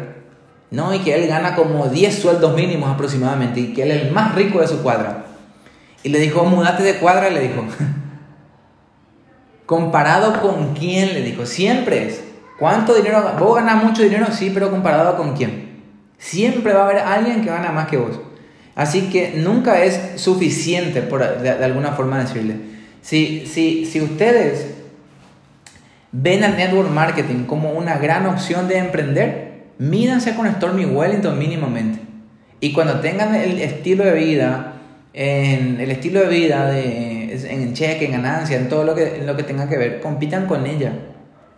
No, 0.70 0.92
y 0.92 0.98
que 0.98 1.14
él 1.14 1.26
gana 1.26 1.54
como 1.54 1.88
10 1.88 2.18
sueldos 2.18 2.54
mínimos 2.54 2.90
aproximadamente 2.90 3.60
y 3.60 3.72
que 3.72 3.84
él 3.84 3.92
es 3.92 4.02
el 4.02 4.12
más 4.12 4.34
rico 4.34 4.60
de 4.60 4.68
su 4.68 4.82
cuadra. 4.82 5.24
Y 6.02 6.10
le 6.10 6.18
dijo, 6.18 6.44
mudate 6.44 6.82
de 6.82 6.98
cuadra, 6.98 7.30
le 7.30 7.40
dijo. 7.40 7.64
¿Comparado 9.64 10.38
con 10.42 10.74
quién? 10.74 11.14
Le 11.14 11.22
dijo, 11.22 11.46
siempre 11.46 12.08
es. 12.08 12.22
¿Cuánto 12.58 12.92
dinero? 12.92 13.24
¿Vos 13.38 13.56
ganas 13.56 13.82
mucho 13.82 14.02
dinero? 14.02 14.26
Sí, 14.32 14.50
pero 14.52 14.70
comparado 14.70 15.16
con 15.16 15.34
quién. 15.34 15.82
Siempre 16.18 16.74
va 16.74 16.82
a 16.82 16.84
haber 16.84 16.98
alguien 16.98 17.40
que 17.40 17.48
gana 17.48 17.72
más 17.72 17.88
que 17.88 17.96
vos. 17.96 18.27
Así 18.78 19.10
que 19.10 19.32
nunca 19.34 19.82
es 19.82 20.20
suficiente, 20.20 21.02
por, 21.02 21.42
de, 21.42 21.50
alguna 21.50 21.94
forma 21.94 22.20
decirle. 22.20 22.54
Si, 23.02 23.44
si, 23.44 23.84
si 23.84 24.00
ustedes 24.00 24.68
ven 26.12 26.44
al 26.44 26.56
network 26.56 26.88
marketing 26.88 27.42
como 27.46 27.72
una 27.72 27.98
gran 27.98 28.24
opción 28.26 28.68
de 28.68 28.78
emprender, 28.78 29.62
mídanse 29.78 30.36
con 30.36 30.46
Stormy 30.46 30.84
Wellington 30.84 31.36
mínimamente. 31.36 31.98
Y 32.60 32.72
cuando 32.72 33.00
tengan 33.00 33.34
el 33.34 33.58
estilo 33.58 34.04
de 34.04 34.12
vida, 34.12 34.74
en 35.12 35.80
el 35.80 35.90
estilo 35.90 36.20
de 36.20 36.28
vida 36.28 36.70
de, 36.70 37.34
en 37.50 37.74
cheque, 37.74 38.04
en 38.04 38.12
ganancia, 38.12 38.58
en 38.58 38.68
todo 38.68 38.84
lo 38.84 38.94
que, 38.94 39.16
en 39.16 39.26
lo 39.26 39.36
que 39.36 39.42
tenga 39.42 39.68
que 39.68 39.76
ver, 39.76 40.00
compitan 40.00 40.46
con 40.46 40.66
ella, 40.66 40.92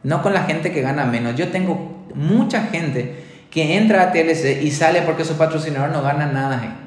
no 0.04 0.22
con 0.22 0.32
la 0.32 0.44
gente 0.44 0.72
que 0.72 0.80
gana 0.80 1.04
menos. 1.04 1.36
Yo 1.36 1.48
tengo 1.48 2.06
mucha 2.14 2.62
gente 2.68 3.14
que 3.50 3.76
entra 3.76 4.04
a 4.04 4.12
TLC 4.12 4.62
y 4.62 4.70
sale 4.70 5.02
porque 5.02 5.26
su 5.26 5.36
patrocinador 5.36 5.90
no 5.90 6.00
gana 6.00 6.24
nada. 6.24 6.86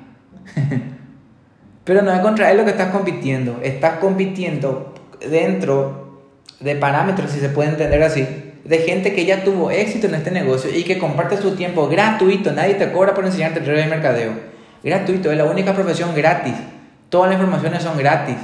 Pero 1.83 2.01
no 2.01 2.13
es 2.13 2.19
contra 2.19 2.51
él 2.51 2.57
lo 2.57 2.65
que 2.65 2.71
estás 2.71 2.89
compitiendo. 2.89 3.59
Estás 3.61 3.99
compitiendo 3.99 4.93
dentro 5.29 6.21
de 6.59 6.75
parámetros, 6.75 7.31
si 7.31 7.39
se 7.39 7.49
puede 7.49 7.69
entender 7.69 8.01
así, 8.03 8.25
de 8.63 8.77
gente 8.79 9.13
que 9.13 9.25
ya 9.25 9.43
tuvo 9.43 9.69
éxito 9.69 10.07
en 10.07 10.15
este 10.15 10.31
negocio 10.31 10.69
y 10.73 10.83
que 10.83 10.97
comparte 10.97 11.37
su 11.37 11.55
tiempo 11.55 11.87
gratuito. 11.89 12.51
Nadie 12.53 12.75
te 12.75 12.91
cobra 12.91 13.13
por 13.13 13.25
enseñarte 13.25 13.59
el 13.59 13.65
de 13.65 13.85
mercadeo. 13.87 14.31
Gratuito, 14.83 15.31
es 15.31 15.37
la 15.37 15.45
única 15.45 15.73
profesión 15.73 16.15
gratis. 16.15 16.53
Todas 17.09 17.31
las 17.31 17.39
informaciones 17.39 17.83
son 17.83 17.97
gratis. 17.97 18.37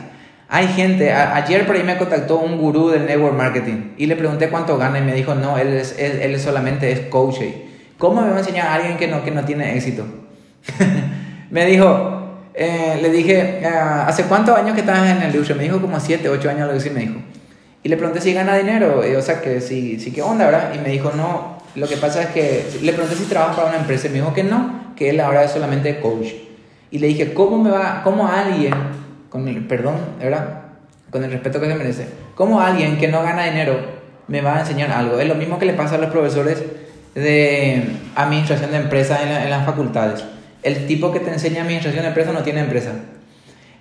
Hay 0.52 0.68
gente, 0.68 1.14
ayer 1.14 1.68
por 1.68 1.76
ahí 1.76 1.84
me 1.84 1.98
contactó 1.98 2.40
un 2.40 2.58
gurú 2.58 2.90
del 2.90 3.06
network 3.06 3.36
marketing 3.36 3.94
y 3.98 4.08
le 4.08 4.16
pregunté 4.16 4.50
cuánto 4.50 4.78
gana 4.78 4.98
y 4.98 5.04
me 5.04 5.14
dijo, 5.14 5.36
no, 5.36 5.58
él, 5.60 5.74
es, 5.74 5.96
él, 6.00 6.40
solamente 6.40 6.92
es 6.92 7.02
coach. 7.02 7.42
¿Cómo 8.00 8.22
me 8.22 8.30
va 8.30 8.38
a 8.38 8.40
enseñar 8.40 8.68
a 8.68 8.74
alguien 8.76 8.98
que 8.98 9.08
no, 9.08 9.24
que 9.24 9.32
no 9.32 9.46
tiene 9.46 9.76
éxito? 9.76 10.06
me 11.50 11.66
dijo, 11.66 12.20
eh, 12.54 13.00
le 13.02 13.10
dije, 13.10 13.62
ah, 13.66 14.06
¿hace 14.08 14.24
cuántos 14.24 14.58
años 14.58 14.74
que 14.74 14.82
estás 14.82 15.10
en 15.10 15.22
el 15.22 15.32
negocio? 15.32 15.56
Me 15.56 15.64
dijo 15.64 15.82
como 15.82 16.00
7, 16.00 16.28
8 16.30 16.50
años, 16.50 16.68
lo 16.68 16.74
que 16.74 16.80
sí 16.80 16.90
me 16.90 17.02
dijo. 17.02 17.16
Y 17.84 17.90
le 17.90 17.98
pregunté 17.98 18.22
si 18.22 18.34
gana 18.34 18.58
dinero, 18.58 19.02
o 19.18 19.22
sea, 19.22 19.42
que 19.42 19.62
si, 19.62 20.00
si 20.00 20.12
qué 20.12 20.22
onda, 20.22 20.46
¿verdad? 20.46 20.74
Y 20.76 20.80
me 20.80 20.90
dijo, 20.90 21.12
no, 21.16 21.58
lo 21.76 21.88
que 21.88 21.98
pasa 21.98 22.24
es 22.24 22.28
que, 22.30 22.66
le 22.82 22.92
pregunté 22.94 23.16
si 23.16 23.26
trabaja 23.26 23.56
para 23.56 23.70
una 23.70 23.78
empresa 23.78 24.08
y 24.08 24.10
me 24.10 24.16
dijo 24.16 24.34
que 24.34 24.44
no, 24.44 24.94
que 24.96 25.12
él 25.12 25.20
ahora 25.22 25.44
es 25.44 25.52
solamente 25.52 26.00
coach. 26.00 26.28
Y 26.92 27.00
le 27.00 27.08
dije, 27.08 27.34
¿cómo 27.34 27.58
me 27.58 27.70
va, 27.70 28.02
cómo 28.04 28.28
alguien, 28.28 28.74
con 29.30 29.48
el 29.48 29.66
perdón, 29.66 29.96
¿verdad? 30.20 30.64
Con 31.10 31.24
el 31.24 31.32
respeto 31.32 31.62
que 31.62 31.68
se 31.68 31.76
merece, 31.76 32.08
cómo 32.36 32.60
alguien 32.60 32.98
que 32.98 33.08
no 33.08 33.24
gana 33.24 33.46
dinero 33.46 33.80
me 34.28 34.42
va 34.42 34.58
a 34.58 34.60
enseñar 34.60 34.92
algo? 34.92 35.20
Es 35.20 35.28
lo 35.28 35.36
mismo 35.36 35.58
que 35.58 35.66
le 35.66 35.74
pasa 35.74 35.96
a 35.96 36.00
los 36.00 36.10
profesores 36.10 36.62
de 37.16 37.84
administración 38.16 38.72
de 38.72 38.78
empresas 38.78 39.22
en, 39.22 39.30
en 39.30 39.50
las 39.50 39.66
facultades 39.66 40.26
el 40.64 40.88
tipo 40.88 41.12
que 41.12 41.20
te 41.20 41.32
enseña 41.32 41.62
administración 41.62 42.04
de 42.04 42.10
empresa 42.10 42.32
no 42.32 42.44
tiene 42.44 42.62
empresa. 42.62 42.92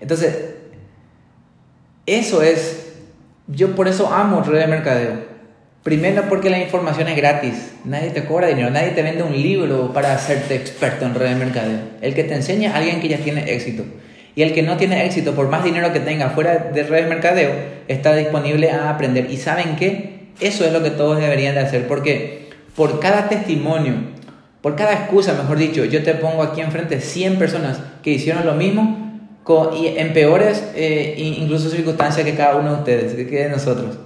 Entonces, 0.00 0.54
eso 2.06 2.42
es, 2.42 2.94
yo 3.46 3.74
por 3.74 3.88
eso 3.88 4.12
amo 4.12 4.42
red 4.42 4.60
de 4.60 4.66
mercadeo. 4.66 5.28
Primero 5.82 6.24
porque 6.28 6.50
la 6.50 6.58
información 6.58 7.08
es 7.08 7.16
gratis, 7.16 7.72
nadie 7.84 8.10
te 8.10 8.24
cobra 8.24 8.48
dinero, 8.48 8.70
nadie 8.70 8.90
te 8.90 9.02
vende 9.02 9.22
un 9.22 9.32
libro 9.32 9.92
para 9.92 10.12
hacerte 10.12 10.54
experto 10.54 11.06
en 11.06 11.14
red 11.14 11.30
de 11.30 11.34
mercadeo. 11.36 11.78
El 12.00 12.14
que 12.14 12.24
te 12.24 12.34
enseña 12.34 12.70
es 12.70 12.74
alguien 12.74 13.00
que 13.00 13.08
ya 13.08 13.18
tiene 13.18 13.52
éxito. 13.52 13.84
Y 14.34 14.42
el 14.42 14.52
que 14.52 14.62
no 14.62 14.76
tiene 14.76 15.04
éxito, 15.04 15.34
por 15.34 15.48
más 15.48 15.64
dinero 15.64 15.92
que 15.92 16.00
tenga 16.00 16.30
fuera 16.30 16.56
de 16.58 16.82
red 16.82 17.04
de 17.04 17.08
mercadeo, 17.08 17.52
está 17.88 18.14
disponible 18.14 18.70
a 18.70 18.90
aprender. 18.90 19.30
¿Y 19.30 19.36
saben 19.36 19.76
qué? 19.76 20.28
Eso 20.40 20.64
es 20.64 20.72
lo 20.72 20.82
que 20.82 20.90
todos 20.90 21.18
deberían 21.18 21.54
de 21.54 21.60
hacer, 21.62 21.88
porque 21.88 22.48
por 22.76 23.00
cada 23.00 23.28
testimonio 23.28 23.94
por 24.68 24.76
cada 24.76 24.92
excusa, 24.92 25.32
mejor 25.32 25.56
dicho, 25.56 25.86
yo 25.86 26.02
te 26.02 26.12
pongo 26.12 26.42
aquí 26.42 26.60
enfrente 26.60 27.00
100 27.00 27.38
personas 27.38 27.80
que 28.02 28.10
hicieron 28.10 28.44
lo 28.44 28.52
mismo 28.52 29.08
y 29.74 29.86
en 29.86 30.12
peores 30.12 30.62
eh, 30.74 31.14
incluso 31.16 31.70
circunstancias 31.70 32.26
que 32.26 32.34
cada 32.34 32.56
uno 32.56 32.72
de 32.72 32.78
ustedes, 32.80 33.14
que 33.14 33.44
de 33.44 33.48
nosotros. 33.48 33.98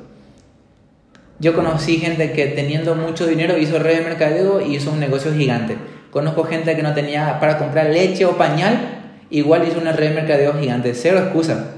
Yo 1.41 1.53
conocí 1.57 1.99
gente 1.99 2.31
que 2.31 2.47
teniendo 2.47 2.95
mucho 2.95 3.27
dinero 3.27 3.59
hizo 3.59 3.81
red 3.81 3.99
de 3.99 4.05
mercadeo 4.05 4.61
y 4.61 4.77
hizo 4.77 4.93
un 4.93 5.01
negocio 5.01 5.35
gigante. 5.35 5.77
Conozco 6.13 6.45
gente 6.45 6.77
que 6.77 6.83
no 6.85 6.95
tenía 6.95 7.41
para 7.41 7.59
comprar 7.59 7.91
leche 7.91 8.25
o 8.25 8.37
pañal, 8.37 9.01
igual 9.31 9.67
hizo 9.67 9.81
una 9.81 9.91
red 9.91 10.11
de 10.11 10.15
mercadeo 10.15 10.55
gigante. 10.61 10.95
Cero 10.95 11.19
excusa. 11.19 11.73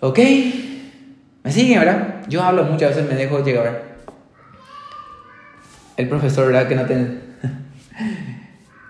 ¿Ok? 0.00 0.18
¿Me 1.42 1.52
siguen, 1.52 1.80
verdad? 1.80 2.22
Yo 2.30 2.42
hablo 2.42 2.64
muchas 2.64 2.96
veces, 2.96 3.06
me 3.06 3.14
dejo 3.14 3.44
llegar 3.44 3.89
el 6.00 6.08
profesor, 6.08 6.46
¿verdad? 6.46 6.66
Que 6.66 6.74
no 6.74 6.86
te... 6.86 6.96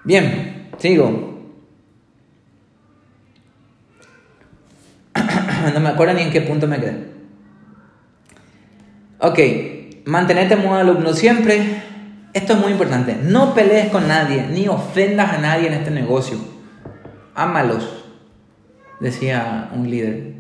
Bien, 0.05 0.69
sigo. 0.79 1.31
no 5.75 5.81
me 5.81 5.89
acuerdo 5.89 6.15
ni 6.15 6.23
en 6.23 6.31
qué 6.31 6.41
punto 6.41 6.67
me 6.67 6.79
quedé. 6.81 7.11
Ok, 9.19 9.39
mantenerte 10.07 10.55
en 10.55 10.63
modo 10.63 10.77
alumno 10.77 11.13
siempre. 11.13 11.83
Esto 12.33 12.53
es 12.53 12.59
muy 12.61 12.73
importante. 12.73 13.19
No 13.21 13.55
pelees 13.55 13.91
con 13.91 14.07
nadie, 14.07 14.47
ni 14.51 14.69
ofendas 14.69 15.33
a 15.33 15.39
nadie 15.39 15.67
en 15.67 15.75
este 15.75 15.91
negocio. 15.91 16.39
Ámalos, 17.35 18.05
decía 19.01 19.71
un 19.75 19.91
líder. 19.91 20.40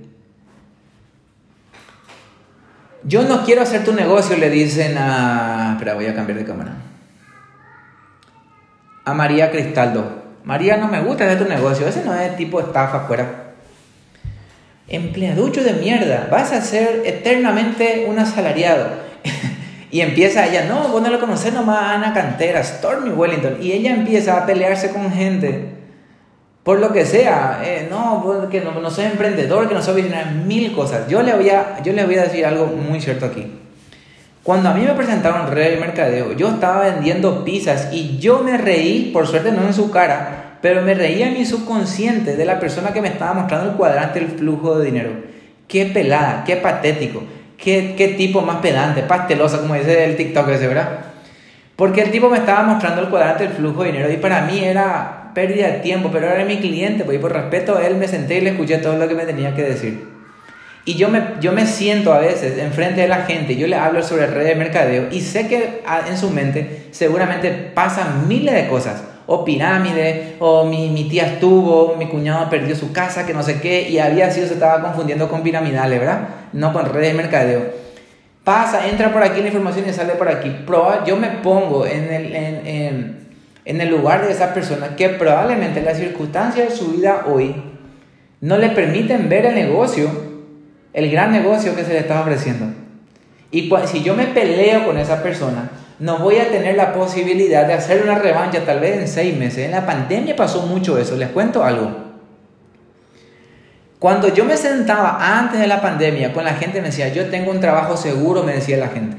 Yo 3.02 3.22
no 3.22 3.44
quiero 3.44 3.62
hacer 3.62 3.84
tu 3.84 3.92
negocio, 3.92 4.36
le 4.36 4.50
dicen 4.50 4.96
a... 4.98 5.72
Espera, 5.72 5.94
voy 5.94 6.06
a 6.06 6.14
cambiar 6.14 6.38
de 6.38 6.44
cámara. 6.44 6.74
A 9.04 9.14
María 9.14 9.50
Cristaldo. 9.50 10.22
María, 10.44 10.76
no 10.76 10.88
me 10.88 11.00
gusta 11.00 11.24
hacer 11.24 11.38
tu 11.38 11.48
negocio. 11.48 11.86
Ese 11.86 12.04
no 12.04 12.14
es 12.14 12.36
tipo 12.36 12.60
estafa 12.60 13.00
fuera. 13.06 13.52
Empleaducho 14.88 15.62
de 15.62 15.74
mierda. 15.74 16.28
Vas 16.30 16.52
a 16.52 16.60
ser 16.60 17.02
eternamente 17.06 18.06
un 18.08 18.18
asalariado. 18.18 18.88
y 19.90 20.02
empieza 20.02 20.46
ella, 20.46 20.66
no, 20.68 20.88
vos 20.88 21.00
no 21.02 21.08
lo 21.08 21.20
conoces 21.20 21.54
nomás 21.54 21.94
Ana 21.94 22.12
Cantera, 22.12 22.62
Stormy 22.62 23.10
Wellington. 23.10 23.58
Y 23.62 23.72
ella 23.72 23.94
empieza 23.94 24.36
a 24.36 24.46
pelearse 24.46 24.90
con 24.90 25.10
gente 25.10 25.79
por 26.62 26.78
lo 26.78 26.92
que 26.92 27.06
sea, 27.06 27.62
eh, 27.64 27.88
no, 27.90 28.22
porque 28.24 28.60
no, 28.60 28.78
no, 28.78 28.90
soy 28.90 29.06
emprendedor, 29.06 29.68
que 29.68 29.74
no 29.74 29.82
soy 29.82 30.02
visionario, 30.02 30.32
mil 30.44 30.72
cosas. 30.72 31.08
Yo 31.08 31.22
le, 31.22 31.34
voy 31.34 31.48
a, 31.48 31.82
yo 31.82 31.92
le 31.92 32.04
voy 32.04 32.16
a 32.16 32.24
decir 32.24 32.44
algo 32.44 32.66
muy 32.66 33.00
cierto 33.00 33.26
aquí. 33.26 33.46
Cuando 34.42 34.70
a 34.70 34.74
mí 34.74 34.82
me 34.82 34.92
presentaron 34.92 35.50
Red 35.50 35.80
Mercadeo, 35.80 36.32
yo 36.32 36.48
estaba 36.48 36.82
vendiendo 36.82 37.44
pizzas 37.44 37.88
y 37.92 38.18
yo 38.18 38.40
me 38.40 38.58
reí, 38.58 39.10
por 39.12 39.26
suerte 39.26 39.52
no 39.52 39.62
en 39.62 39.74
su 39.74 39.90
cara, 39.90 40.56
pero 40.60 40.82
me 40.82 40.94
reía 40.94 41.28
en 41.28 41.34
mi 41.34 41.46
subconsciente 41.46 42.36
de 42.36 42.44
la 42.44 42.60
persona 42.60 42.92
que 42.92 43.00
me 43.00 43.08
estaba 43.08 43.32
mostrando 43.34 43.70
el 43.70 43.76
cuadrante 43.76 44.20
del 44.20 44.30
flujo 44.30 44.78
de 44.78 44.86
dinero. 44.86 45.10
Qué 45.66 45.86
pelada, 45.86 46.44
qué 46.44 46.56
patético, 46.56 47.22
qué, 47.56 47.94
qué 47.96 48.08
tipo 48.08 48.42
más 48.42 48.56
pedante, 48.56 49.02
pastelosa, 49.02 49.60
como 49.60 49.74
dice 49.74 50.04
el 50.04 50.16
TikTok 50.16 50.48
ese, 50.48 50.66
¿verdad? 50.66 50.88
Porque 51.76 52.02
el 52.02 52.10
tipo 52.10 52.28
me 52.28 52.38
estaba 52.38 52.62
mostrando 52.62 53.02
el 53.02 53.08
cuadrante 53.08 53.44
del 53.44 53.52
flujo 53.54 53.82
de 53.82 53.92
dinero 53.92 54.12
y 54.12 54.16
para 54.16 54.42
mí 54.42 54.58
era 54.62 55.19
pérdida 55.34 55.68
de 55.68 55.78
tiempo, 55.80 56.10
pero 56.12 56.28
era 56.28 56.44
mi 56.44 56.58
cliente, 56.58 57.04
pues, 57.04 57.18
y 57.18 57.20
por 57.20 57.32
respeto 57.32 57.76
a 57.76 57.86
él 57.86 57.96
me 57.96 58.08
senté 58.08 58.38
y 58.38 58.40
le 58.40 58.50
escuché 58.50 58.78
todo 58.78 58.96
lo 58.96 59.08
que 59.08 59.14
me 59.14 59.24
tenía 59.24 59.54
que 59.54 59.62
decir. 59.62 60.08
Y 60.84 60.94
yo 60.94 61.08
me, 61.08 61.22
yo 61.40 61.52
me 61.52 61.66
siento 61.66 62.12
a 62.12 62.18
veces 62.18 62.58
enfrente 62.58 63.02
de 63.02 63.08
la 63.08 63.24
gente, 63.24 63.56
yo 63.56 63.66
le 63.66 63.76
hablo 63.76 64.02
sobre 64.02 64.26
redes 64.26 64.48
de 64.48 64.54
mercadeo 64.54 65.08
y 65.10 65.20
sé 65.20 65.46
que 65.46 65.82
ah, 65.86 66.00
en 66.08 66.16
su 66.16 66.30
mente 66.30 66.86
seguramente 66.90 67.50
pasan 67.50 68.26
miles 68.26 68.54
de 68.54 68.66
cosas, 68.66 69.04
o 69.32 69.44
pirámide, 69.44 70.34
o 70.40 70.64
mi, 70.64 70.88
mi 70.88 71.04
tía 71.04 71.24
estuvo, 71.24 71.94
mi 71.96 72.06
cuñado 72.06 72.50
perdió 72.50 72.74
su 72.74 72.92
casa, 72.92 73.26
que 73.26 73.32
no 73.32 73.44
sé 73.44 73.60
qué, 73.60 73.88
y 73.88 74.00
había 74.00 74.28
sido, 74.32 74.48
se 74.48 74.54
estaba 74.54 74.82
confundiendo 74.82 75.28
con 75.28 75.44
piramidales, 75.44 76.00
¿verdad? 76.00 76.28
No 76.52 76.72
con 76.72 76.86
redes 76.86 77.12
de 77.12 77.14
mercadeo. 77.14 77.62
Pasa, 78.42 78.88
entra 78.88 79.12
por 79.12 79.22
aquí 79.22 79.40
la 79.40 79.46
información 79.46 79.88
y 79.88 79.92
sale 79.92 80.14
por 80.14 80.28
aquí. 80.28 80.50
Proba, 80.66 81.04
yo 81.04 81.16
me 81.16 81.28
pongo 81.28 81.86
en 81.86 82.12
el, 82.12 82.34
en, 82.34 83.19
en 83.64 83.80
el 83.80 83.90
lugar 83.90 84.26
de 84.26 84.32
esa 84.32 84.54
persona 84.54 84.96
que 84.96 85.08
probablemente 85.10 85.82
las 85.82 85.98
circunstancias 85.98 86.70
de 86.70 86.76
su 86.76 86.92
vida 86.92 87.26
hoy 87.26 87.54
no 88.40 88.56
le 88.56 88.70
permiten 88.70 89.28
ver 89.28 89.46
el 89.46 89.54
negocio, 89.54 90.10
el 90.92 91.10
gran 91.10 91.32
negocio 91.32 91.76
que 91.76 91.84
se 91.84 91.92
le 91.92 91.98
está 91.98 92.20
ofreciendo. 92.20 92.66
Y 93.50 93.70
si 93.86 94.02
yo 94.02 94.14
me 94.14 94.26
peleo 94.26 94.86
con 94.86 94.96
esa 94.96 95.22
persona, 95.22 95.70
no 95.98 96.18
voy 96.18 96.38
a 96.38 96.48
tener 96.48 96.76
la 96.76 96.92
posibilidad 96.92 97.66
de 97.66 97.74
hacer 97.74 98.02
una 98.02 98.18
revancha 98.18 98.64
tal 98.64 98.80
vez 98.80 98.96
en 98.96 99.08
seis 99.08 99.36
meses. 99.36 99.66
En 99.66 99.72
la 99.72 99.84
pandemia 99.84 100.34
pasó 100.34 100.62
mucho 100.62 100.98
eso. 100.98 101.16
Les 101.16 101.28
cuento 101.28 101.62
algo. 101.62 102.10
Cuando 103.98 104.28
yo 104.28 104.46
me 104.46 104.56
sentaba 104.56 105.38
antes 105.38 105.60
de 105.60 105.66
la 105.66 105.82
pandemia 105.82 106.32
con 106.32 106.44
la 106.44 106.54
gente, 106.54 106.80
me 106.80 106.86
decía, 106.86 107.08
yo 107.08 107.26
tengo 107.26 107.50
un 107.50 107.60
trabajo 107.60 107.98
seguro, 107.98 108.42
me 108.42 108.54
decía 108.54 108.78
la 108.78 108.88
gente. 108.88 109.18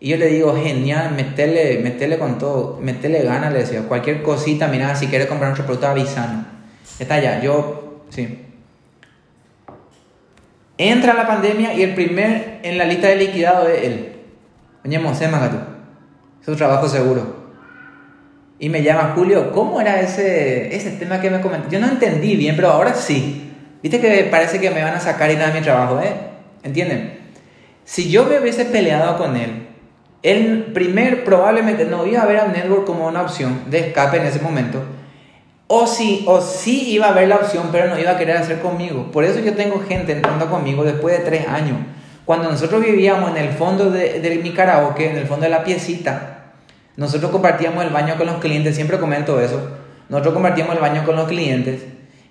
Y 0.00 0.10
yo 0.10 0.16
le 0.16 0.26
digo, 0.26 0.54
genial, 0.54 1.12
metele, 1.14 1.80
metele 1.82 2.18
con 2.18 2.38
todo, 2.38 2.78
metele 2.80 3.22
ganas, 3.22 3.52
le 3.52 3.60
decía, 3.60 3.82
cualquier 3.82 4.22
cosita, 4.22 4.68
mira, 4.68 4.94
si 4.94 5.08
quieres 5.08 5.26
comprar 5.26 5.50
nuestro 5.50 5.66
producto, 5.66 5.88
avísanos. 5.88 6.46
Está 6.98 7.20
ya, 7.20 7.40
yo, 7.40 8.02
sí. 8.10 8.44
Entra 10.76 11.14
la 11.14 11.26
pandemia 11.26 11.74
y 11.74 11.82
el 11.82 11.94
primer 11.94 12.60
en 12.62 12.78
la 12.78 12.84
lista 12.84 13.08
de 13.08 13.16
liquidado 13.16 13.66
es 13.68 13.82
él. 13.82 14.12
Oye, 14.84 14.98
Mosé 15.00 15.26
Magato. 15.26 15.58
Es 16.40 16.46
un 16.46 16.56
trabajo 16.56 16.88
seguro. 16.88 17.36
Y 18.60 18.68
me 18.68 18.82
llama 18.82 19.12
Julio, 19.16 19.52
¿cómo 19.52 19.80
era 19.80 20.00
ese, 20.00 20.74
ese 20.74 20.92
tema 20.92 21.20
que 21.20 21.30
me 21.30 21.40
comentó? 21.40 21.68
Yo 21.68 21.80
no 21.80 21.88
entendí 21.88 22.36
bien, 22.36 22.54
pero 22.54 22.70
ahora 22.70 22.94
sí. 22.94 23.52
Viste 23.82 24.00
que 24.00 24.24
parece 24.30 24.60
que 24.60 24.70
me 24.70 24.82
van 24.82 24.94
a 24.94 25.00
sacar 25.00 25.30
y 25.30 25.34
nada 25.34 25.48
de 25.48 25.58
mi 25.58 25.64
trabajo, 25.64 26.00
¿eh? 26.00 26.12
¿Entienden? 26.62 27.18
Si 27.84 28.10
yo 28.10 28.24
me 28.24 28.38
hubiese 28.38 28.64
peleado 28.64 29.16
con 29.16 29.36
él, 29.36 29.68
él 30.22 30.70
primer 30.74 31.24
probablemente 31.24 31.84
no 31.84 32.06
iba 32.06 32.22
a 32.22 32.26
ver 32.26 32.38
a 32.38 32.48
Network 32.48 32.84
como 32.84 33.06
una 33.06 33.22
opción 33.22 33.62
de 33.70 33.78
escape 33.78 34.18
en 34.18 34.26
ese 34.26 34.40
momento. 34.40 34.82
O 35.68 35.86
sí, 35.86 36.24
o 36.26 36.40
sí 36.40 36.90
iba 36.90 37.08
a 37.08 37.12
ver 37.12 37.28
la 37.28 37.36
opción, 37.36 37.68
pero 37.70 37.88
no 37.88 37.98
iba 37.98 38.12
a 38.12 38.18
querer 38.18 38.38
hacer 38.38 38.60
conmigo. 38.60 39.10
Por 39.12 39.24
eso 39.24 39.40
yo 39.40 39.54
tengo 39.54 39.80
gente 39.80 40.12
entrando 40.12 40.48
conmigo 40.48 40.82
después 40.82 41.18
de 41.18 41.24
tres 41.24 41.46
años. 41.46 41.76
Cuando 42.24 42.50
nosotros 42.50 42.82
vivíamos 42.82 43.30
en 43.30 43.36
el 43.36 43.50
fondo 43.50 43.90
de, 43.90 44.20
de 44.20 44.36
mi 44.36 44.52
karaoke, 44.52 45.10
en 45.10 45.16
el 45.18 45.26
fondo 45.26 45.44
de 45.44 45.50
la 45.50 45.64
piecita, 45.64 46.52
nosotros 46.96 47.30
compartíamos 47.30 47.84
el 47.84 47.90
baño 47.90 48.16
con 48.16 48.26
los 48.26 48.36
clientes, 48.36 48.74
siempre 48.74 48.98
comento 48.98 49.40
eso. 49.40 49.60
Nosotros 50.08 50.34
compartíamos 50.34 50.74
el 50.74 50.80
baño 50.80 51.04
con 51.04 51.16
los 51.16 51.28
clientes. 51.28 51.82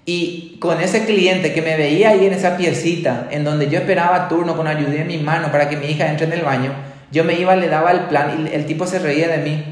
Y 0.05 0.57
con 0.59 0.81
ese 0.81 1.05
cliente 1.05 1.53
que 1.53 1.61
me 1.61 1.77
veía 1.77 2.09
ahí 2.09 2.25
en 2.25 2.33
esa 2.33 2.57
piecita, 2.57 3.27
en 3.29 3.43
donde 3.43 3.69
yo 3.69 3.77
esperaba 3.79 4.27
turno 4.27 4.55
con 4.57 4.67
ayuda 4.67 4.95
en 4.95 5.07
mi 5.07 5.17
mano 5.19 5.51
para 5.51 5.69
que 5.69 5.77
mi 5.77 5.88
hija 5.88 6.09
entre 6.09 6.27
en 6.27 6.33
el 6.33 6.41
baño, 6.43 6.71
yo 7.12 7.24
me 7.24 7.39
iba, 7.39 7.55
le 7.55 7.70
daba 7.70 7.91
el 7.91 8.01
plan 8.01 8.47
y 8.47 8.53
el 8.53 8.66
tipo 8.66 8.86
se 8.86 8.99
reía 8.99 9.28
de 9.30 9.38
mí. 9.38 9.64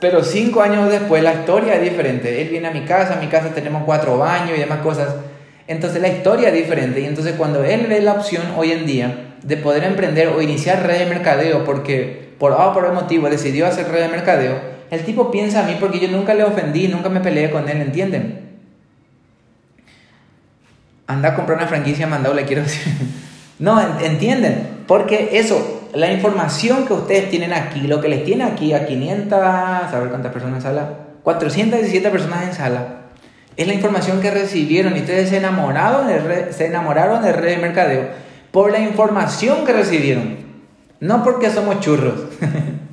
Pero 0.00 0.22
cinco 0.22 0.62
años 0.62 0.90
después 0.90 1.22
la 1.22 1.34
historia 1.34 1.74
es 1.74 1.82
diferente. 1.82 2.42
Él 2.42 2.48
viene 2.48 2.68
a 2.68 2.72
mi 2.72 2.82
casa, 2.82 3.14
en 3.14 3.20
mi 3.20 3.28
casa 3.28 3.48
tenemos 3.54 3.84
cuatro 3.84 4.18
baños 4.18 4.56
y 4.56 4.60
demás 4.60 4.80
cosas. 4.80 5.14
Entonces 5.66 6.00
la 6.02 6.08
historia 6.08 6.48
es 6.48 6.54
diferente. 6.54 7.00
Y 7.00 7.06
entonces 7.06 7.34
cuando 7.36 7.64
él 7.64 7.86
ve 7.88 8.00
la 8.00 8.12
opción 8.12 8.42
hoy 8.56 8.72
en 8.72 8.86
día 8.86 9.36
de 9.42 9.56
poder 9.56 9.84
emprender 9.84 10.28
o 10.28 10.42
iniciar 10.42 10.86
red 10.86 10.98
de 10.98 11.06
mercadeo 11.06 11.64
porque 11.64 12.34
por 12.38 12.52
A 12.52 12.68
o 12.68 12.74
por 12.74 12.92
motivo 12.92 13.30
decidió 13.30 13.66
hacer 13.66 13.88
red 13.88 14.02
de 14.02 14.08
mercadeo, 14.08 14.60
el 14.90 15.04
tipo 15.04 15.30
piensa 15.30 15.64
a 15.64 15.66
mí 15.66 15.76
porque 15.80 15.98
yo 15.98 16.08
nunca 16.08 16.34
le 16.34 16.44
ofendí, 16.44 16.88
nunca 16.88 17.08
me 17.08 17.20
peleé 17.20 17.50
con 17.50 17.68
él, 17.68 17.80
¿entienden? 17.80 18.40
Anda 21.06 21.30
a 21.30 21.34
comprar 21.34 21.58
una 21.58 21.66
franquicia 21.66 22.06
mandado, 22.06 22.34
le 22.34 22.44
quiero 22.44 22.62
decir. 22.62 22.92
no, 23.58 23.98
¿entienden? 24.00 24.73
Porque 24.86 25.38
eso, 25.38 25.88
la 25.94 26.12
información 26.12 26.86
que 26.86 26.92
ustedes 26.92 27.30
tienen 27.30 27.52
aquí, 27.52 27.82
lo 27.82 28.00
que 28.00 28.08
les 28.08 28.24
tiene 28.24 28.44
aquí 28.44 28.72
a 28.72 28.86
500, 28.86 29.40
a 29.42 29.98
ver 30.00 30.08
cuántas 30.08 30.32
personas 30.32 30.56
en 30.56 30.62
sala, 30.62 30.94
417 31.22 32.10
personas 32.10 32.44
en 32.44 32.54
sala, 32.54 32.86
es 33.56 33.66
la 33.66 33.72
información 33.72 34.20
que 34.20 34.30
recibieron 34.30 34.96
y 34.96 35.00
ustedes 35.00 35.30
se 35.30 35.38
enamoraron 35.38 36.08
de, 36.08 36.52
se 36.52 36.66
enamoraron 36.66 37.22
de 37.22 37.32
red 37.32 37.56
de 37.56 37.58
mercadeo 37.58 38.08
por 38.50 38.72
la 38.72 38.80
información 38.80 39.64
que 39.64 39.72
recibieron, 39.72 40.36
no 41.00 41.24
porque 41.24 41.50
somos 41.50 41.80
churros. 41.80 42.14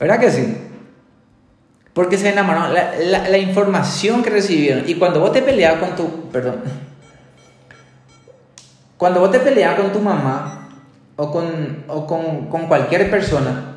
¿Verdad 0.00 0.18
que 0.18 0.30
sí? 0.30 0.56
Porque 1.92 2.16
se 2.16 2.30
enamoraron, 2.30 2.72
la, 2.72 2.94
la, 2.98 3.28
la, 3.28 3.38
información 3.38 4.22
que 4.22 4.30
recibieron. 4.30 4.88
Y 4.88 4.94
cuando 4.94 5.20
vos 5.20 5.32
te 5.32 5.42
peleas 5.42 5.78
con 5.78 5.94
tu, 5.96 6.30
perdón, 6.30 6.62
cuando 9.00 9.20
vos 9.20 9.30
te 9.30 9.40
peleas 9.40 9.80
con 9.80 9.92
tu 9.92 9.98
mamá, 9.98 10.68
o 11.16 11.30
con, 11.30 11.84
o 11.88 12.06
con, 12.06 12.50
con 12.50 12.66
cualquier 12.66 13.10
persona, 13.10 13.76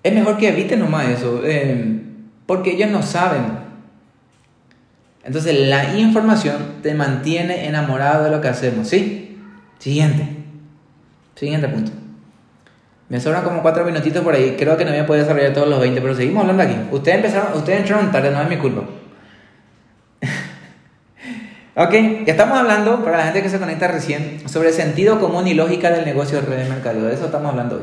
es 0.00 0.14
mejor 0.14 0.36
que 0.36 0.50
eviten 0.50 0.78
nomás 0.78 1.08
eso, 1.08 1.40
eh, 1.42 2.02
porque 2.46 2.74
ellos 2.74 2.88
no 2.88 3.02
saben. 3.02 3.42
Entonces 5.24 5.68
la 5.68 5.98
información 5.98 6.74
te 6.84 6.94
mantiene 6.94 7.66
enamorado 7.66 8.22
de 8.22 8.30
lo 8.30 8.40
que 8.40 8.46
hacemos, 8.46 8.86
¿sí? 8.86 9.36
Siguiente. 9.80 10.28
Siguiente 11.34 11.66
punto. 11.66 11.90
Me 13.08 13.18
sobran 13.18 13.42
como 13.42 13.60
cuatro 13.60 13.84
minutitos 13.84 14.22
por 14.22 14.34
ahí. 14.34 14.54
Creo 14.56 14.76
que 14.76 14.84
no 14.84 14.92
voy 14.92 15.00
a 15.00 15.06
poder 15.06 15.22
desarrollar 15.22 15.52
todos 15.52 15.68
los 15.68 15.80
20, 15.80 16.00
pero 16.00 16.14
seguimos 16.14 16.42
hablando 16.42 16.62
aquí. 16.62 16.76
Ustedes 16.92 17.16
empezaron, 17.16 17.58
ustedes 17.58 17.80
entraron 17.80 18.12
tarde, 18.12 18.30
no 18.30 18.40
es 18.40 18.48
mi 18.48 18.58
culpa. 18.58 18.84
Ok, 21.78 21.92
estamos 22.26 22.56
hablando, 22.56 23.04
para 23.04 23.18
la 23.18 23.24
gente 23.24 23.42
que 23.42 23.50
se 23.50 23.58
conecta 23.58 23.86
recién, 23.86 24.48
sobre 24.48 24.70
el 24.70 24.74
sentido 24.74 25.20
común 25.20 25.46
y 25.46 25.52
lógica 25.52 25.90
del 25.90 26.06
negocio 26.06 26.40
de 26.40 26.46
red 26.46 26.62
de 26.62 26.70
mercadeo. 26.70 27.04
De 27.04 27.12
eso 27.12 27.26
estamos 27.26 27.50
hablando 27.50 27.76
hoy. 27.76 27.82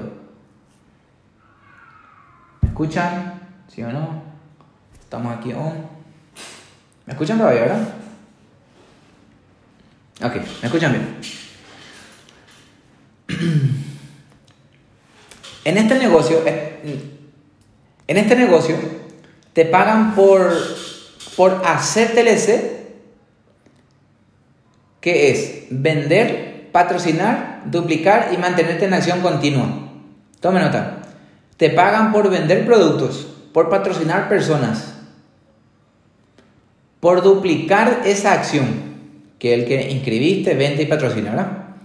¿Me 2.61 2.69
escuchan? 2.69 3.39
¿Sí 3.67 3.83
o 3.83 3.91
no? 3.91 4.23
Estamos 4.99 5.37
aquí. 5.37 5.53
¿Me 7.05 7.13
escuchan 7.13 7.37
todavía, 7.37 7.61
verdad? 7.61 7.87
Ok, 10.23 10.35
¿me 10.37 10.67
escuchan 10.67 10.91
bien? 10.91 11.17
En 15.65 15.77
este 15.77 15.97
negocio, 15.97 16.43
eh, 16.45 17.19
en 18.05 18.17
este 18.17 18.35
negocio, 18.35 18.75
te 19.53 19.63
pagan 19.63 20.13
por, 20.13 20.51
por 21.37 21.61
hacer 21.63 22.11
TLC 22.13 22.72
que 25.03 25.31
es 25.31 25.65
vender, 25.69 26.69
patrocinar, 26.71 27.63
duplicar 27.65 28.29
y 28.33 28.37
mantenerte 28.37 28.85
en 28.85 28.93
acción 28.93 29.19
continua. 29.19 29.67
Tome 30.39 30.61
nota. 30.61 30.99
Te 31.57 31.69
pagan 31.71 32.13
por 32.13 32.29
vender 32.29 32.65
productos, 32.65 33.27
por 33.51 33.69
patrocinar 33.69 34.29
personas, 34.29 34.95
por 37.01 37.21
duplicar 37.21 38.03
esa 38.05 38.31
acción, 38.31 38.65
que 39.39 39.53
el 39.53 39.65
que 39.65 39.91
inscribiste, 39.91 40.53
vende 40.53 40.83
y 40.83 40.85
patrocina. 40.85 41.75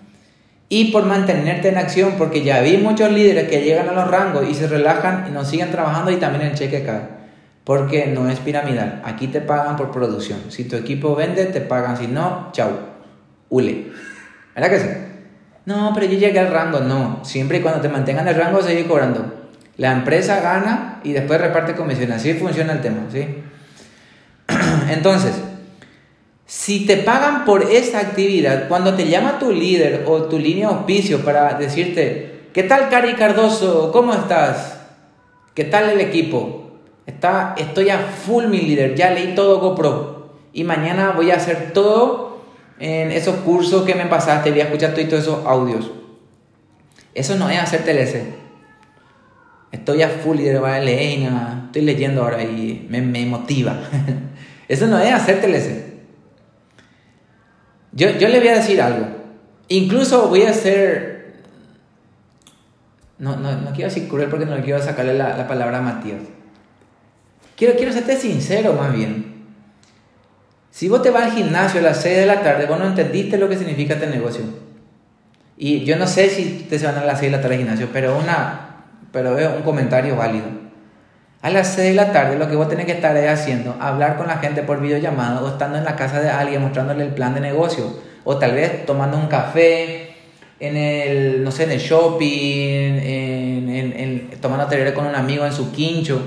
Y 0.69 0.93
por 0.93 1.05
mantenerte 1.05 1.71
en 1.71 1.79
acción, 1.79 2.15
porque 2.19 2.45
ya 2.45 2.61
vi 2.61 2.77
muchos 2.77 3.11
líderes 3.11 3.49
que 3.49 3.63
llegan 3.63 3.89
a 3.89 3.95
los 3.95 4.09
rangos 4.09 4.49
y 4.49 4.55
se 4.55 4.69
relajan 4.69 5.27
y 5.29 5.33
no 5.33 5.45
siguen 5.45 5.73
trabajando 5.73 6.13
y 6.13 6.19
también 6.19 6.47
el 6.47 6.55
cheque 6.55 6.85
cae. 6.85 7.03
Porque 7.65 8.07
no 8.07 8.29
es 8.29 8.39
piramidal. 8.39 9.03
Aquí 9.05 9.27
te 9.27 9.41
pagan 9.41 9.75
por 9.75 9.91
producción. 9.91 10.39
Si 10.51 10.69
tu 10.69 10.77
equipo 10.77 11.17
vende, 11.17 11.47
te 11.47 11.61
pagan. 11.61 11.97
Si 11.97 12.07
no, 12.07 12.51
chau 12.53 12.98
hule. 13.49 13.93
¿Verdad 14.55 14.71
que 14.71 14.81
sí? 14.81 14.89
No, 15.67 15.93
pero 15.95 16.07
yo 16.07 16.19
llegué 16.19 16.39
al 16.39 16.51
rango. 16.51 16.81
No, 16.81 17.21
siempre 17.25 17.59
y 17.59 17.61
cuando 17.61 17.81
te 17.81 17.89
mantengan 17.89 18.27
el 18.27 18.35
rango, 18.35 18.63
sigue 18.63 18.87
cobrando. 18.87 19.35
La 19.77 19.93
empresa 19.93 20.41
gana 20.41 21.01
y 21.05 21.13
después 21.13 21.41
reparte 21.41 21.75
comisiones. 21.75 22.17
Así 22.17 22.35
funciona 22.35 22.73
el 22.73 22.81
tema, 22.81 23.03
¿sí? 23.13 23.27
Entonces, 24.91 25.35
si 26.47 26.87
te 26.87 26.97
pagan 26.97 27.45
por 27.45 27.63
esa 27.71 28.01
actividad, 28.01 28.69
cuando 28.69 28.95
te 28.95 29.07
llama 29.09 29.39
tu 29.39 29.53
líder 29.53 30.05
o 30.07 30.23
tu 30.23 30.39
línea 30.39 30.69
de 30.69 30.75
auspicio 30.75 31.23
para 31.23 31.55
decirte, 31.55 32.47
¿qué 32.55 32.63
tal 32.63 32.89
Cari 32.89 33.15
Cardoso? 33.15 33.93
¿Cómo 33.93 34.15
estás? 34.15 34.79
¿Qué 35.55 35.65
tal 35.65 35.91
el 35.91 36.01
equipo? 36.01 36.73
Está, 37.05 37.55
estoy 37.59 37.91
a 37.91 37.99
full 37.99 38.47
mi 38.47 38.61
líder, 38.61 38.95
ya 38.95 39.11
leí 39.11 39.35
todo 39.35 39.61
GoPro 39.61 40.33
y 40.53 40.65
mañana 40.65 41.13
voy 41.15 41.31
a 41.31 41.37
hacer 41.37 41.73
todo 41.73 42.28
en 42.79 43.11
esos 43.11 43.37
cursos 43.37 43.85
que 43.85 43.95
me 43.95 44.07
pasaste, 44.07 44.51
voy 44.51 44.61
a 44.61 44.65
escuchar 44.65 44.95
todos 44.95 45.13
esos 45.13 45.47
audios. 45.47 45.91
Eso 47.15 47.37
no 47.37 47.51
es 47.51 47.59
hacer 47.59 47.85
TLC. 47.85 48.39
Estoy 49.73 50.03
a 50.03 50.09
full 50.09 50.39
de 50.39 50.55
nada. 50.55 51.65
Estoy 51.67 51.83
leyendo 51.83 52.23
ahora 52.23 52.43
y 52.43 52.87
me, 52.89 53.01
me 53.03 53.27
motiva. 53.27 53.79
Eso 54.69 54.87
no 54.87 54.99
es 54.99 55.13
hacer 55.13 55.41
TLC. 55.41 55.89
Yo, 57.93 58.11
yo 58.11 58.29
le 58.29 58.39
voy 58.39 58.49
a 58.49 58.57
decir 58.57 58.81
algo. 58.81 59.07
Incluso 59.69 60.29
voy 60.29 60.43
a 60.43 60.51
hacer... 60.51 61.35
No, 63.19 63.37
no, 63.37 63.61
no 63.61 63.73
quiero 63.73 63.89
decir 63.89 64.09
cruel 64.09 64.29
porque 64.29 64.47
no 64.47 64.57
quiero 64.63 64.81
sacarle 64.81 65.15
la, 65.15 65.37
la 65.37 65.49
palabra 65.49 65.81
Matías. 65.81 66.23
Quiero, 67.57 67.75
quiero 67.77 67.93
serte 67.93 68.17
sincero 68.17 68.75
más 68.75 68.95
bien. 68.95 69.28
Si 70.79 70.89
vos 70.89 71.03
te 71.03 71.11
vas 71.11 71.25
al 71.25 71.33
gimnasio 71.33 71.81
a 71.81 71.83
las 71.83 72.03
6 72.03 72.19
de 72.19 72.27
la 72.27 72.41
tarde, 72.41 72.67
vos 72.67 72.79
no 72.79 72.87
entendiste 72.87 73.37
lo 73.37 73.49
que 73.49 73.57
significa 73.57 73.95
este 73.95 74.07
negocio. 74.07 74.45
Y 75.57 75.85
yo 75.85 75.97
no 75.97 76.07
sé 76.07 76.31
si 76.31 76.69
te 76.71 76.79
se 76.79 76.87
van 76.87 76.99
a 76.99 77.05
las 77.05 77.19
6 77.19 77.33
de 77.33 77.37
la 77.37 77.43
tarde 77.43 77.57
al 77.57 77.63
gimnasio, 77.63 77.89
pero, 77.93 78.17
una, 78.17 78.85
pero 79.11 79.37
es 79.37 79.49
un 79.49 79.63
comentario 79.63 80.15
válido. 80.15 80.47
A 81.43 81.51
las 81.51 81.75
6 81.75 81.89
de 81.89 81.95
la 81.95 82.13
tarde 82.13 82.39
lo 82.39 82.49
que 82.49 82.55
vos 82.55 82.69
tenés 82.69 82.87
que 82.87 82.93
estar 82.93 83.17
haciendo, 83.27 83.77
hablar 83.81 84.17
con 84.17 84.29
la 84.29 84.37
gente 84.39 84.63
por 84.63 84.81
videollamada 84.81 85.43
o 85.43 85.49
estando 85.49 85.79
en 85.79 85.85
la 85.85 85.97
casa 85.97 86.21
de 86.21 86.31
alguien 86.31 86.63
mostrándole 86.63 87.03
el 87.03 87.11
plan 87.13 87.35
de 87.35 87.41
negocio. 87.41 87.99
O 88.23 88.37
tal 88.37 88.53
vez 88.53 88.87
tomando 88.87 89.17
un 89.19 89.27
café 89.27 90.15
en 90.61 90.77
el, 90.77 91.43
no 91.43 91.51
sé, 91.51 91.65
en 91.65 91.73
el 91.73 91.81
shopping, 91.81 93.01
en, 93.03 93.69
en, 93.69 94.31
tomando 94.41 94.67
tereré 94.67 94.95
con 94.95 95.07
un 95.07 95.17
amigo 95.17 95.45
en 95.45 95.53
su 95.53 95.73
quincho. 95.73 96.23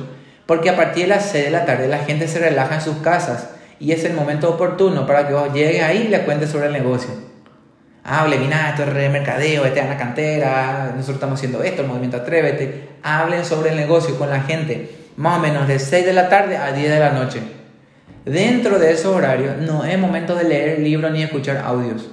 Porque 0.45 0.69
a 0.69 0.75
partir 0.75 1.03
de 1.03 1.07
las 1.15 1.27
6 1.27 1.45
de 1.45 1.51
la 1.51 1.63
tarde 1.63 1.87
la 1.87 1.99
gente 1.99 2.27
se 2.27 2.39
relaja 2.39 2.75
en 2.75 2.81
sus 2.81 2.97
casas 2.97 3.47
y 3.81 3.91
es 3.91 4.03
el 4.03 4.13
momento 4.13 4.47
oportuno 4.47 5.07
para 5.07 5.27
que 5.27 5.33
vos 5.33 5.51
llegues 5.53 5.81
ahí 5.81 6.03
y 6.05 6.07
le 6.09 6.21
cuentes 6.21 6.51
sobre 6.51 6.67
el 6.67 6.73
negocio. 6.73 7.09
Hable, 8.03 8.37
mira, 8.37 8.69
esto 8.69 8.83
es 8.83 8.93
de 8.93 9.09
mercadeo, 9.09 9.65
este 9.65 9.79
es 9.79 9.89
la 9.89 9.97
cantera, 9.97 10.93
nosotros 10.95 11.15
estamos 11.15 11.39
haciendo 11.39 11.63
esto, 11.63 11.81
el 11.81 11.87
movimiento 11.87 12.17
Atrévete. 12.17 12.89
Hablen 13.01 13.43
sobre 13.43 13.71
el 13.71 13.75
negocio 13.75 14.17
con 14.19 14.29
la 14.29 14.41
gente, 14.41 14.91
más 15.17 15.39
o 15.39 15.41
menos 15.41 15.67
de 15.67 15.79
6 15.79 16.05
de 16.05 16.13
la 16.13 16.29
tarde 16.29 16.57
a 16.57 16.71
10 16.71 16.91
de 16.91 16.99
la 16.99 17.09
noche. 17.09 17.41
Dentro 18.23 18.77
de 18.77 18.91
esos 18.91 19.15
horarios 19.15 19.57
no 19.57 19.83
es 19.83 19.97
momento 19.97 20.35
de 20.35 20.43
leer 20.43 20.79
libros 20.79 21.11
ni 21.11 21.23
escuchar 21.23 21.57
audios. 21.57 22.07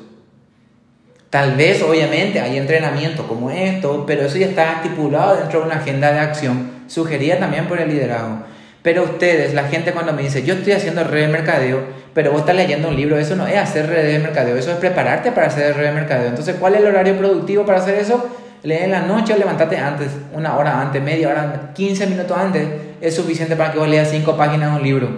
Tal 1.29 1.55
vez, 1.57 1.83
obviamente, 1.83 2.41
hay 2.41 2.57
entrenamiento 2.57 3.29
como 3.29 3.51
esto, 3.51 4.05
pero 4.07 4.23
eso 4.23 4.39
ya 4.39 4.47
está 4.47 4.73
estipulado 4.77 5.37
dentro 5.37 5.61
de 5.61 5.67
una 5.67 5.77
agenda 5.77 6.11
de 6.13 6.21
acción, 6.21 6.71
sugerida 6.87 7.39
también 7.39 7.67
por 7.67 7.79
el 7.79 7.91
liderazgo. 7.91 8.45
Pero 8.89 9.03
ustedes, 9.03 9.53
la 9.53 9.65
gente 9.65 9.93
cuando 9.93 10.15
me 10.15 10.23
dice, 10.23 10.45
yo 10.45 10.55
estoy 10.55 10.73
haciendo 10.73 11.05
red 11.05 11.27
de 11.27 11.29
mercadeo, 11.29 11.81
pero 12.15 12.31
vos 12.31 12.41
estás 12.41 12.57
leyendo 12.57 12.89
un 12.89 12.97
libro, 12.97 13.19
eso 13.19 13.37
no 13.37 13.47
es 13.47 13.59
hacer 13.59 13.87
red 13.87 14.15
de 14.15 14.19
mercadeo, 14.19 14.57
eso 14.57 14.71
es 14.71 14.79
prepararte 14.79 15.31
para 15.31 15.49
hacer 15.49 15.77
red 15.77 15.89
de 15.89 15.93
mercadeo. 15.93 16.29
Entonces, 16.29 16.57
¿cuál 16.59 16.75
es 16.75 16.81
el 16.81 16.87
horario 16.87 17.15
productivo 17.19 17.67
para 17.67 17.81
hacer 17.81 17.97
eso? 17.97 18.27
Lee 18.63 18.79
en 18.85 18.93
la 18.93 19.03
noche 19.03 19.35
o 19.35 19.37
levántate 19.37 19.77
antes, 19.77 20.09
una 20.33 20.57
hora 20.57 20.81
antes, 20.81 21.03
media 21.03 21.29
hora, 21.29 21.73
15 21.75 22.07
minutos 22.07 22.35
antes, 22.35 22.67
es 23.03 23.15
suficiente 23.15 23.57
para 23.57 23.73
que 23.73 23.79
vos 23.79 23.89
leas 23.89 24.09
cinco 24.09 24.39
páginas 24.39 24.71
de 24.71 24.77
un 24.79 24.83
libro. 24.83 25.09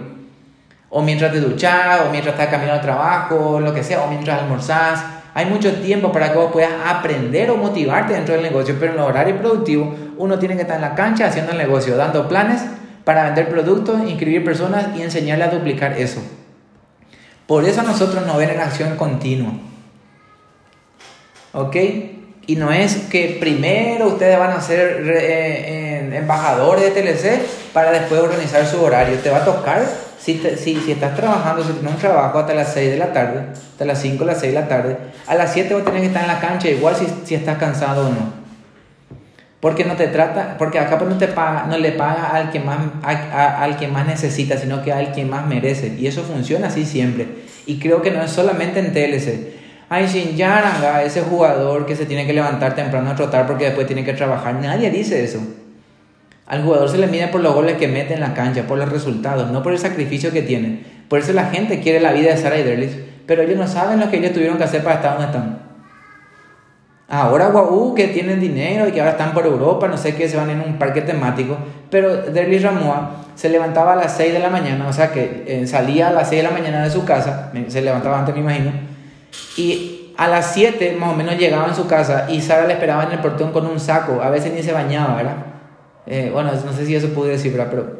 O 0.89 1.01
mientras 1.01 1.31
te 1.31 1.39
duchas, 1.39 2.01
o 2.01 2.11
mientras 2.11 2.33
estás 2.33 2.49
caminando 2.49 2.73
al 2.73 2.81
trabajo, 2.81 3.61
lo 3.61 3.73
que 3.73 3.85
sea, 3.85 4.03
o 4.03 4.09
mientras 4.09 4.41
almorzás 4.41 5.01
hay 5.33 5.45
mucho 5.45 5.73
tiempo 5.75 6.11
para 6.11 6.33
que 6.33 6.37
vos 6.37 6.51
puedas 6.51 6.73
aprender 6.85 7.49
o 7.49 7.55
motivarte 7.55 8.15
dentro 8.15 8.33
del 8.33 8.43
negocio, 8.43 8.75
pero 8.77 8.91
en 8.91 8.99
el 8.99 9.05
horario 9.05 9.37
productivo 9.37 9.95
uno 10.17 10.37
tiene 10.37 10.57
que 10.57 10.63
estar 10.63 10.75
en 10.75 10.81
la 10.81 10.93
cancha 10.93 11.27
haciendo 11.27 11.53
el 11.53 11.57
negocio, 11.57 11.95
dando 11.95 12.27
planes 12.27 12.65
para 13.03 13.25
vender 13.25 13.49
productos, 13.49 14.01
inscribir 14.07 14.43
personas 14.43 14.87
y 14.95 15.01
enseñarle 15.01 15.43
a 15.45 15.49
duplicar 15.49 15.93
eso. 15.93 16.21
Por 17.47 17.65
eso 17.65 17.81
nosotros 17.83 18.25
nos 18.25 18.37
ven 18.37 18.51
en 18.51 18.59
acción 18.59 18.95
continua. 18.95 19.53
¿Ok? 21.53 21.75
Y 22.47 22.55
no 22.55 22.71
es 22.71 22.95
que 23.09 23.37
primero 23.39 24.07
ustedes 24.07 24.37
van 24.39 24.51
a 24.51 24.61
ser 24.61 25.03
eh, 25.05 26.11
embajadores 26.13 26.93
de 26.93 27.01
TLC 27.01 27.41
para 27.73 27.91
después 27.91 28.21
organizar 28.21 28.65
su 28.65 28.81
horario. 28.81 29.17
Te 29.19 29.29
va 29.29 29.39
a 29.39 29.45
tocar 29.45 29.83
si, 30.19 30.41
si, 30.57 30.91
estás 30.91 31.15
trabajando, 31.15 31.63
si 31.63 31.73
tienes 31.73 31.93
un 31.93 31.99
trabajo 31.99 32.39
hasta 32.39 32.53
las 32.53 32.73
6 32.73 32.91
de 32.91 32.97
la 32.97 33.11
tarde, 33.11 33.45
hasta 33.71 33.85
las 33.85 34.01
5 34.01 34.23
o 34.23 34.27
las 34.27 34.39
6 34.39 34.53
de 34.53 34.59
la 34.59 34.67
tarde, 34.67 34.97
a 35.27 35.35
las 35.35 35.53
7 35.53 35.73
vas 35.73 35.83
a 35.83 35.85
tener 35.85 36.01
que 36.01 36.07
estar 36.07 36.23
en 36.23 36.27
la 36.27 36.39
cancha, 36.39 36.69
igual 36.69 36.95
si, 36.95 37.07
si 37.25 37.35
estás 37.35 37.57
cansado 37.57 38.07
o 38.07 38.09
no. 38.09 38.40
Porque 39.61 39.85
no 39.85 39.95
te 39.95 40.07
trata, 40.07 40.57
porque 40.57 40.79
acá 40.79 40.97
no, 41.07 41.17
te 41.17 41.27
paga, 41.27 41.67
no 41.69 41.77
le 41.77 41.91
paga 41.91 42.31
al 42.31 42.49
que, 42.49 42.59
más, 42.59 42.79
al 43.03 43.77
que 43.77 43.87
más 43.87 44.07
necesita, 44.07 44.57
sino 44.57 44.81
que 44.83 44.91
al 44.91 45.11
que 45.11 45.23
más 45.23 45.45
merece. 45.45 45.95
Y 45.99 46.07
eso 46.07 46.23
funciona 46.23 46.67
así 46.67 46.83
siempre. 46.83 47.27
Y 47.67 47.77
creo 47.77 48.01
que 48.01 48.09
no 48.09 48.23
es 48.23 48.31
solamente 48.31 48.79
en 48.79 48.91
TLC. 48.91 49.61
Ay, 49.87 50.07
sin 50.07 50.35
Yaranga, 50.35 51.03
ese 51.03 51.21
jugador 51.21 51.85
que 51.85 51.95
se 51.95 52.07
tiene 52.07 52.25
que 52.25 52.33
levantar 52.33 52.73
temprano 52.73 53.11
a 53.11 53.15
trotar 53.15 53.45
porque 53.45 53.65
después 53.65 53.85
tiene 53.85 54.03
que 54.03 54.13
trabajar. 54.13 54.55
Nadie 54.55 54.89
dice 54.89 55.23
eso. 55.23 55.39
Al 56.47 56.63
jugador 56.63 56.89
se 56.89 56.97
le 56.97 57.07
mide 57.07 57.27
por 57.27 57.41
los 57.41 57.53
goles 57.53 57.77
que 57.77 57.87
mete 57.87 58.15
en 58.15 58.19
la 58.19 58.33
cancha, 58.33 58.63
por 58.63 58.79
los 58.79 58.89
resultados, 58.89 59.51
no 59.51 59.61
por 59.61 59.73
el 59.73 59.79
sacrificio 59.79 60.31
que 60.31 60.41
tiene. 60.41 60.83
Por 61.07 61.19
eso 61.19 61.33
la 61.33 61.45
gente 61.45 61.81
quiere 61.81 61.99
la 61.99 62.13
vida 62.13 62.31
de 62.31 62.37
Sarah 62.37 62.57
Derlis, 62.57 62.97
pero 63.27 63.43
ellos 63.43 63.57
no 63.57 63.67
saben 63.67 63.99
lo 63.99 64.09
que 64.09 64.17
ellos 64.17 64.33
tuvieron 64.33 64.57
que 64.57 64.63
hacer 64.63 64.81
para 64.83 64.95
estar 64.95 65.11
donde 65.11 65.27
están. 65.27 65.60
Ahora 67.13 67.49
guau, 67.49 67.93
que 67.93 68.07
tienen 68.07 68.39
dinero 68.39 68.87
y 68.87 68.93
que 68.93 69.01
ahora 69.01 69.11
están 69.11 69.33
por 69.33 69.45
Europa, 69.45 69.85
no 69.89 69.97
sé 69.97 70.15
qué, 70.15 70.29
se 70.29 70.37
van 70.37 70.49
en 70.49 70.61
un 70.61 70.79
parque 70.79 71.01
temático, 71.01 71.57
pero 71.89 72.15
Derlis 72.15 72.63
Ramoa 72.63 73.25
se 73.35 73.49
levantaba 73.49 73.91
a 73.91 73.95
las 73.97 74.15
6 74.15 74.31
de 74.31 74.39
la 74.39 74.49
mañana, 74.49 74.87
o 74.87 74.93
sea 74.93 75.11
que 75.11 75.43
eh, 75.45 75.67
salía 75.67 76.07
a 76.07 76.11
las 76.11 76.29
6 76.29 76.41
de 76.41 76.47
la 76.47 76.57
mañana 76.57 76.81
de 76.85 76.89
su 76.89 77.03
casa, 77.03 77.51
se 77.67 77.81
levantaba 77.81 78.19
antes 78.19 78.33
me 78.33 78.39
imagino, 78.39 78.71
y 79.57 80.13
a 80.15 80.29
las 80.29 80.53
7 80.53 80.95
más 80.97 81.09
o 81.09 81.13
menos 81.13 81.37
llegaba 81.37 81.67
en 81.67 81.75
su 81.75 81.85
casa 81.85 82.27
y 82.29 82.39
Sara 82.39 82.65
le 82.65 82.75
esperaba 82.75 83.03
en 83.03 83.11
el 83.11 83.19
portón 83.19 83.51
con 83.51 83.65
un 83.65 83.81
saco, 83.81 84.21
a 84.21 84.29
veces 84.29 84.53
ni 84.53 84.63
se 84.63 84.71
bañaba, 84.71 85.15
¿verdad? 85.17 85.35
Eh, 86.07 86.29
bueno, 86.31 86.51
no 86.65 86.71
sé 86.71 86.85
si 86.85 86.95
eso 86.95 87.09
pude 87.09 87.31
decir, 87.31 87.51
pero, 87.69 87.99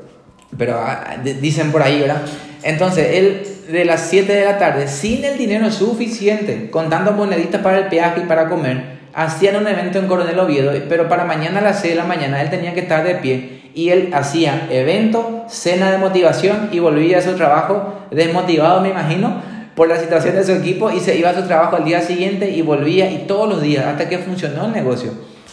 pero 0.58 0.80
ah, 0.80 1.18
dicen 1.22 1.74
por 1.74 1.84
ahí, 1.84 2.00
¿verdad? 2.00 2.22
Entonces, 2.64 3.08
él 3.12 3.44
de 3.70 3.84
las 3.84 4.08
7 4.08 4.32
de 4.32 4.46
la 4.46 4.58
tarde, 4.58 4.88
sin 4.88 5.26
el 5.26 5.38
dinero 5.38 5.70
suficiente, 5.70 6.70
contando 6.72 7.12
moneditas 7.12 7.60
para 7.60 7.80
el 7.80 7.88
peaje 7.88 8.22
y 8.22 8.26
para 8.26 8.48
comer, 8.48 9.01
hacían 9.14 9.56
un 9.58 9.68
evento 9.68 10.00
en 10.00 10.08
Coronel 10.08 10.40
Oviedo, 10.40 10.72
pero 10.90 11.10
para 11.10 11.26
mañana 11.26 11.60
a 11.60 11.64
las 11.64 11.82
6 11.82 11.94
de 11.94 12.00
la 12.00 12.06
mañana 12.06 12.42
él 12.42 12.50
tenía 12.50 12.74
que 12.74 12.82
estar 12.82 13.04
de 13.04 13.16
pie 13.16 13.62
y 13.74 13.90
él 13.90 14.12
hacía 14.14 14.68
evento, 14.70 15.46
cena 15.48 15.92
de 15.92 15.98
motivación 15.98 16.70
y 16.72 16.80
volvía 16.80 17.20
a 17.20 17.22
su 17.22 17.36
trabajo 17.36 18.06
desmotivado, 18.12 18.82
me 18.82 18.90
imagino, 18.90 19.42
por 19.76 19.88
la 19.88 19.98
situación 19.98 20.36
de 20.36 20.44
su 20.44 20.52
equipo 20.52 20.92
y 20.92 21.00
se 21.00 21.18
iba 21.18 21.30
a 21.30 21.36
su 21.36 21.44
trabajo 21.44 21.78
al 21.78 21.86
día 21.86 22.02
siguiente 22.02 22.50
y 22.50 22.62
volvía 22.62 23.10
y 23.10 23.26
todos 23.28 23.48
los 23.48 23.62
días 23.62 23.86
hasta 23.86 24.10
que 24.10 24.18
funcionó 24.18 24.66
el 24.66 24.74
negocio 24.74 25.12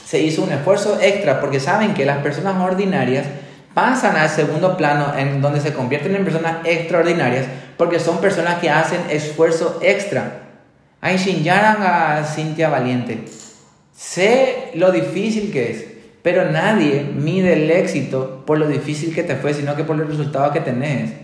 se 0.09 0.23
hizo 0.23 0.43
un 0.43 0.51
esfuerzo 0.51 0.99
extra 1.03 1.39
porque 1.39 1.61
saben 1.61 1.93
que 1.93 2.07
las 2.07 2.19
personas 2.19 2.59
ordinarias 2.63 3.27
pasan 3.75 4.17
al 4.17 4.31
segundo 4.31 4.75
plano 4.75 5.13
en 5.15 5.43
donde 5.43 5.61
se 5.61 5.75
convierten 5.75 6.17
en 6.17 6.25
personas 6.25 6.65
extraordinarias 6.65 7.45
porque 7.77 8.01
son 8.01 8.19
personas 8.19 8.59
que 8.59 8.71
hacen 8.71 9.03
esfuerzo 9.11 9.79
extra. 9.83 10.45
Ay, 11.03 11.19
Shinyaran 11.19 11.83
a 11.83 12.25
Cintia 12.25 12.71
Valiente. 12.71 13.27
Sé 13.99 14.71
lo 14.75 14.93
difícil 14.93 15.51
que 15.51 15.73
es, 15.73 15.85
pero 16.23 16.53
nadie 16.53 17.03
mide 17.03 17.55
el 17.55 17.69
éxito 17.69 18.45
por 18.47 18.57
lo 18.57 18.69
difícil 18.69 19.13
que 19.13 19.25
te 19.25 19.35
fue, 19.35 19.53
sino 19.53 19.75
que 19.75 19.83
por 19.83 19.97
los 19.97 20.07
resultados 20.07 20.53
que 20.53 20.61
tenés. 20.61 21.15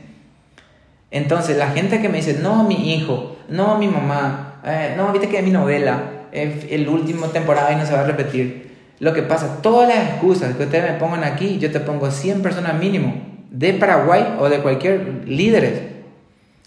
Entonces, 1.13 1.57
la 1.57 1.69
gente 1.69 2.03
que 2.03 2.09
me 2.09 2.17
dice, 2.17 2.41
no, 2.43 2.65
mi 2.65 2.93
hijo, 2.93 3.37
no, 3.49 3.79
mi 3.79 3.87
mamá, 3.87 4.61
eh, 4.65 4.95
no, 4.97 5.13
viste 5.13 5.29
que 5.29 5.39
es 5.39 5.45
mi 5.45 5.53
novela, 5.53 6.27
el 6.33 6.89
último 6.89 7.29
temporada 7.29 7.71
y 7.73 7.77
no 7.77 7.87
se 7.87 7.93
va 7.93 8.01
a 8.01 8.07
repetir. 8.07 8.75
Lo 8.99 9.15
que 9.15 9.23
pasa, 9.23 9.63
todas 9.63 9.89
las 9.89 10.09
excusas 10.09 10.57
que 10.57 10.65
ustedes 10.65 10.91
me 10.95 10.99
pongan 10.99 11.23
aquí, 11.23 11.59
yo 11.61 11.71
te 11.71 11.79
pongo 11.79 12.11
100 12.11 12.43
personas 12.43 12.75
mínimo 12.77 13.23
de 13.53 13.75
Paraguay 13.75 14.35
o 14.41 14.49
de 14.49 14.59
cualquier 14.59 15.23
líderes 15.29 15.81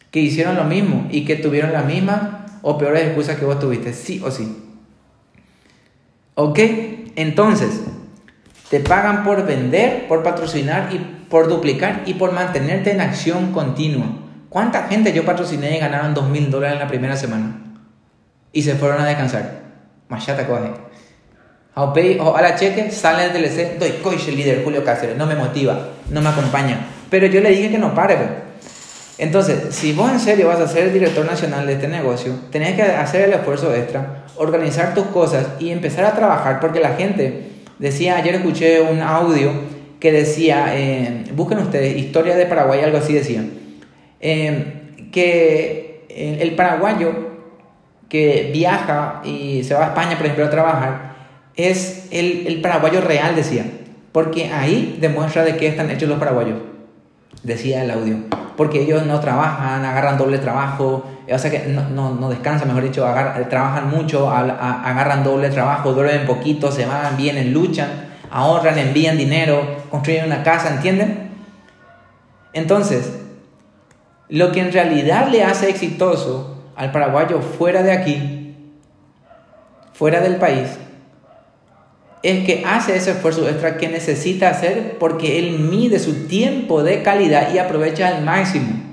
que 0.10 0.22
hicieron 0.22 0.55
lo 0.55 0.64
mismo 0.64 1.10
y 1.12 1.26
que 1.26 1.36
tuvieron 1.36 1.74
las 1.74 1.86
mismas 1.86 2.22
o 2.62 2.78
peores 2.78 3.03
excusas 3.03 3.36
que 3.36 3.43
vos 3.43 3.60
tuviste, 3.60 3.91
sí 3.91 4.22
o 4.24 4.32
sí. 4.32 4.66
¿Ok? 6.40 6.60
Entonces, 7.16 7.82
te 8.70 8.80
pagan 8.80 9.24
por 9.24 9.44
vender, 9.48 10.08
por 10.08 10.22
patrocinar 10.22 10.90
y 10.94 11.00
por 11.30 11.48
duplicar 11.48 12.04
y 12.06 12.14
por 12.14 12.32
mantenerte 12.32 12.92
en 12.92 13.02
acción 13.02 13.52
continua. 13.54 14.06
¿Cuánta 14.48 14.84
gente 14.84 15.14
yo 15.14 15.26
patrociné 15.26 15.76
y 15.76 15.80
ganaron 15.80 16.14
2 16.14 16.30
mil 16.30 16.52
dólares 16.52 16.76
en 16.76 16.80
la 16.80 16.88
primera 16.88 17.16
semana? 17.16 17.58
Y 18.54 18.62
se 18.62 18.76
fueron 18.76 19.02
a 19.02 19.06
descansar. 19.06 19.62
Machata 20.10 20.46
coge 20.46 20.74
a 21.74 22.42
la 22.44 22.56
cheque, 22.56 22.92
sale 22.92 23.30
del 23.30 23.44
TLC, 23.44 23.80
doy 23.80 23.92
coche 24.04 24.32
líder 24.32 24.64
Julio 24.64 24.84
Cáceres, 24.84 25.18
no 25.18 25.26
me 25.26 25.36
motiva, 25.36 25.90
no 26.12 26.22
me 26.22 26.30
acompaña. 26.30 26.86
Pero 27.10 27.26
yo 27.26 27.42
le 27.42 27.50
dije 27.50 27.72
que 27.72 27.80
no 27.80 27.96
pare. 27.96 28.16
Pues. 28.16 28.30
Entonces, 29.18 29.76
si 29.76 29.93
vos 29.93 30.11
en 30.11 30.20
serio 30.20 30.47
vas 30.47 30.59
a 30.59 30.68
ser 30.68 30.86
el 30.86 30.93
director 30.93 31.26
nacional 31.26 31.65
de 31.65 31.74
este 31.74 31.88
negocio, 31.88 32.34
tenés 32.51 32.76
que 32.76 32.84
hacer 32.84 33.28
el 33.28 33.34
esfuerzo 33.34 33.74
extra, 33.74 34.26
organizar 34.36 34.93
tus 34.93 35.05
cosas 35.07 35.47
y 35.59 35.72
empezar 35.72 36.05
a 36.05 36.13
trabajar, 36.13 36.59
porque 36.59 36.80
la 36.80 36.93
gente 36.93 37.43
decía, 37.80 38.18
ayer 38.18 38.36
escuché 38.36 38.82
un 38.82 39.01
audio 39.01 39.51
que 39.99 40.11
decía, 40.11 40.68
eh, 40.76 41.24
busquen 41.34 41.57
ustedes, 41.57 41.97
historia 41.97 42.36
de 42.36 42.45
Paraguay, 42.45 42.82
algo 42.82 42.99
así 42.99 43.13
decía, 43.13 43.43
eh, 44.20 44.93
que 45.11 46.05
el 46.09 46.55
paraguayo 46.55 47.28
que 48.09 48.49
viaja 48.53 49.22
y 49.24 49.63
se 49.63 49.74
va 49.74 49.86
a 49.86 49.88
España, 49.88 50.18
por 50.18 50.26
ejemplo, 50.26 50.45
a 50.45 50.49
trabajar, 50.49 51.15
es 51.55 52.07
el, 52.11 52.45
el 52.47 52.61
paraguayo 52.61 53.01
real, 53.01 53.36
decía. 53.36 53.65
Porque 54.11 54.45
ahí 54.45 54.97
demuestra 54.99 55.43
de 55.43 55.57
qué 55.57 55.68
están 55.68 55.91
hechos 55.91 56.07
los 56.07 56.18
paraguayos, 56.18 56.59
decía 57.44 57.84
el 57.84 57.92
audio. 57.92 58.18
Porque 58.56 58.82
ellos 58.82 59.06
no 59.06 59.20
trabajan, 59.20 59.86
agarran 59.86 60.18
doble 60.18 60.40
trabajo, 60.40 61.06
o 61.32 61.38
sea 61.38 61.52
que 61.52 61.68
no, 61.68 61.90
no, 61.90 62.16
no 62.16 62.30
descansan, 62.30 62.68
mejor 62.68 62.84
dicho, 62.84 63.06
trabajan 63.50 63.90
mucho, 63.90 64.32
agarran 64.32 65.24
doble 65.24 65.50
trabajo, 65.50 65.94
duermen 65.94 66.26
poquito, 66.26 66.72
se 66.72 66.86
van, 66.86 67.16
vienen, 67.18 67.54
luchan, 67.54 67.90
ahorran, 68.32 68.78
envían 68.80 69.18
dinero, 69.18 69.62
construyen 69.92 70.26
una 70.26 70.42
casa, 70.42 70.74
¿entienden? 70.74 71.30
Entonces, 72.54 73.14
Lo 74.30 74.52
que 74.52 74.60
en 74.60 74.74
realidad 74.74 75.30
le 75.30 75.44
hace 75.44 75.70
exitoso 75.70 76.58
al 76.76 76.92
paraguayo 76.92 77.42
fuera 77.42 77.82
de 77.82 77.94
aquí, 77.94 78.56
fuera 79.94 80.20
del 80.20 80.36
país, 80.36 80.78
es 82.24 82.45
que 82.45 82.63
hace 82.65 82.95
ese 82.95 83.11
esfuerzo 83.11 83.47
extra 83.47 83.78
que 83.78 83.88
necesita 83.88 84.49
hacer 84.49 84.97
porque 84.99 85.39
él 85.39 85.59
mide 85.59 85.99
su 85.99 86.28
tiempo 86.28 86.84
de 86.84 87.03
calidad 87.03 87.53
y 87.53 87.59
aprovecha 87.59 88.07
al 88.07 88.24
máximo. 88.24 88.84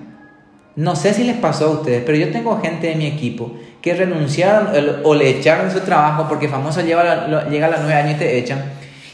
No 0.77 0.97
sé 0.97 1.15
si 1.15 1.25
les 1.25 1.37
pasó 1.37 1.67
a 1.67 1.71
ustedes, 1.71 2.03
pero 2.05 2.19
yo 2.19 2.31
tengo 2.31 2.61
gente 2.61 2.89
de 2.89 2.97
mi 2.97 3.07
equipo 3.07 3.55
que 3.81 3.95
renunciaron 3.95 4.69
o 5.05 5.15
le 5.15 5.31
echaron 5.31 5.71
su 5.71 5.81
trabajo 5.81 6.27
porque 6.29 6.49
famoso 6.49 6.81
llega 6.81 7.25
a 7.25 7.29
los 7.29 7.45
nueve 7.49 7.95
años 7.95 8.17
y 8.17 8.19
te 8.19 8.39
echan. 8.39 8.73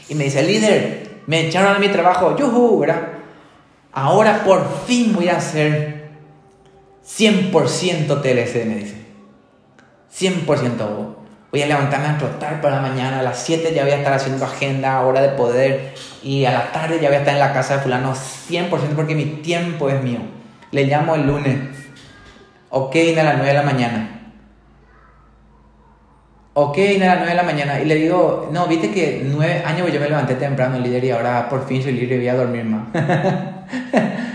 Y 0.09 0.15
me 0.15 0.25
dice, 0.25 0.43
líder, 0.43 1.09
me 1.27 1.47
echaron 1.47 1.75
a 1.75 1.79
mi 1.79 1.87
trabajo, 1.89 2.35
yuhu, 2.35 2.79
¿verdad? 2.79 3.07
Ahora 3.93 4.43
por 4.43 4.67
fin 4.87 5.13
voy 5.13 5.29
a 5.29 5.37
hacer 5.37 6.09
100% 7.05 8.21
TLC, 8.21 8.65
me 8.65 8.75
dice. 8.75 8.95
100% 10.13 11.15
voy 11.51 11.61
a 11.61 11.67
levantarme 11.67 12.07
a 12.07 12.17
trotar 12.17 12.61
para 12.61 12.79
mañana, 12.79 13.19
a 13.19 13.23
las 13.23 13.43
7 13.43 13.73
ya 13.75 13.83
voy 13.83 13.91
a 13.91 13.97
estar 13.97 14.13
haciendo 14.13 14.45
agenda, 14.45 15.01
hora 15.01 15.21
de 15.21 15.29
poder, 15.29 15.93
y 16.23 16.45
a 16.45 16.51
la 16.51 16.71
tarde 16.71 16.99
ya 17.01 17.09
voy 17.09 17.17
a 17.17 17.19
estar 17.19 17.33
en 17.33 17.39
la 17.41 17.51
casa 17.51 17.77
de 17.77 17.83
fulano 17.83 18.13
100% 18.13 18.69
porque 18.95 19.15
mi 19.15 19.25
tiempo 19.25 19.89
es 19.89 20.01
mío. 20.01 20.19
Le 20.71 20.85
llamo 20.85 21.15
el 21.15 21.27
lunes, 21.27 21.57
ok, 22.69 22.95
a 23.19 23.23
las 23.23 23.35
9 23.35 23.47
de 23.47 23.53
la 23.53 23.63
mañana. 23.63 24.17
Ok, 26.53 26.77
a 26.77 27.05
las 27.05 27.17
9 27.17 27.29
de 27.29 27.35
la 27.35 27.43
mañana. 27.43 27.79
Y 27.81 27.85
le 27.85 27.95
digo, 27.95 28.49
no, 28.51 28.67
viste 28.67 28.91
que 28.91 29.21
9 29.25 29.63
años 29.65 29.91
yo 29.91 29.99
me 29.99 30.07
levanté 30.07 30.35
temprano, 30.35 30.79
líder, 30.79 31.03
y 31.03 31.11
ahora 31.11 31.49
por 31.49 31.67
fin 31.67 31.83
soy 31.83 31.93
libre 31.93 32.15
y 32.15 32.19
voy 32.19 32.27
a 32.29 32.35
dormir 32.35 32.63
más. 32.63 32.87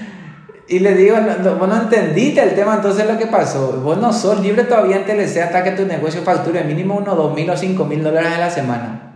Y 0.68 0.80
le 0.80 0.94
digo, 0.94 1.16
vos 1.58 1.68
no 1.68 1.76
entendiste 1.82 2.42
el 2.42 2.54
tema, 2.56 2.74
entonces 2.74 3.06
lo 3.06 3.16
que 3.16 3.26
pasó, 3.26 3.80
vos 3.84 3.98
no 3.98 4.12
sos 4.12 4.40
libre 4.40 4.64
todavía 4.64 4.96
en 4.96 5.04
TLC 5.04 5.38
hasta 5.38 5.62
que 5.62 5.70
tu 5.72 5.86
negocio 5.86 6.22
facture 6.22 6.64
mínimo 6.64 6.96
unos 6.96 7.16
2 7.16 7.34
mil 7.34 7.48
o 7.50 7.56
5 7.56 7.84
mil 7.84 8.02
dólares 8.02 8.32
a 8.34 8.38
la 8.38 8.50
semana. 8.50 9.12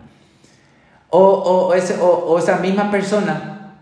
O, 1.08 1.18
o, 1.20 1.74
ese, 1.74 1.96
o, 2.00 2.38
esa 2.38 2.58
misma 2.58 2.92
persona 2.92 3.74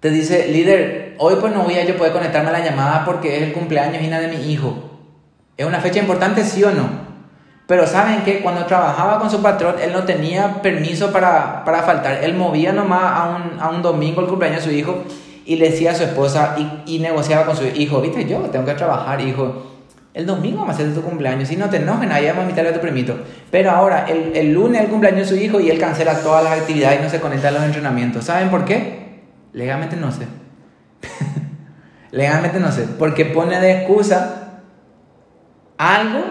te 0.00 0.10
dice, 0.10 0.48
líder, 0.48 1.14
hoy 1.18 1.36
pues 1.40 1.54
no 1.54 1.62
voy 1.62 1.76
a 1.76 1.84
yo 1.84 1.96
poder 1.96 2.12
conectarme 2.12 2.50
a 2.50 2.52
la 2.52 2.64
llamada 2.64 3.06
porque 3.06 3.38
es 3.38 3.42
el 3.44 3.52
cumpleaños 3.54 4.20
de 4.20 4.28
mi 4.28 4.52
hijo. 4.52 4.90
¿Es 5.56 5.64
una 5.64 5.80
fecha 5.80 6.00
importante, 6.00 6.44
sí 6.44 6.62
o 6.62 6.70
no? 6.72 7.10
Pero 7.66 7.86
saben 7.86 8.22
que 8.22 8.40
cuando 8.40 8.66
trabajaba 8.66 9.18
con 9.18 9.30
su 9.30 9.40
patrón, 9.40 9.76
él 9.80 9.92
no 9.92 10.02
tenía 10.02 10.60
permiso 10.60 11.10
para, 11.10 11.64
para 11.64 11.82
faltar. 11.84 12.22
Él 12.22 12.34
movía 12.34 12.72
nomás 12.72 13.02
a 13.02 13.36
un, 13.36 13.60
a 13.60 13.70
un 13.70 13.80
domingo 13.80 14.20
el 14.20 14.26
cumpleaños 14.26 14.64
de 14.64 14.70
su 14.70 14.76
hijo 14.76 15.04
y 15.50 15.56
le 15.56 15.68
decía 15.72 15.90
a 15.90 15.94
su 15.96 16.04
esposa 16.04 16.54
y, 16.56 16.94
y, 16.94 16.98
negociaba 17.00 17.44
con 17.44 17.56
su 17.56 17.64
hijo, 17.64 18.00
viste, 18.00 18.24
yo 18.24 18.38
tengo 18.52 18.64
que 18.64 18.74
trabajar, 18.74 19.20
hijo. 19.20 19.66
El 20.14 20.24
domingo 20.24 20.58
vamos 20.58 20.78
a 20.78 20.78
hacer 20.78 20.94
tu 20.94 21.02
cumpleaños, 21.02 21.48
si 21.48 21.56
no 21.56 21.68
te 21.68 21.78
enojen, 21.78 22.12
ahí 22.12 22.26
vamos 22.26 22.38
a 22.38 22.42
invitarle 22.42 22.70
a 22.70 22.74
tu 22.74 22.78
primito. 22.78 23.18
Pero 23.50 23.72
ahora, 23.72 24.06
el, 24.08 24.36
el 24.36 24.52
lunes 24.52 24.78
es 24.78 24.84
el 24.84 24.90
cumpleaños 24.92 25.28
de 25.28 25.36
su 25.36 25.42
hijo 25.42 25.58
y 25.58 25.68
él 25.68 25.80
cancela 25.80 26.20
todas 26.20 26.44
las 26.44 26.60
actividades 26.60 27.00
y 27.00 27.02
no 27.02 27.10
se 27.10 27.18
conecta 27.18 27.48
a 27.48 27.50
los 27.50 27.64
entrenamientos. 27.64 28.26
¿Saben 28.26 28.48
por 28.48 28.64
qué? 28.64 29.22
Legalmente 29.52 29.96
no 29.96 30.12
sé. 30.12 30.28
Legalmente 32.12 32.60
no 32.60 32.70
sé. 32.70 32.84
Porque 32.96 33.24
pone 33.24 33.58
de 33.58 33.72
excusa 33.72 34.60
algo 35.78 36.22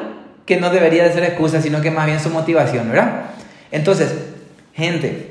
que 0.45 0.61
no 0.61 0.69
debería 0.69 1.03
de 1.03 1.11
ser 1.11 1.25
excusa, 1.25 1.61
sino 1.61 1.81
que 1.81 1.91
más 1.91 2.05
bien 2.05 2.21
su 2.21 2.29
motivación, 2.29 2.87
¿verdad? 2.87 3.31
Entonces, 3.69 4.15
gente, 4.73 5.28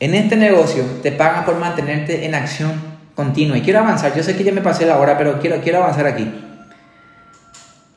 en 0.00 0.14
este 0.14 0.36
negocio 0.36 0.84
te 1.02 1.12
pagan 1.12 1.44
por 1.44 1.58
mantenerte 1.58 2.24
en 2.24 2.34
acción 2.34 2.72
continua. 3.14 3.58
Y 3.58 3.62
quiero 3.62 3.80
avanzar, 3.80 4.14
yo 4.14 4.22
sé 4.22 4.36
que 4.36 4.44
ya 4.44 4.52
me 4.52 4.60
pasé 4.60 4.86
la 4.86 4.98
hora, 4.98 5.18
pero 5.18 5.40
quiero, 5.40 5.60
quiero 5.60 5.82
avanzar 5.82 6.06
aquí. 6.06 6.30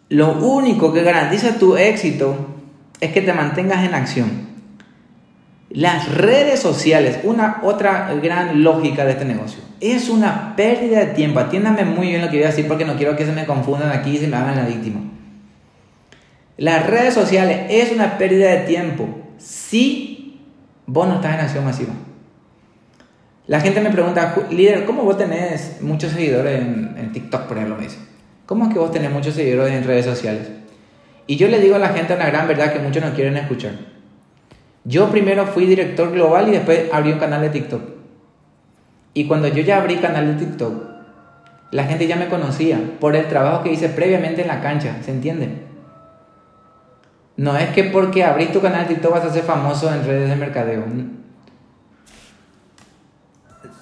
Lo 0.09 0.33
único 0.33 0.91
que 0.91 1.03
garantiza 1.03 1.59
tu 1.59 1.77
éxito 1.77 2.47
es 2.99 3.11
que 3.11 3.21
te 3.21 3.33
mantengas 3.33 3.85
en 3.85 3.93
acción. 3.93 4.51
Las 5.69 6.13
redes 6.13 6.59
sociales, 6.59 7.19
una 7.23 7.59
otra 7.63 8.13
gran 8.21 8.63
lógica 8.63 9.05
de 9.05 9.11
este 9.11 9.25
negocio, 9.25 9.61
es 9.79 10.09
una 10.09 10.55
pérdida 10.55 10.99
de 10.99 11.13
tiempo. 11.13 11.39
Atiéndame 11.39 11.85
muy 11.85 12.07
bien 12.09 12.21
lo 12.21 12.29
que 12.29 12.37
voy 12.37 12.43
a 12.43 12.49
decir 12.49 12.67
porque 12.67 12.83
no 12.83 12.97
quiero 12.97 13.15
que 13.15 13.25
se 13.25 13.31
me 13.31 13.45
confundan 13.45 13.91
aquí 13.91 14.11
y 14.11 14.17
se 14.17 14.27
me 14.27 14.35
hagan 14.35 14.57
la 14.57 14.65
víctima. 14.65 14.99
Las 16.57 16.87
redes 16.87 17.13
sociales 17.13 17.67
es 17.69 17.91
una 17.91 18.17
pérdida 18.17 18.49
de 18.49 18.65
tiempo 18.65 19.07
si 19.37 20.10
Vos 20.85 21.07
no 21.07 21.15
estás 21.15 21.35
en 21.35 21.39
acción 21.41 21.65
masiva. 21.65 21.93
La 23.47 23.59
gente 23.59 23.81
me 23.81 23.89
pregunta, 23.89 24.35
líder, 24.49 24.85
¿cómo 24.85 25.03
vos 25.03 25.17
tenés 25.17 25.81
muchos 25.81 26.11
seguidores 26.11 26.61
en, 26.61 27.11
TikTok, 27.11 27.43
por 27.43 27.57
ejemplo? 27.57 27.77
Me. 27.77 27.87
¿Cómo 28.45 28.65
es 28.65 28.73
que 28.73 28.79
vos 28.79 28.91
tenés 28.91 29.11
muchos 29.11 29.33
seguidores 29.33 29.73
en 29.73 29.83
redes 29.83 30.05
sociales? 30.05 30.49
Y 31.27 31.35
yo 31.37 31.47
le 31.47 31.59
digo 31.59 31.75
a 31.75 31.79
la 31.79 31.89
gente 31.89 32.13
una 32.13 32.27
gran 32.27 32.47
verdad 32.47 32.71
que 32.71 32.79
muchos 32.79 33.03
no 33.03 33.13
quieren 33.13 33.37
escuchar. 33.37 33.73
Yo 34.83 35.09
primero 35.09 35.45
fui 35.47 35.65
director 35.65 36.11
global 36.11 36.47
y 36.49 36.51
después 36.51 36.85
abrí 36.91 37.11
un 37.11 37.19
canal 37.19 37.41
de 37.41 37.49
TikTok. 37.49 37.81
Y 39.13 39.27
cuando 39.27 39.47
yo 39.47 39.61
ya 39.61 39.77
abrí 39.77 39.97
canal 39.97 40.27
de 40.27 40.45
TikTok, 40.45 40.83
la 41.71 41.85
gente 41.85 42.07
ya 42.07 42.15
me 42.15 42.27
conocía 42.27 42.79
por 42.99 43.15
el 43.15 43.27
trabajo 43.27 43.63
que 43.63 43.71
hice 43.71 43.89
previamente 43.89 44.41
en 44.41 44.47
la 44.47 44.61
cancha, 44.61 44.97
¿se 45.03 45.11
entiende? 45.11 45.70
No 47.37 47.57
es 47.57 47.69
que 47.69 47.85
porque 47.85 48.23
abrís 48.23 48.51
tu 48.51 48.61
canal 48.61 48.87
de 48.87 48.95
TikTok 48.95 49.11
vas 49.11 49.25
a 49.25 49.33
ser 49.33 49.43
famoso 49.43 49.91
en 49.93 50.05
redes 50.05 50.29
de 50.29 50.35
mercadeo. 50.35 50.83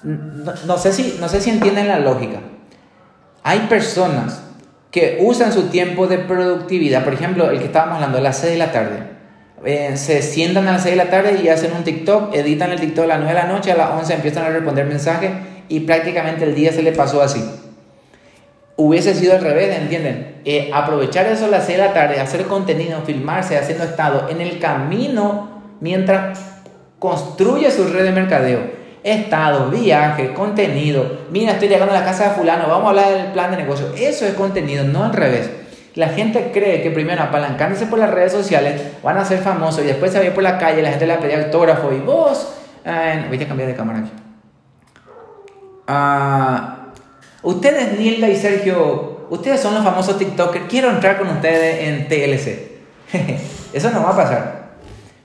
No, 0.02 0.78
sé 0.78 0.92
si, 0.92 1.18
no 1.20 1.28
sé 1.28 1.40
si 1.40 1.50
entienden 1.50 1.88
la 1.88 1.98
lógica. 1.98 2.38
Hay 3.42 3.60
personas 3.60 4.42
que 4.90 5.18
usan 5.20 5.52
su 5.52 5.64
tiempo 5.64 6.06
de 6.06 6.18
productividad, 6.18 7.04
por 7.04 7.14
ejemplo, 7.14 7.50
el 7.50 7.58
que 7.58 7.66
estábamos 7.66 7.96
hablando, 7.96 8.18
a 8.18 8.22
las 8.22 8.38
6 8.38 8.52
de 8.52 8.58
la 8.58 8.72
tarde. 8.72 9.10
Eh, 9.64 9.96
se 9.96 10.22
sientan 10.22 10.66
a 10.68 10.72
las 10.72 10.82
6 10.82 10.96
de 10.96 11.04
la 11.04 11.10
tarde 11.10 11.40
y 11.42 11.48
hacen 11.48 11.72
un 11.72 11.84
TikTok, 11.84 12.34
editan 12.34 12.70
el 12.70 12.80
TikTok 12.80 13.04
a 13.04 13.08
las 13.08 13.18
9 13.18 13.34
de 13.34 13.46
la 13.46 13.52
noche, 13.52 13.72
a 13.72 13.76
las 13.76 13.90
11 13.90 14.14
empiezan 14.14 14.44
a 14.44 14.50
responder 14.50 14.86
mensajes 14.86 15.32
y 15.68 15.80
prácticamente 15.80 16.44
el 16.44 16.54
día 16.54 16.72
se 16.72 16.82
le 16.82 16.92
pasó 16.92 17.22
así 17.22 17.44
hubiese 18.80 19.14
sido 19.14 19.34
al 19.34 19.42
revés, 19.42 19.76
¿entienden? 19.76 20.40
Eh, 20.44 20.70
aprovechar 20.72 21.26
eso 21.26 21.54
a 21.54 21.60
6 21.60 21.78
de 21.78 21.84
la 21.84 21.92
tarde, 21.92 22.18
hacer 22.18 22.44
contenido, 22.44 23.02
filmarse, 23.02 23.58
haciendo 23.58 23.84
estado 23.84 24.28
en 24.30 24.40
el 24.40 24.58
camino 24.58 25.62
mientras 25.80 26.38
construye 26.98 27.70
su 27.70 27.84
red 27.84 28.04
de 28.04 28.12
mercadeo. 28.12 28.80
Estado, 29.02 29.70
viaje, 29.70 30.32
contenido. 30.32 31.20
Mira, 31.30 31.52
estoy 31.52 31.68
llegando 31.68 31.94
a 31.94 32.00
la 32.00 32.04
casa 32.04 32.30
de 32.30 32.30
fulano, 32.30 32.68
vamos 32.68 32.86
a 32.86 32.88
hablar 32.90 33.14
del 33.14 33.32
plan 33.32 33.50
de 33.50 33.58
negocio. 33.58 33.86
Eso 33.96 34.26
es 34.26 34.34
contenido, 34.34 34.84
no 34.84 35.04
al 35.04 35.12
revés. 35.12 35.50
La 35.94 36.08
gente 36.08 36.50
cree 36.52 36.82
que 36.82 36.90
primero 36.90 37.22
apalancándose 37.22 37.86
por 37.86 37.98
las 37.98 38.10
redes 38.10 38.32
sociales 38.32 38.80
van 39.02 39.18
a 39.18 39.24
ser 39.24 39.40
famosos 39.40 39.82
y 39.84 39.88
después 39.88 40.12
se 40.12 40.18
va 40.18 40.24
a 40.24 40.28
ir 40.28 40.34
por 40.34 40.42
la 40.42 40.56
calle, 40.56 40.82
la 40.82 40.90
gente 40.90 41.06
le 41.06 41.16
va 41.16 41.44
autógrafo 41.44 41.92
y 41.92 41.98
vos... 41.98 42.54
Eh, 42.84 43.26
voy 43.28 43.42
a 43.42 43.48
cambiar 43.48 43.68
de 43.68 43.74
cámara 43.74 43.98
aquí. 43.98 44.10
Ah... 45.86 46.79
Ustedes, 47.42 47.98
Nilda 47.98 48.28
y 48.28 48.36
Sergio, 48.36 49.26
ustedes 49.30 49.60
son 49.60 49.74
los 49.74 49.82
famosos 49.82 50.18
TikTokers. 50.18 50.66
Quiero 50.68 50.90
entrar 50.90 51.18
con 51.18 51.28
ustedes 51.28 51.88
en 51.88 52.08
TLC. 52.08 52.70
Eso 53.72 53.90
no 53.90 54.02
va 54.02 54.10
a 54.10 54.16
pasar. 54.16 54.60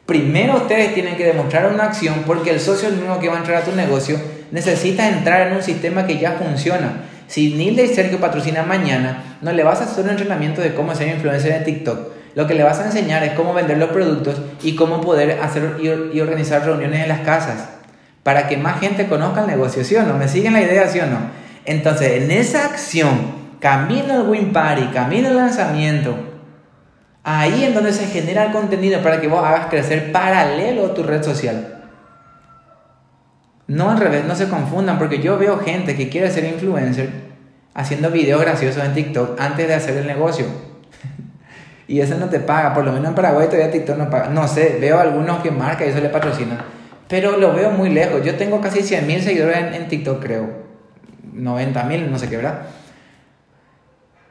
Primero 0.06 0.56
ustedes 0.56 0.94
tienen 0.94 1.18
que 1.18 1.26
demostrar 1.26 1.72
una 1.74 1.86
acción 1.86 2.24
porque 2.26 2.52
el 2.52 2.60
socio 2.60 2.90
mismo 2.90 3.20
que 3.20 3.28
va 3.28 3.36
a 3.36 3.40
entrar 3.40 3.64
a 3.64 3.66
tu 3.66 3.72
negocio 3.72 4.20
necesita 4.52 5.08
entrar 5.10 5.48
en 5.48 5.56
un 5.56 5.64
sistema 5.64 6.06
que 6.06 6.20
ya 6.20 6.34
funciona. 6.34 7.02
Si 7.28 7.56
Nilda 7.56 7.82
y 7.82 7.88
Sergio 7.88 8.20
patrocinan 8.20 8.68
mañana, 8.68 9.38
no 9.42 9.52
le 9.52 9.64
vas 9.64 9.82
a 9.82 9.86
hacer 9.86 10.06
un 10.06 10.12
entrenamiento 10.12 10.62
de 10.62 10.76
cómo 10.76 10.94
ser 10.94 11.08
influencer 11.08 11.54
en 11.54 11.64
TikTok. 11.64 12.14
Lo 12.36 12.46
que 12.46 12.54
le 12.54 12.64
vas 12.64 12.80
a 12.80 12.86
enseñar 12.86 13.24
es 13.24 13.34
cómo 13.34 13.54
vender 13.54 13.78
los 13.78 13.90
productos 13.90 14.40
y 14.62 14.76
cómo 14.76 15.02
poder 15.02 15.40
hacer 15.42 15.78
y 15.82 16.20
organizar 16.20 16.64
reuniones 16.64 17.02
en 17.02 17.10
las 17.10 17.22
casas 17.22 17.70
para 18.22 18.48
que 18.48 18.58
más 18.58 18.80
gente 18.80 19.08
conozca 19.08 19.42
el 19.42 19.48
negocio, 19.48 19.84
¿sí 19.84 19.96
o 19.96 20.04
no? 20.04 20.18
¿Me 20.18 20.28
siguen 20.28 20.54
la 20.54 20.62
idea, 20.62 20.88
sí 20.88 21.00
o 21.00 21.06
no? 21.06 21.45
Entonces, 21.66 22.24
en 22.24 22.32
esa 22.32 22.66
acción, 22.66 23.46
camino 23.60 24.14
al 24.14 24.30
Win 24.30 24.54
Party, 24.54 24.88
camino 24.94 25.30
al 25.30 25.38
lanzamiento, 25.38 26.16
ahí 27.24 27.64
es 27.64 27.74
donde 27.74 27.92
se 27.92 28.06
genera 28.06 28.46
el 28.46 28.52
contenido 28.52 29.02
para 29.02 29.20
que 29.20 29.28
vos 29.28 29.44
hagas 29.44 29.68
crecer 29.68 30.12
paralelo 30.12 30.86
a 30.86 30.94
tu 30.94 31.04
red 31.04 31.24
social. 31.24 31.84
No 33.68 33.90
al 33.90 33.98
revés, 33.98 34.26
no 34.26 34.36
se 34.36 34.48
confundan, 34.48 35.00
porque 35.00 35.20
yo 35.20 35.40
veo 35.40 35.58
gente 35.58 35.96
que 35.96 36.10
quiere 36.10 36.30
ser 36.30 36.46
influencer 36.46 37.26
haciendo 37.74 38.12
videos 38.12 38.40
graciosos 38.42 38.84
en 38.84 38.94
TikTok 38.94 39.42
antes 39.42 39.68
de 39.68 39.74
hacer 39.74 39.98
el 39.98 40.06
negocio. 40.06 40.46
y 41.88 42.00
eso 42.00 42.16
no 42.18 42.30
te 42.30 42.40
paga, 42.40 42.76
por 42.76 42.86
lo 42.86 42.92
menos 42.92 43.10
en 43.10 43.16
Paraguay 43.16 43.48
todavía 43.48 43.72
TikTok 43.72 43.98
no 43.98 44.10
paga. 44.12 44.30
No 44.30 44.48
sé, 44.48 44.78
veo 44.80 45.00
algunos 45.00 45.42
que 45.42 45.50
marca 45.50 45.84
y 45.84 45.90
eso 45.90 46.00
le 46.00 46.10
patrocina. 46.10 46.64
Pero 47.08 47.38
lo 47.38 47.54
veo 47.54 47.72
muy 47.72 47.90
lejos. 47.90 48.24
Yo 48.24 48.36
tengo 48.36 48.62
casi 48.62 48.84
100 48.84 49.08
mil 49.08 49.22
seguidores 49.22 49.58
en, 49.58 49.74
en 49.74 49.88
TikTok, 49.88 50.22
creo. 50.22 50.65
90 51.36 51.84
mil, 51.84 52.12
no 52.12 52.18
sé 52.18 52.30
qué, 52.30 52.38
¿verdad? 52.38 52.62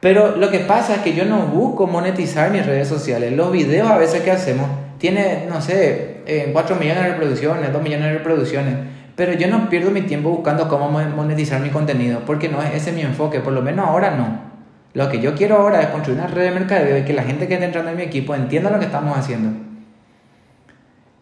Pero 0.01 0.37
lo 0.37 0.51
que 0.51 0.59
pasa 0.61 0.97
es 0.97 1.01
que 1.01 1.15
yo 1.15 1.25
no 1.25 1.47
busco 1.47 1.87
monetizar 1.87 2.51
mis 2.51 2.67
redes 2.67 2.89
sociales. 2.89 3.33
Los 3.33 3.53
videos 3.53 3.91
a 3.91 3.97
veces 3.97 4.23
que 4.23 4.31
hacemos 4.31 4.69
tiene, 4.99 5.47
no 5.49 5.61
sé, 5.61 6.51
4 6.53 6.77
millones 6.77 7.05
de 7.05 7.11
reproducciones, 7.11 7.73
2 7.73 7.83
millones 7.83 8.07
de 8.07 8.13
reproducciones. 8.19 8.75
pero 9.17 9.33
yo 9.33 9.49
no 9.49 9.69
pierdo 9.69 9.91
mi 9.91 10.03
tiempo 10.03 10.31
buscando 10.31 10.69
cómo 10.69 10.91
monetizar 10.91 11.61
mi 11.61 11.71
contenido, 11.71 12.21
porque 12.27 12.49
no 12.49 12.61
es 12.63 12.75
ese 12.75 12.93
mi 12.93 13.03
enfoque, 13.03 13.41
por 13.41 13.53
lo 13.53 13.63
menos 13.63 13.87
ahora 13.87 14.11
no. 14.11 14.55
Lo 14.93 15.09
que 15.09 15.21
yo 15.21 15.35
quiero 15.35 15.57
ahora 15.57 15.81
es 15.83 15.89
construir 15.89 16.19
una 16.19 16.29
red 16.29 16.45
de 16.45 16.51
mercadeo 16.51 16.99
y 16.99 17.03
que 17.03 17.13
la 17.13 17.23
gente 17.23 17.47
que 17.47 17.55
está 17.55 17.67
entrando 17.67 17.91
en 17.91 17.97
mi 17.97 18.03
equipo 18.03 18.35
entienda 18.35 18.71
lo 18.71 18.79
que 18.79 18.87
estamos 18.87 19.17
haciendo. 19.17 19.61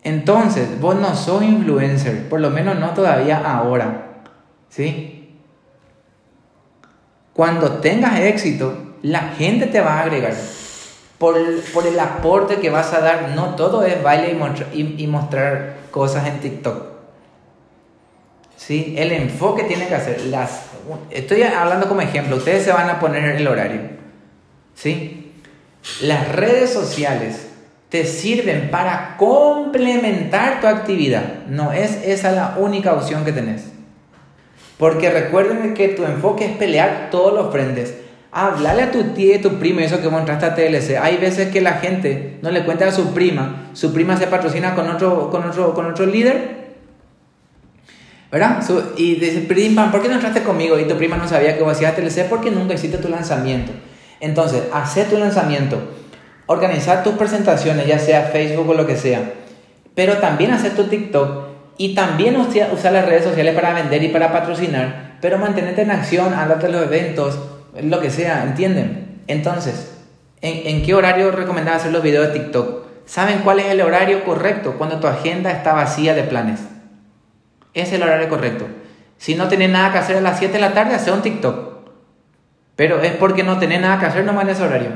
Entonces, 0.05 0.81
vos 0.81 0.97
no 0.97 1.15
sos 1.15 1.43
influencer, 1.43 2.29
por 2.29 2.41
lo 2.41 2.51
menos 2.51 2.79
no 2.79 2.91
todavía 2.91 3.39
ahora. 3.39 4.09
¿Sí? 4.69 5.12
Cuando 7.35 7.79
tengas 7.79 8.21
éxito, 8.21 8.97
la 9.03 9.21
gente 9.31 9.67
te 9.67 9.81
va 9.81 9.99
a 9.99 10.03
agregar. 10.03 10.35
Por, 11.19 11.37
por 11.73 11.87
el 11.87 11.99
aporte 11.99 12.57
que 12.57 12.71
vas 12.71 12.93
a 12.93 13.01
dar, 13.01 13.31
no 13.35 13.55
todo 13.55 13.85
es 13.85 14.03
baile 14.03 14.37
y, 14.73 15.07
mostrar 15.07 15.77
cosas 15.91 16.27
en 16.27 16.41
TikTok. 16.41 16.85
¿sí? 18.57 18.95
El 18.99 19.13
enfoque 19.13 19.65
tiene 19.65 19.87
que 19.87 19.95
hacer. 19.95 20.21
Las, 20.27 20.63
estoy 21.11 21.43
hablando 21.43 21.89
como 21.89 22.01
ejemplo, 22.01 22.37
ustedes 22.37 22.65
se 22.65 22.73
van 22.73 22.91
a 22.91 22.99
poner 22.99 23.37
el 23.37 23.47
horario. 23.47 23.83
¿sí? 24.75 25.33
Las 26.03 26.29
redes 26.29 26.73
sociales 26.73 27.47
te 27.89 28.05
sirven 28.05 28.71
para 28.71 29.17
complementar 29.17 30.61
tu 30.61 30.67
actividad. 30.67 31.45
No 31.47 31.73
es 31.73 31.99
esa 32.05 32.33
la 32.33 32.57
única 32.59 32.95
opción 32.95 33.25
que 33.25 33.33
tenés. 33.33 33.72
Porque 34.83 35.11
recuerden 35.11 35.75
que 35.75 35.87
tu 35.91 36.03
enfoque 36.03 36.45
es 36.45 36.57
pelear 36.57 37.11
todos 37.13 37.33
los 37.33 37.53
frentes. 37.53 37.95
Hablarle 38.33 38.83
a 38.83 38.91
tu 38.91 39.05
tía 39.15 39.37
y 39.37 39.39
tu 39.41 39.61
prima, 39.61 39.81
eso 39.85 40.03
que 40.03 40.09
mostraste 40.09 40.45
a 40.45 40.55
TLC. 40.57 40.99
Hay 41.01 41.19
veces 41.19 41.53
que 41.53 41.61
la 41.61 41.75
gente 41.75 42.39
no 42.43 42.51
le 42.51 42.65
cuenta 42.65 42.89
a 42.89 42.91
su 42.91 43.15
prima, 43.15 43.69
su 43.75 43.95
prima 43.95 44.17
se 44.17 44.27
patrocina 44.27 44.75
con 44.75 44.91
otro, 44.91 45.31
con 45.31 45.49
otro, 45.49 45.73
con 45.73 45.87
otro 45.87 46.05
líder 46.05 46.73
¿verdad? 48.33 48.61
y 48.97 49.21
dice, 49.21 49.43
prima, 49.43 49.93
¿por 49.93 50.03
qué 50.03 50.09
no 50.09 50.15
entraste 50.15 50.43
conmigo? 50.43 50.77
Y 50.77 50.89
tu 50.89 50.97
prima 50.97 51.17
no 51.17 51.29
sabía 51.29 51.57
que 51.57 51.63
vos 51.63 51.75
hacías 51.75 51.95
TLC 51.95 52.29
porque 52.29 52.51
nunca 52.51 52.75
hiciste 52.75 52.99
tu 52.99 53.09
lanzamiento. 53.09 53.71
Entonces, 54.19 54.65
hacer 54.73 55.09
tu 55.09 55.17
lanzamiento, 55.17 55.79
organizar 56.47 57.05
tus 57.05 57.13
presentaciones, 57.13 57.87
ya 57.87 58.01
sea 58.01 58.31
Facebook 58.33 58.71
o 58.71 58.75
lo 58.75 58.85
que 58.85 58.97
sea, 58.97 59.33
pero 59.95 60.17
también 60.17 60.51
hacer 60.51 60.75
tu 60.75 60.89
TikTok 60.89 61.52
y 61.79 61.95
también 61.95 62.37
usar 62.37 62.93
las 62.93 63.07
redes 63.07 63.25
sociales 63.25 63.55
para 63.55 63.73
vender 63.73 64.03
y 64.03 64.09
para 64.09 64.33
patrocinar, 64.33 65.19
pero 65.21 65.39
mantenerte 65.39 65.83
en 65.83 65.91
acción, 65.91 66.35
andarte 66.35 66.67
a 66.67 66.71
los 66.71 66.83
eventos, 66.85 67.39
lo 67.81 68.01
que 68.01 68.11
sea, 68.11 68.43
¿entienden? 68.45 69.23
Entonces, 69.27 69.93
¿en, 70.41 70.67
en 70.67 70.85
qué 70.85 70.95
horario 70.95 71.31
recomendaba 71.31 71.77
hacer 71.77 71.93
los 71.93 72.03
videos 72.03 72.29
de 72.29 72.39
TikTok? 72.41 72.83
¿Saben 73.07 73.41
cuál 73.41 73.61
es 73.61 73.67
el 73.67 73.81
horario 73.81 74.25
correcto? 74.25 74.75
Cuando 74.79 75.01
tu 75.01 75.07
agenda 75.07 75.51
está 75.51 75.73
vacía 75.73 76.15
de 76.15 76.23
planes. 76.23 76.61
Es 77.75 77.93
el 77.93 78.03
horario 78.03 78.29
correcto. 78.29 78.67
Si 79.19 79.35
no 79.35 79.49
tenés 79.49 79.71
nada 79.71 79.93
que 79.93 79.99
hacer 79.99 80.17
a 80.17 80.21
las 80.21 80.39
7 80.39 80.55
de 80.55 80.61
la 80.61 80.75
tarde, 80.75 80.95
hace 80.95 81.11
un 81.11 81.23
TikTok. 81.23 81.73
Pero 82.77 83.01
es 83.03 83.13
porque 83.13 83.43
no 83.43 83.59
tenés 83.59 83.81
nada 83.81 83.99
que 83.99 84.07
hacer 84.07 84.25
nomás 84.25 84.45
en 84.45 84.51
ese 84.51 84.63
horario. 84.63 84.91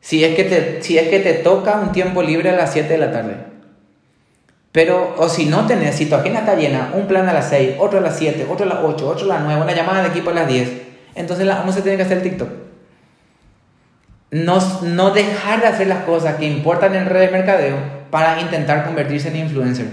Si 0.00 0.24
es 0.24 0.34
que 0.34 0.44
te, 0.44 0.82
si 0.82 0.98
es 0.98 1.08
que 1.08 1.20
te 1.20 1.34
toca 1.34 1.80
un 1.80 1.92
tiempo 1.92 2.22
libre 2.22 2.50
a 2.50 2.56
las 2.56 2.72
7 2.72 2.88
de 2.88 2.98
la 2.98 3.12
tarde. 3.12 3.36
Pero, 4.76 5.14
o 5.16 5.26
si 5.30 5.46
no 5.46 5.66
tenés, 5.66 5.94
si 5.94 6.04
tu 6.04 6.16
agenda 6.16 6.40
está 6.40 6.54
llena, 6.54 6.90
un 6.92 7.06
plan 7.06 7.26
a 7.26 7.32
las 7.32 7.48
6, 7.48 7.76
otro 7.78 7.98
a 7.98 8.02
las 8.02 8.18
7, 8.18 8.46
otro 8.46 8.66
a 8.66 8.68
las 8.68 8.84
8, 8.84 9.08
otro 9.08 9.24
a 9.24 9.28
las 9.36 9.42
9, 9.44 9.62
una 9.62 9.74
llamada 9.74 10.02
de 10.02 10.08
equipo 10.08 10.28
a 10.28 10.34
las 10.34 10.46
10, 10.46 10.70
entonces 11.14 11.48
uno 11.62 11.72
se 11.72 11.80
tiene 11.80 11.96
que 11.96 12.02
hacer 12.02 12.18
el 12.18 12.22
TikTok. 12.24 12.48
No, 14.32 14.58
no 14.82 15.12
dejar 15.12 15.62
de 15.62 15.68
hacer 15.68 15.86
las 15.86 16.04
cosas 16.04 16.34
que 16.34 16.44
importan 16.44 16.94
en 16.94 17.06
redes 17.06 17.30
de 17.30 17.38
mercadeo 17.38 17.76
para 18.10 18.38
intentar 18.38 18.84
convertirse 18.84 19.28
en 19.28 19.36
influencer. 19.36 19.86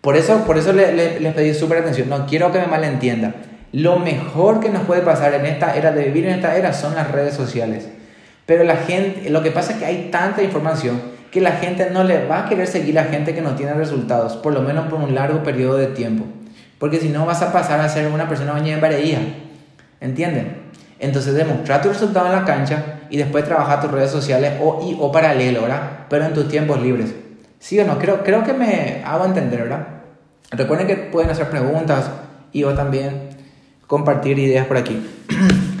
Por 0.00 0.16
eso, 0.16 0.42
por 0.44 0.58
eso 0.58 0.72
les 0.72 1.32
pedí 1.32 1.54
súper 1.54 1.78
atención. 1.78 2.08
No 2.08 2.26
quiero 2.26 2.50
que 2.50 2.58
me 2.58 2.66
malentienda. 2.66 3.34
Lo 3.70 4.00
mejor 4.00 4.58
que 4.58 4.70
nos 4.70 4.82
puede 4.82 5.02
pasar 5.02 5.34
en 5.34 5.46
esta 5.46 5.76
era 5.76 5.92
de 5.92 6.06
vivir 6.06 6.26
en 6.26 6.34
esta 6.34 6.56
era 6.56 6.72
son 6.72 6.96
las 6.96 7.12
redes 7.12 7.34
sociales. 7.34 7.86
Pero 8.44 8.64
la 8.64 8.74
gente, 8.74 9.30
lo 9.30 9.40
que 9.44 9.52
pasa 9.52 9.74
es 9.74 9.78
que 9.78 9.86
hay 9.86 10.08
tanta 10.10 10.42
información 10.42 11.19
que 11.30 11.40
la 11.40 11.52
gente 11.52 11.90
no 11.90 12.04
le 12.04 12.26
va 12.26 12.40
a 12.40 12.48
querer 12.48 12.66
seguir 12.66 12.98
a 12.98 13.04
gente 13.04 13.34
que 13.34 13.40
no 13.40 13.54
tiene 13.54 13.74
resultados, 13.74 14.36
por 14.36 14.52
lo 14.52 14.62
menos 14.62 14.86
por 14.86 15.00
un 15.00 15.14
largo 15.14 15.42
periodo 15.42 15.76
de 15.76 15.86
tiempo. 15.86 16.24
Porque 16.78 16.98
si 16.98 17.08
no 17.08 17.26
vas 17.26 17.42
a 17.42 17.52
pasar 17.52 17.80
a 17.80 17.88
ser 17.88 18.08
una 18.08 18.28
persona 18.28 18.52
bañada 18.52 18.74
en 18.74 18.80
vareía. 18.80 19.18
¿Entienden? 20.00 20.56
Entonces 20.98 21.34
demostrar 21.34 21.82
tu 21.82 21.88
resultado 21.88 22.26
en 22.26 22.32
la 22.32 22.44
cancha 22.44 23.00
y 23.10 23.16
después 23.16 23.44
trabajar 23.44 23.80
tus 23.80 23.90
redes 23.90 24.10
sociales 24.10 24.54
o, 24.62 24.80
y, 24.82 24.96
o 24.98 25.12
paralelo, 25.12 25.62
¿verdad? 25.62 26.06
Pero 26.08 26.24
en 26.24 26.34
tus 26.34 26.48
tiempos 26.48 26.80
libres. 26.80 27.14
¿Sí 27.58 27.78
o 27.78 27.86
no? 27.86 27.98
Creo, 27.98 28.24
creo 28.24 28.42
que 28.42 28.54
me 28.54 29.02
hago 29.04 29.24
entender, 29.26 29.62
¿verdad? 29.62 29.86
Recuerden 30.50 30.86
que 30.86 30.96
pueden 30.96 31.30
hacer 31.30 31.48
preguntas 31.48 32.10
y 32.52 32.64
o 32.64 32.74
también 32.74 33.28
compartir 33.86 34.38
ideas 34.38 34.66
por 34.66 34.78
aquí. 34.78 35.06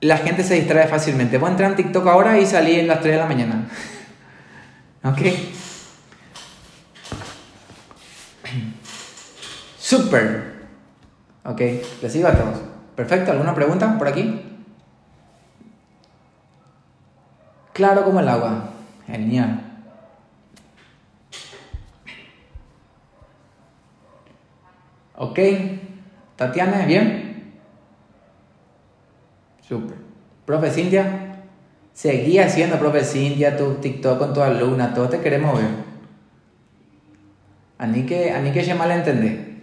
la 0.00 0.18
gente 0.18 0.44
se 0.44 0.54
distrae 0.54 0.86
fácilmente. 0.86 1.38
Voy 1.38 1.48
a 1.48 1.52
entrar 1.52 1.70
en 1.70 1.76
TikTok 1.76 2.06
ahora 2.06 2.38
y 2.38 2.46
salí 2.46 2.78
en 2.78 2.88
las 2.88 3.00
3 3.00 3.14
de 3.14 3.18
la 3.18 3.26
mañana. 3.26 3.68
¿Ok? 5.04 5.18
Super. 9.78 10.66
Ok, 11.44 11.60
les 12.02 12.24
a 12.24 12.32
todos. 12.32 12.58
Perfecto, 12.94 13.32
¿alguna 13.32 13.54
pregunta 13.54 13.96
por 13.96 14.08
aquí? 14.08 14.42
Claro 17.72 18.04
como 18.04 18.20
el 18.20 18.28
agua. 18.28 18.70
Genial. 19.06 19.62
Ok. 25.16 25.38
Tatiana, 26.36 26.84
¿bien? 26.86 27.27
Super. 29.68 29.96
Profe 30.46 30.70
Cintia, 30.70 31.42
seguí 31.92 32.38
haciendo, 32.38 32.78
profe 32.78 33.04
Cintia, 33.04 33.56
tu 33.56 33.74
TikTok 33.74 34.18
con 34.18 34.32
tu 34.32 34.40
alumna, 34.40 34.94
todos 34.94 35.10
te 35.10 35.20
queremos 35.20 35.58
ver. 35.58 35.68
A 37.76 37.86
ni 37.86 38.04
que, 38.06 38.64
se 38.64 38.74
malentendé. 38.74 39.58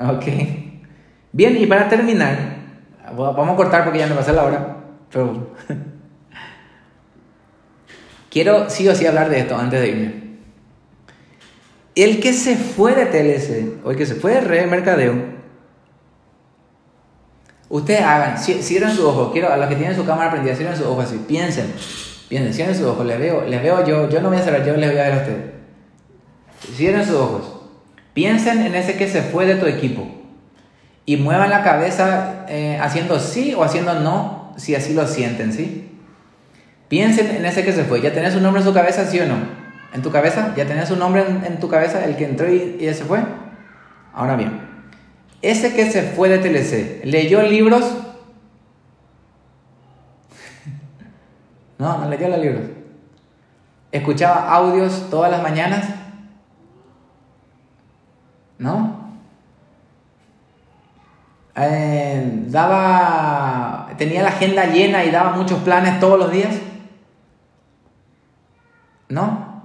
Ok. 0.00 0.24
Bien, 1.32 1.56
y 1.56 1.66
para 1.66 1.88
terminar, 1.88 2.56
vamos 3.14 3.50
a 3.50 3.56
cortar 3.56 3.84
porque 3.84 3.98
ya 3.98 4.06
me 4.06 4.14
pasé 4.14 4.32
la 4.32 4.44
hora, 4.44 4.76
pero 5.10 5.54
Quiero 8.30 8.68
sí 8.68 8.88
o 8.88 8.94
sí 8.94 9.06
hablar 9.06 9.28
de 9.30 9.40
esto 9.40 9.56
antes 9.56 9.80
de 9.80 9.88
irme. 9.88 10.14
El 11.94 12.20
que 12.20 12.32
se 12.32 12.56
fue 12.56 12.94
de 12.94 13.06
TLC 13.06 13.84
o 13.84 13.90
el 13.90 13.96
que 13.96 14.04
se 14.04 14.14
fue 14.14 14.32
de 14.32 14.40
Red 14.42 14.68
Mercadeo, 14.68 15.35
ustedes 17.68 18.02
hagan, 18.02 18.38
cierren 18.38 18.90
sus 18.90 19.04
ojos, 19.04 19.32
quiero 19.32 19.52
a 19.52 19.56
los 19.56 19.68
que 19.68 19.76
tienen 19.76 19.96
su 19.96 20.04
cámara 20.04 20.30
prendida, 20.30 20.54
cierren 20.54 20.76
sus 20.76 20.86
ojos 20.86 21.06
así, 21.06 21.24
piensen, 21.26 21.72
piensen, 22.28 22.54
cierren 22.54 22.76
sus 22.76 22.86
ojos, 22.86 23.06
les 23.06 23.18
veo, 23.18 23.44
les 23.46 23.62
veo 23.62 23.84
yo, 23.84 24.08
yo 24.08 24.20
no 24.20 24.28
voy 24.28 24.38
a 24.38 24.42
cerrar, 24.42 24.64
yo 24.64 24.76
les 24.76 24.90
voy 24.90 24.98
a 24.98 25.04
ver 25.04 25.12
a 25.12 25.16
ustedes. 25.16 25.44
Cierren 26.74 27.04
sus 27.04 27.16
ojos, 27.16 27.60
piensen 28.14 28.62
en 28.62 28.74
ese 28.74 28.96
que 28.96 29.08
se 29.08 29.22
fue 29.22 29.46
de 29.46 29.56
tu 29.56 29.66
equipo 29.66 30.06
y 31.04 31.16
muevan 31.16 31.50
la 31.50 31.62
cabeza 31.62 32.46
eh, 32.48 32.78
haciendo 32.80 33.18
sí 33.20 33.54
o 33.54 33.62
haciendo 33.62 33.94
no, 34.00 34.52
si 34.56 34.74
así 34.74 34.94
lo 34.94 35.06
sienten, 35.06 35.52
¿sí? 35.52 35.82
Piensen 36.88 37.34
en 37.34 37.44
ese 37.44 37.64
que 37.64 37.72
se 37.72 37.84
fue. 37.84 38.00
¿Ya 38.00 38.12
tenés 38.12 38.36
un 38.36 38.42
nombre 38.42 38.60
en 38.60 38.68
su 38.68 38.72
cabeza, 38.72 39.04
sí 39.06 39.18
o 39.18 39.26
no? 39.26 39.34
¿En 39.92 40.02
tu 40.02 40.10
cabeza? 40.10 40.54
¿Ya 40.56 40.66
tenés 40.66 40.90
un 40.90 41.00
nombre 41.00 41.24
en, 41.44 41.58
tu 41.58 41.68
cabeza, 41.68 42.04
el 42.04 42.16
que 42.16 42.24
entró 42.24 42.48
y, 42.48 42.76
y 42.80 42.94
se 42.94 43.04
fue? 43.04 43.20
Ahora 44.14 44.36
bien, 44.36 44.60
ese 45.42 45.74
que 45.74 45.90
se 45.90 46.02
fue 46.02 46.28
de 46.28 46.38
TLC, 46.38 47.04
¿leyó 47.04 47.42
libros? 47.42 47.84
no, 51.78 51.98
no 51.98 52.08
leyó 52.08 52.28
los 52.28 52.38
libros. 52.38 52.62
¿Escuchaba 53.92 54.52
audios 54.52 55.08
todas 55.10 55.30
las 55.30 55.42
mañanas? 55.42 55.86
¿No? 58.58 59.06
Eh, 61.56 62.44
daba, 62.48 63.88
tenía 63.96 64.22
la 64.22 64.28
agenda 64.28 64.66
llena 64.66 65.04
y 65.04 65.10
daba 65.10 65.32
muchos 65.32 65.60
planes 65.60 65.98
todos 66.00 66.18
los 66.18 66.30
días. 66.30 66.54
¿No? 69.08 69.62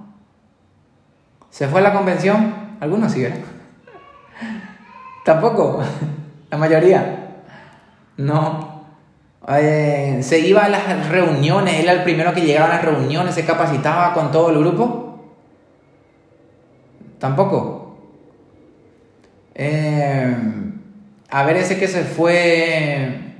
¿Se 1.50 1.68
fue 1.68 1.80
a 1.80 1.84
la 1.84 1.92
convención? 1.92 2.54
Algunos 2.80 3.12
sí, 3.12 3.26
Tampoco. 5.24 5.82
La 6.50 6.58
mayoría. 6.58 7.42
No. 8.16 8.84
Eh, 9.48 10.20
se 10.22 10.38
iba 10.40 10.64
a 10.64 10.68
las 10.68 11.08
reuniones, 11.08 11.80
era 11.80 11.92
el 11.92 12.02
primero 12.02 12.32
que 12.32 12.42
llegaba 12.42 12.66
a 12.66 12.76
las 12.76 12.84
reuniones, 12.84 13.34
se 13.34 13.44
capacitaba 13.44 14.14
con 14.14 14.30
todo 14.30 14.50
el 14.50 14.58
grupo. 14.58 15.20
Tampoco. 17.18 17.96
Eh, 19.54 20.36
a 21.30 21.42
ver, 21.44 21.56
ese 21.56 21.78
que 21.78 21.88
se 21.88 22.04
fue, 22.04 23.34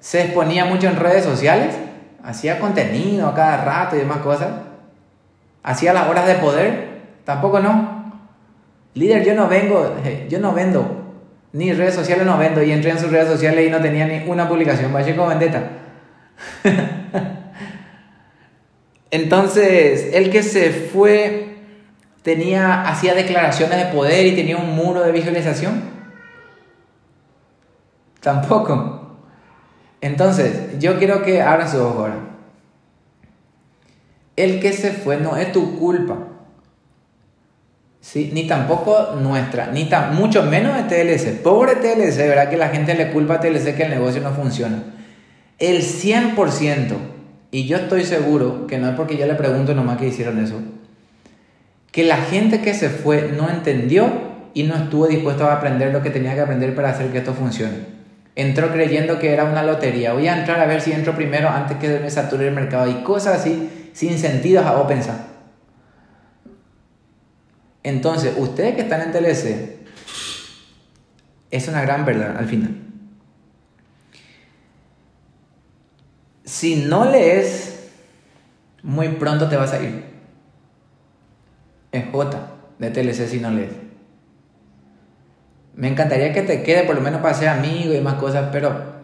se 0.00 0.22
exponía 0.22 0.64
mucho 0.64 0.86
en 0.86 0.96
redes 0.96 1.24
sociales 1.24 1.74
hacía 2.24 2.58
contenido 2.58 3.28
a 3.28 3.34
cada 3.34 3.64
rato 3.64 3.96
y 3.96 4.00
demás 4.00 4.18
cosas. 4.18 4.48
¿Hacía 5.62 5.92
las 5.92 6.08
horas 6.08 6.26
de 6.26 6.34
poder? 6.36 7.02
Tampoco 7.24 7.60
no. 7.60 8.01
Líder, 8.94 9.24
yo 9.24 9.34
no 9.34 9.48
vengo, 9.48 9.96
eh, 10.04 10.26
yo 10.28 10.38
no 10.38 10.52
vendo. 10.52 11.02
Ni 11.52 11.72
redes 11.72 11.94
sociales 11.94 12.26
no 12.26 12.36
vendo. 12.38 12.62
Y 12.62 12.72
entré 12.72 12.90
en 12.90 12.98
sus 12.98 13.10
redes 13.10 13.28
sociales 13.28 13.66
y 13.66 13.70
no 13.70 13.80
tenía 13.80 14.06
ni 14.06 14.28
una 14.28 14.48
publicación. 14.48 14.92
con 14.92 15.28
Vendetta. 15.28 15.70
Entonces, 19.10 20.10
el 20.14 20.30
que 20.30 20.42
se 20.42 20.70
fue 20.70 21.56
tenía, 22.22 22.82
hacía 22.82 23.14
declaraciones 23.14 23.78
de 23.78 23.92
poder 23.92 24.26
y 24.26 24.34
tenía 24.34 24.56
un 24.56 24.74
muro 24.74 25.02
de 25.02 25.12
visualización. 25.12 25.82
Tampoco. 28.20 29.18
Entonces, 30.00 30.78
yo 30.78 30.98
quiero 30.98 31.22
que 31.22 31.42
abran 31.42 31.70
su 31.70 31.78
ojos 31.78 31.96
ahora. 31.96 32.16
El 34.36 34.60
que 34.60 34.72
se 34.72 34.92
fue 34.92 35.18
no 35.18 35.36
es 35.36 35.52
tu 35.52 35.78
culpa. 35.78 36.31
¿Sí? 38.02 38.32
Ni 38.34 38.48
tampoco 38.48 39.14
nuestra, 39.20 39.68
ni 39.68 39.84
tan, 39.84 40.16
mucho 40.16 40.42
menos 40.42 40.76
de 40.76 40.82
TLC. 40.82 41.40
Pobre 41.40 41.76
TLC, 41.76 42.16
¿verdad? 42.28 42.50
Que 42.50 42.56
la 42.56 42.68
gente 42.68 42.96
le 42.96 43.12
culpa 43.12 43.34
a 43.34 43.40
TLC 43.40 43.76
que 43.76 43.84
el 43.84 43.90
negocio 43.90 44.20
no 44.20 44.32
funciona. 44.32 44.82
El 45.60 45.82
100%, 45.82 46.96
y 47.52 47.66
yo 47.66 47.76
estoy 47.76 48.02
seguro 48.04 48.66
que 48.66 48.78
no 48.78 48.88
es 48.88 48.96
porque 48.96 49.16
yo 49.16 49.24
le 49.26 49.34
pregunto 49.34 49.72
nomás 49.74 49.98
que 49.98 50.08
hicieron 50.08 50.42
eso, 50.42 50.60
que 51.92 52.02
la 52.02 52.16
gente 52.16 52.60
que 52.60 52.74
se 52.74 52.90
fue 52.90 53.30
no 53.36 53.48
entendió 53.48 54.10
y 54.52 54.64
no 54.64 54.74
estuvo 54.74 55.06
dispuesto 55.06 55.46
a 55.46 55.54
aprender 55.54 55.92
lo 55.92 56.02
que 56.02 56.10
tenía 56.10 56.34
que 56.34 56.40
aprender 56.40 56.74
para 56.74 56.90
hacer 56.90 57.12
que 57.12 57.18
esto 57.18 57.34
funcione. 57.34 57.92
Entró 58.34 58.72
creyendo 58.72 59.20
que 59.20 59.32
era 59.32 59.44
una 59.44 59.62
lotería. 59.62 60.12
Voy 60.12 60.26
a 60.26 60.38
entrar 60.38 60.58
a 60.58 60.66
ver 60.66 60.80
si 60.80 60.90
entro 60.90 61.14
primero 61.14 61.48
antes 61.48 61.76
que 61.76 62.00
me 62.00 62.10
sature 62.10 62.48
el 62.48 62.54
mercado 62.54 62.90
y 62.90 63.04
cosas 63.04 63.40
así 63.40 63.70
sin 63.92 64.18
sentido 64.18 64.62
a 64.66 64.88
pensar. 64.88 65.31
Entonces, 67.82 68.34
ustedes 68.36 68.74
que 68.74 68.82
están 68.82 69.02
en 69.02 69.12
TLC, 69.12 69.82
es 71.50 71.68
una 71.68 71.82
gran 71.82 72.04
verdad 72.04 72.36
al 72.36 72.46
final. 72.46 72.76
Si 76.44 76.76
no 76.76 77.04
lees, 77.04 77.90
muy 78.82 79.08
pronto 79.08 79.48
te 79.48 79.56
vas 79.56 79.72
a 79.72 79.82
ir. 79.82 80.04
Es 81.90 82.04
J 82.10 82.48
de 82.78 82.90
TLC 82.90 83.28
si 83.28 83.40
no 83.40 83.50
lees. 83.50 83.72
Me 85.74 85.88
encantaría 85.88 86.32
que 86.32 86.42
te 86.42 86.62
quede 86.62 86.84
por 86.84 86.94
lo 86.94 87.00
menos 87.00 87.20
para 87.20 87.34
ser 87.34 87.48
amigo 87.48 87.94
y 87.94 88.00
más 88.00 88.14
cosas, 88.14 88.50
pero, 88.52 89.02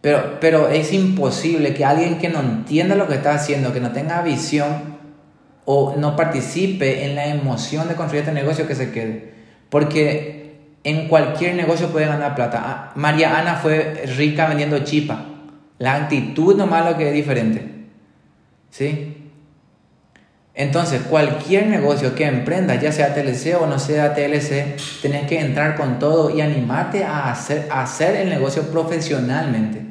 pero, 0.00 0.38
pero 0.40 0.68
es 0.68 0.92
imposible 0.92 1.74
que 1.74 1.84
alguien 1.84 2.18
que 2.18 2.28
no 2.28 2.40
entienda 2.40 2.94
lo 2.94 3.06
que 3.06 3.14
está 3.14 3.34
haciendo, 3.34 3.72
que 3.72 3.80
no 3.80 3.92
tenga 3.92 4.22
visión 4.22 4.97
o 5.70 5.96
no 5.98 6.16
participe 6.16 7.04
en 7.04 7.14
la 7.14 7.26
emoción 7.26 7.88
de 7.88 7.94
construir 7.94 8.22
este 8.22 8.32
negocio, 8.32 8.66
que 8.66 8.74
se 8.74 8.90
quede. 8.90 9.34
Porque 9.68 10.56
en 10.82 11.08
cualquier 11.08 11.56
negocio 11.56 11.88
puede 11.88 12.06
ganar 12.06 12.34
plata. 12.34 12.62
Ah, 12.64 12.92
María 12.94 13.38
Ana 13.38 13.56
fue 13.56 14.06
rica 14.16 14.48
vendiendo 14.48 14.78
chipa. 14.78 15.26
La 15.76 15.96
actitud 15.96 16.56
nomás 16.56 16.90
lo 16.90 16.96
que 16.96 17.08
es 17.08 17.12
diferente. 17.12 17.68
¿Sí? 18.70 19.14
Entonces, 20.54 21.02
cualquier 21.02 21.66
negocio 21.66 22.14
que 22.14 22.24
emprendas, 22.24 22.80
ya 22.80 22.90
sea 22.90 23.14
TLC 23.14 23.60
o 23.60 23.66
no 23.66 23.78
sea 23.78 24.14
TLC, 24.14 24.78
tenés 25.02 25.26
que 25.26 25.38
entrar 25.38 25.76
con 25.76 25.98
todo 25.98 26.34
y 26.34 26.40
animarte 26.40 27.04
a 27.04 27.30
hacer, 27.30 27.68
hacer 27.70 28.16
el 28.16 28.30
negocio 28.30 28.62
profesionalmente. 28.70 29.82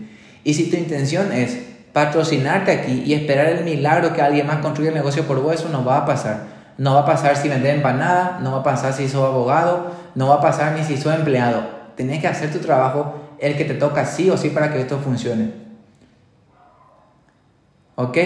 Y 0.44 0.56
si 0.56 0.72
tu 0.72 0.76
intención 0.76 1.32
es 1.32 1.67
patrocinarte 1.98 2.72
aquí 2.72 3.02
y 3.08 3.16
esperar 3.16 3.48
el 3.48 3.64
milagro 3.64 4.14
que 4.14 4.22
alguien 4.22 4.46
más 4.46 4.58
construya 4.58 4.90
el 4.90 4.96
negocio 4.96 5.24
por 5.24 5.42
vos, 5.42 5.56
eso 5.56 5.70
no 5.70 5.84
va 5.84 5.98
a 5.98 6.06
pasar. 6.06 6.42
No 6.78 6.94
va 6.94 7.00
a 7.00 7.06
pasar 7.08 7.36
si 7.36 7.50
vendes 7.50 7.74
empanada, 7.74 8.38
no 8.40 8.52
va 8.52 8.60
a 8.60 8.64
pasar 8.64 8.94
si 8.94 9.10
sos 9.10 9.28
abogado, 9.28 9.94
no 10.14 10.28
va 10.28 10.36
a 10.36 10.42
pasar 10.42 10.74
ni 10.74 10.84
si 10.84 10.96
sos 10.96 11.16
empleado. 11.16 11.64
Tenés 11.96 12.22
que 12.22 12.28
hacer 12.28 12.52
tu 12.52 12.60
trabajo, 12.60 13.16
el 13.40 13.58
que 13.58 13.66
te 13.66 13.74
toca 13.74 14.06
sí 14.06 14.30
o 14.30 14.38
sí 14.38 14.52
para 14.52 14.72
que 14.72 14.82
esto 14.82 15.00
funcione. 15.00 15.54
¿Ok? 17.96 18.18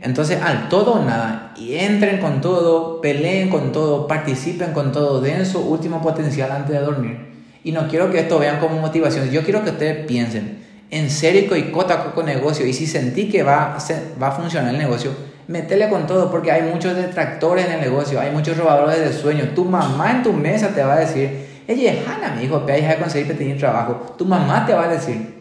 Entonces, 0.00 0.40
al 0.40 0.70
todo 0.70 0.92
o 0.92 1.04
nada, 1.04 1.52
y 1.54 1.74
entren 1.74 2.22
con 2.22 2.40
todo, 2.40 3.02
peleen 3.02 3.50
con 3.50 3.72
todo, 3.72 4.06
participen 4.06 4.72
con 4.72 4.90
todo, 4.90 5.20
den 5.20 5.44
su 5.44 5.60
último 5.60 6.00
potencial 6.00 6.50
antes 6.50 6.70
de 6.70 6.80
dormir. 6.80 7.28
Y 7.62 7.72
no 7.72 7.88
quiero 7.88 8.10
que 8.10 8.20
esto 8.20 8.38
vean 8.38 8.58
como 8.58 8.80
motivación, 8.80 9.28
yo 9.28 9.42
quiero 9.42 9.62
que 9.64 9.70
ustedes 9.70 10.06
piensen, 10.06 10.57
en 10.90 11.10
serio 11.10 11.54
y 11.56 11.70
cota 11.70 12.12
con 12.12 12.26
negocio, 12.26 12.66
y 12.66 12.72
si 12.72 12.86
sentí 12.86 13.28
que 13.28 13.42
va, 13.42 13.76
va 14.20 14.28
a 14.28 14.32
funcionar 14.32 14.72
el 14.72 14.78
negocio, 14.78 15.12
metele 15.48 15.88
con 15.88 16.06
todo, 16.06 16.30
porque 16.30 16.52
hay 16.52 16.62
muchos 16.62 16.96
detractores 16.96 17.66
en 17.66 17.72
el 17.72 17.80
negocio, 17.80 18.20
hay 18.20 18.30
muchos 18.30 18.56
robadores 18.56 19.00
de 19.00 19.12
sueños. 19.12 19.54
Tu 19.54 19.64
mamá 19.64 20.12
en 20.12 20.22
tu 20.22 20.32
mesa 20.32 20.68
te 20.68 20.82
va 20.82 20.94
a 20.94 21.00
decir, 21.00 21.46
ella 21.66 21.92
es 21.92 22.08
Hanna, 22.08 22.34
mi 22.34 22.44
hijo, 22.44 22.64
ve 22.64 22.86
a 22.86 22.98
conseguir 22.98 23.36
tener 23.36 23.58
trabajo. 23.58 24.14
Tu 24.16 24.24
mamá 24.24 24.64
te 24.64 24.74
va 24.74 24.84
a 24.84 24.88
decir. 24.88 25.34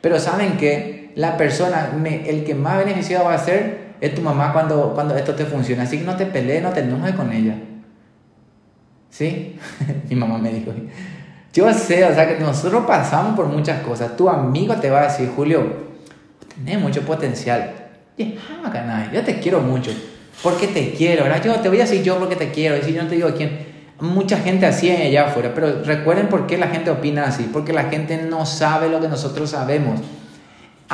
Pero 0.00 0.18
saben 0.18 0.56
que 0.56 1.12
la 1.14 1.36
persona, 1.36 1.92
el 2.04 2.44
que 2.44 2.54
más 2.54 2.78
beneficiado 2.78 3.26
va 3.26 3.34
a 3.34 3.38
ser 3.38 3.92
es 4.00 4.14
tu 4.14 4.20
mamá 4.20 4.52
cuando, 4.52 4.92
cuando 4.94 5.16
esto 5.16 5.34
te 5.34 5.44
funciona. 5.44 5.84
Así 5.84 5.98
que 5.98 6.04
no 6.04 6.16
te 6.16 6.26
pelees, 6.26 6.62
no 6.62 6.70
te 6.70 6.80
enojes 6.80 7.14
con 7.14 7.32
ella. 7.32 7.54
¿Sí? 9.10 9.56
Mi 10.10 10.16
mamá 10.16 10.38
me 10.38 10.52
dijo. 10.52 10.72
Yo 11.52 11.72
sé, 11.74 12.04
o 12.04 12.14
sea, 12.14 12.28
que 12.28 12.42
nosotros 12.42 12.84
pasamos 12.86 13.36
por 13.36 13.46
muchas 13.46 13.82
cosas. 13.82 14.16
Tu 14.16 14.28
amigo 14.28 14.74
te 14.76 14.90
va 14.90 15.00
a 15.00 15.04
decir, 15.04 15.30
Julio, 15.34 15.64
tenés 16.54 16.80
mucho 16.80 17.02
potencial. 17.02 17.72
Yo 18.16 19.22
te 19.22 19.38
quiero 19.40 19.60
mucho. 19.60 19.90
Porque 20.42 20.66
te 20.66 20.92
quiero, 20.92 21.24
¿verdad? 21.24 21.42
Yo 21.42 21.54
te 21.56 21.68
voy 21.68 21.78
a 21.78 21.82
decir 21.82 22.02
yo 22.02 22.18
porque 22.18 22.36
te 22.36 22.50
quiero. 22.50 22.76
Y 22.76 22.82
si 22.82 22.92
yo 22.92 23.02
no 23.02 23.08
te 23.08 23.16
digo 23.16 23.30
quién. 23.36 23.72
Mucha 24.00 24.38
gente 24.38 24.66
así 24.66 24.90
allá 24.90 25.26
afuera. 25.26 25.52
Pero 25.54 25.82
recuerden 25.84 26.28
por 26.28 26.46
qué 26.46 26.56
la 26.56 26.68
gente 26.68 26.90
opina 26.90 27.24
así. 27.24 27.48
Porque 27.52 27.72
la 27.72 27.84
gente 27.84 28.16
no 28.16 28.46
sabe 28.46 28.88
lo 28.88 29.00
que 29.00 29.08
nosotros 29.08 29.50
sabemos 29.50 30.00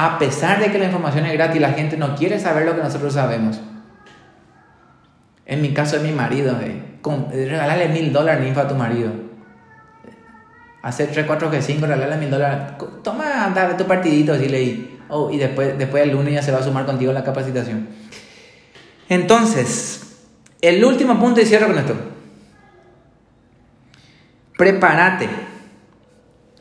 a 0.00 0.16
pesar 0.16 0.60
de 0.60 0.70
que 0.70 0.78
la 0.78 0.84
información 0.84 1.26
es 1.26 1.32
gratis, 1.32 1.60
la 1.60 1.72
gente 1.72 1.96
no 1.96 2.14
quiere 2.14 2.38
saber 2.38 2.64
lo 2.64 2.76
que 2.76 2.82
nosotros 2.82 3.14
sabemos. 3.14 3.60
En 5.44 5.60
mi 5.60 5.74
caso 5.74 5.96
es 5.96 6.02
mi 6.02 6.12
marido, 6.12 6.56
eh. 6.62 6.80
regalarle 7.32 7.88
mil 7.88 8.12
dólares 8.12 8.56
a 8.56 8.68
tu 8.68 8.76
marido. 8.76 9.10
Hacer 10.82 11.10
3, 11.10 11.26
4, 11.26 11.52
G5, 11.52 11.80
regalarle 11.80 12.16
mil 12.16 12.30
dólares. 12.30 12.74
Toma, 13.02 13.44
anda, 13.44 13.76
tu 13.76 13.84
partidito, 13.84 14.36
dile 14.38 14.98
oh, 15.08 15.30
y 15.30 15.38
después, 15.38 15.76
después 15.76 16.02
el 16.02 16.10
lunes 16.10 16.34
ya 16.34 16.42
se 16.42 16.52
va 16.52 16.58
a 16.58 16.62
sumar 16.62 16.86
contigo 16.86 17.12
la 17.12 17.24
capacitación. 17.24 17.88
Entonces, 19.08 20.18
el 20.60 20.84
último 20.84 21.18
punto 21.18 21.40
y 21.40 21.46
cierro 21.46 21.66
con 21.68 21.78
esto. 21.78 21.94
Prepárate. 24.56 25.28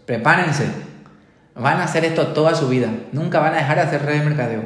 Prepárense 0.05 0.65
Van 1.55 1.79
a 1.79 1.85
hacer 1.85 2.05
esto 2.05 2.27
toda 2.27 2.53
su 2.53 2.69
vida. 2.69 2.87
Nunca 3.11 3.39
van 3.39 3.53
a 3.53 3.57
dejar 3.57 3.77
de 3.77 3.81
hacer 3.81 4.05
redes 4.05 4.21
de 4.21 4.29
mercadeo. 4.29 4.63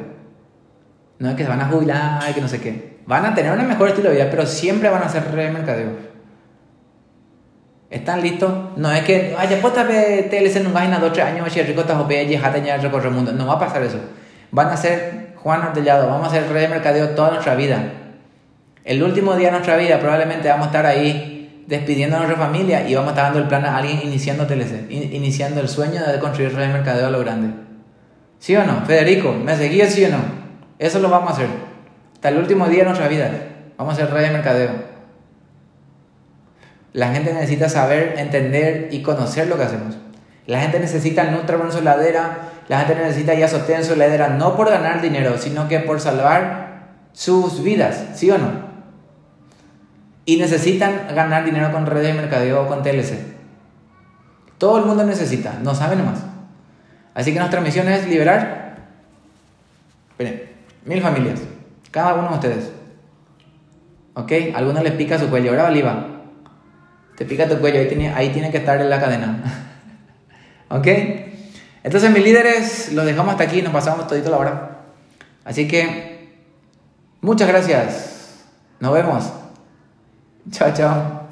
No 1.18 1.30
es 1.30 1.36
que 1.36 1.42
se 1.42 1.48
van 1.48 1.60
a 1.60 1.66
jubilar 1.66 2.30
y 2.30 2.34
que 2.34 2.40
no 2.40 2.48
sé 2.48 2.60
qué. 2.60 3.00
Van 3.06 3.24
a 3.24 3.34
tener 3.34 3.58
un 3.58 3.66
mejor 3.66 3.88
estilo 3.88 4.10
de 4.10 4.16
vida, 4.16 4.28
pero 4.30 4.46
siempre 4.46 4.90
van 4.90 5.02
a 5.02 5.06
hacer 5.06 5.24
redes 5.32 5.52
de 5.52 5.58
mercadeo. 5.58 6.11
¿Están 7.92 8.22
listos? 8.22 8.50
No 8.76 8.90
es 8.90 9.02
que, 9.04 9.34
ay, 9.36 9.48
después 9.48 9.74
te 9.74 9.82
TLC 10.22 10.56
en 10.56 10.66
un 10.68 10.72
página 10.72 10.98
dos, 10.98 11.12
tres 11.12 11.26
años, 11.26 11.54
y 11.54 11.62
rico 11.62 11.84
te 11.84 11.92
jopea 11.92 12.22
y 12.22 12.36
jata 12.38 12.56
ya 12.56 12.78
recorrer 12.78 13.08
el 13.08 13.12
mundo. 13.12 13.32
No 13.32 13.46
va 13.46 13.54
a 13.54 13.58
pasar 13.58 13.82
eso. 13.82 13.98
Van 14.50 14.68
a 14.68 14.76
ser 14.78 15.34
Juan 15.36 15.60
Ortellado, 15.60 16.08
vamos 16.08 16.28
a 16.28 16.30
hacer 16.30 16.48
redes 16.48 16.70
de 16.70 16.74
mercadeo 16.74 17.10
toda 17.10 17.32
nuestra 17.32 17.54
vida. 17.54 17.92
El 18.84 19.02
último 19.02 19.36
día 19.36 19.48
de 19.48 19.52
nuestra 19.52 19.76
vida 19.76 19.98
probablemente 19.98 20.48
vamos 20.48 20.64
a 20.64 20.70
estar 20.70 20.86
ahí 20.86 21.64
despidiendo 21.66 22.16
a 22.16 22.20
nuestra 22.20 22.42
familia 22.42 22.88
y 22.88 22.94
vamos 22.94 23.10
a 23.10 23.12
estar 23.12 23.24
dando 23.26 23.40
el 23.40 23.46
plan 23.46 23.66
a 23.66 23.76
alguien 23.76 24.00
iniciando 24.02 24.46
TLC, 24.46 24.90
iniciando 24.90 25.60
el 25.60 25.68
sueño 25.68 26.02
de 26.02 26.18
construir 26.18 26.54
red 26.54 26.68
de 26.68 26.72
mercadeo 26.72 27.08
a 27.08 27.10
lo 27.10 27.20
grande. 27.20 27.50
¿Sí 28.38 28.56
o 28.56 28.64
no? 28.64 28.86
Federico, 28.86 29.34
¿me 29.34 29.54
seguías 29.54 29.92
sí 29.92 30.06
o 30.06 30.08
no? 30.08 30.18
Eso 30.78 30.98
lo 30.98 31.10
vamos 31.10 31.30
a 31.30 31.32
hacer. 31.34 31.48
Hasta 32.14 32.30
el 32.30 32.38
último 32.38 32.66
día 32.68 32.80
de 32.80 32.86
nuestra 32.86 33.08
vida. 33.08 33.30
Vamos 33.76 33.98
a 33.98 34.02
hacer 34.02 34.14
red 34.14 34.22
de 34.22 34.30
mercadeo. 34.30 34.91
La 36.92 37.12
gente 37.12 37.32
necesita 37.32 37.68
saber, 37.68 38.14
entender 38.18 38.88
y 38.90 39.02
conocer 39.02 39.48
lo 39.48 39.56
que 39.56 39.64
hacemos. 39.64 39.96
La 40.46 40.60
gente 40.60 40.80
necesita 40.80 41.24
nutrir 41.24 41.60
en 41.62 41.72
su 41.72 41.82
ladera, 41.82 42.50
la 42.68 42.80
gente 42.80 43.02
necesita 43.02 43.34
ya 43.34 43.48
sostener 43.48 43.80
en 43.80 43.86
su 43.86 43.96
ladera, 43.96 44.28
no 44.28 44.56
por 44.56 44.70
ganar 44.70 45.00
dinero, 45.00 45.38
sino 45.38 45.68
que 45.68 45.78
por 45.80 46.00
salvar 46.00 46.88
sus 47.12 47.62
vidas, 47.62 48.06
¿sí 48.14 48.30
o 48.30 48.38
no? 48.38 48.72
y 50.24 50.36
necesitan 50.36 51.08
ganar 51.14 51.44
dinero 51.44 51.72
con 51.72 51.86
redes 51.86 52.08
de 52.08 52.14
mercadeo 52.14 52.62
o 52.62 52.68
con 52.68 52.82
TLC. 52.82 53.18
Todo 54.58 54.78
el 54.78 54.84
mundo 54.84 55.04
necesita, 55.04 55.58
no 55.62 55.74
saben 55.74 56.04
más. 56.04 56.24
Así 57.14 57.32
que 57.32 57.38
nuestra 57.38 57.60
misión 57.60 57.88
es 57.88 58.06
liberar 58.08 58.76
mil 60.84 61.02
familias, 61.02 61.40
cada 61.90 62.14
uno 62.14 62.28
de 62.28 62.34
ustedes. 62.34 62.72
¿Ok? 64.14 64.32
algunos 64.54 64.82
les 64.84 64.92
pica 64.92 65.18
su 65.18 65.28
cuello. 65.28 65.50
Ahora, 65.50 65.66
Oliva, 65.66 66.21
te 67.16 67.24
pica 67.24 67.48
tu 67.48 67.58
cuello, 67.58 67.80
ahí 67.80 67.88
tiene, 67.88 68.12
ahí 68.12 68.30
tiene 68.30 68.50
que 68.50 68.58
estar 68.58 68.80
en 68.80 68.90
la 68.90 69.00
cadena. 69.00 69.42
¿Ok? 70.68 70.86
Entonces, 71.84 72.10
mis 72.10 72.22
líderes, 72.22 72.92
los 72.92 73.04
dejamos 73.04 73.32
hasta 73.32 73.44
aquí, 73.44 73.62
nos 73.62 73.72
pasamos 73.72 74.06
todito 74.06 74.30
la 74.30 74.38
hora. 74.38 74.78
Así 75.44 75.66
que, 75.66 76.38
muchas 77.20 77.48
gracias. 77.48 78.44
Nos 78.78 78.92
vemos. 78.92 79.32
Chao, 80.50 80.72
chao. 80.72 81.22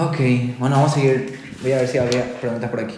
Ok, 0.00 0.18
bueno, 0.58 0.76
vamos 0.76 0.92
a 0.92 0.94
seguir. 0.94 1.38
Voy 1.60 1.72
a 1.72 1.76
ver 1.76 1.88
si 1.88 1.98
habría 1.98 2.24
preguntas 2.40 2.70
por 2.70 2.80
aquí. 2.80 2.94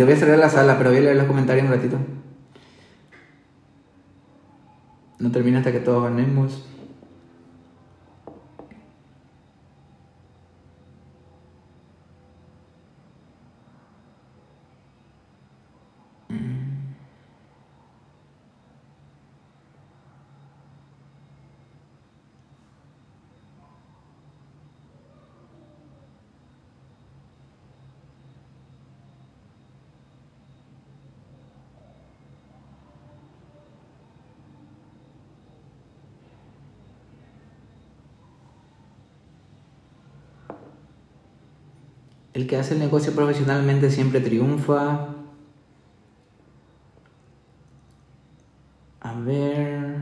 Momentito, 0.00 0.06
voy 0.06 0.14
a 0.14 0.16
cerrar 0.16 0.38
la 0.38 0.48
sala, 0.48 0.78
pero 0.78 0.90
voy 0.90 0.98
a 0.98 1.02
leer 1.02 1.16
los 1.16 1.26
comentarios 1.26 1.66
un 1.66 1.72
ratito. 1.72 1.98
No 5.18 5.30
termina 5.30 5.58
hasta 5.58 5.72
que 5.72 5.80
todos 5.80 6.04
ganemos. 6.04 6.64
El 42.40 42.46
que 42.46 42.56
hace 42.56 42.72
el 42.72 42.80
negocio 42.80 43.14
profesionalmente 43.14 43.90
siempre 43.90 44.18
triunfa. 44.18 45.08
A 49.02 49.12
ver. 49.20 50.00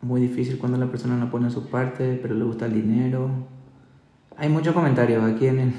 Muy 0.00 0.22
difícil 0.22 0.56
cuando 0.56 0.78
la 0.78 0.86
persona 0.90 1.18
no 1.18 1.30
pone 1.30 1.50
su 1.50 1.68
parte, 1.68 2.18
pero 2.22 2.34
le 2.34 2.44
gusta 2.44 2.64
el 2.64 2.72
dinero. 2.72 3.28
Hay 4.38 4.48
muchos 4.48 4.72
comentarios 4.72 5.22
aquí 5.30 5.48
en 5.48 5.58
el. 5.58 5.74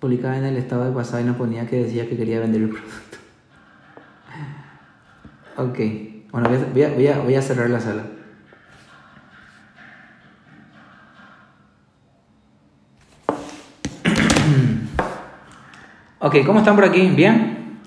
Publicaba 0.00 0.36
en 0.36 0.44
el 0.44 0.58
estado 0.58 0.84
de 0.84 0.90
WhatsApp 0.90 1.22
y 1.22 1.24
no 1.24 1.38
ponía 1.38 1.66
que 1.66 1.82
decía 1.82 2.06
que 2.06 2.18
quería 2.18 2.40
vender 2.40 2.60
el 2.60 2.68
producto. 2.68 3.16
Ok. 5.56 5.78
Bueno, 6.30 6.50
voy 7.24 7.36
a, 7.36 7.40
cerrar 7.40 7.70
la 7.70 7.80
sala. 7.80 8.04
Ok, 16.26 16.36
¿cómo 16.46 16.60
están 16.60 16.74
por 16.74 16.86
aquí? 16.86 17.08
¿Bien? 17.08 17.80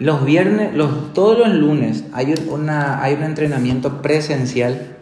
Los 0.00 0.24
viernes, 0.24 0.74
los, 0.74 1.14
todos 1.14 1.38
los 1.38 1.50
lunes 1.50 2.02
hay 2.12 2.32
un, 2.32 2.48
una, 2.48 3.00
hay 3.00 3.14
un 3.14 3.22
entrenamiento 3.22 4.02
presencial 4.02 4.96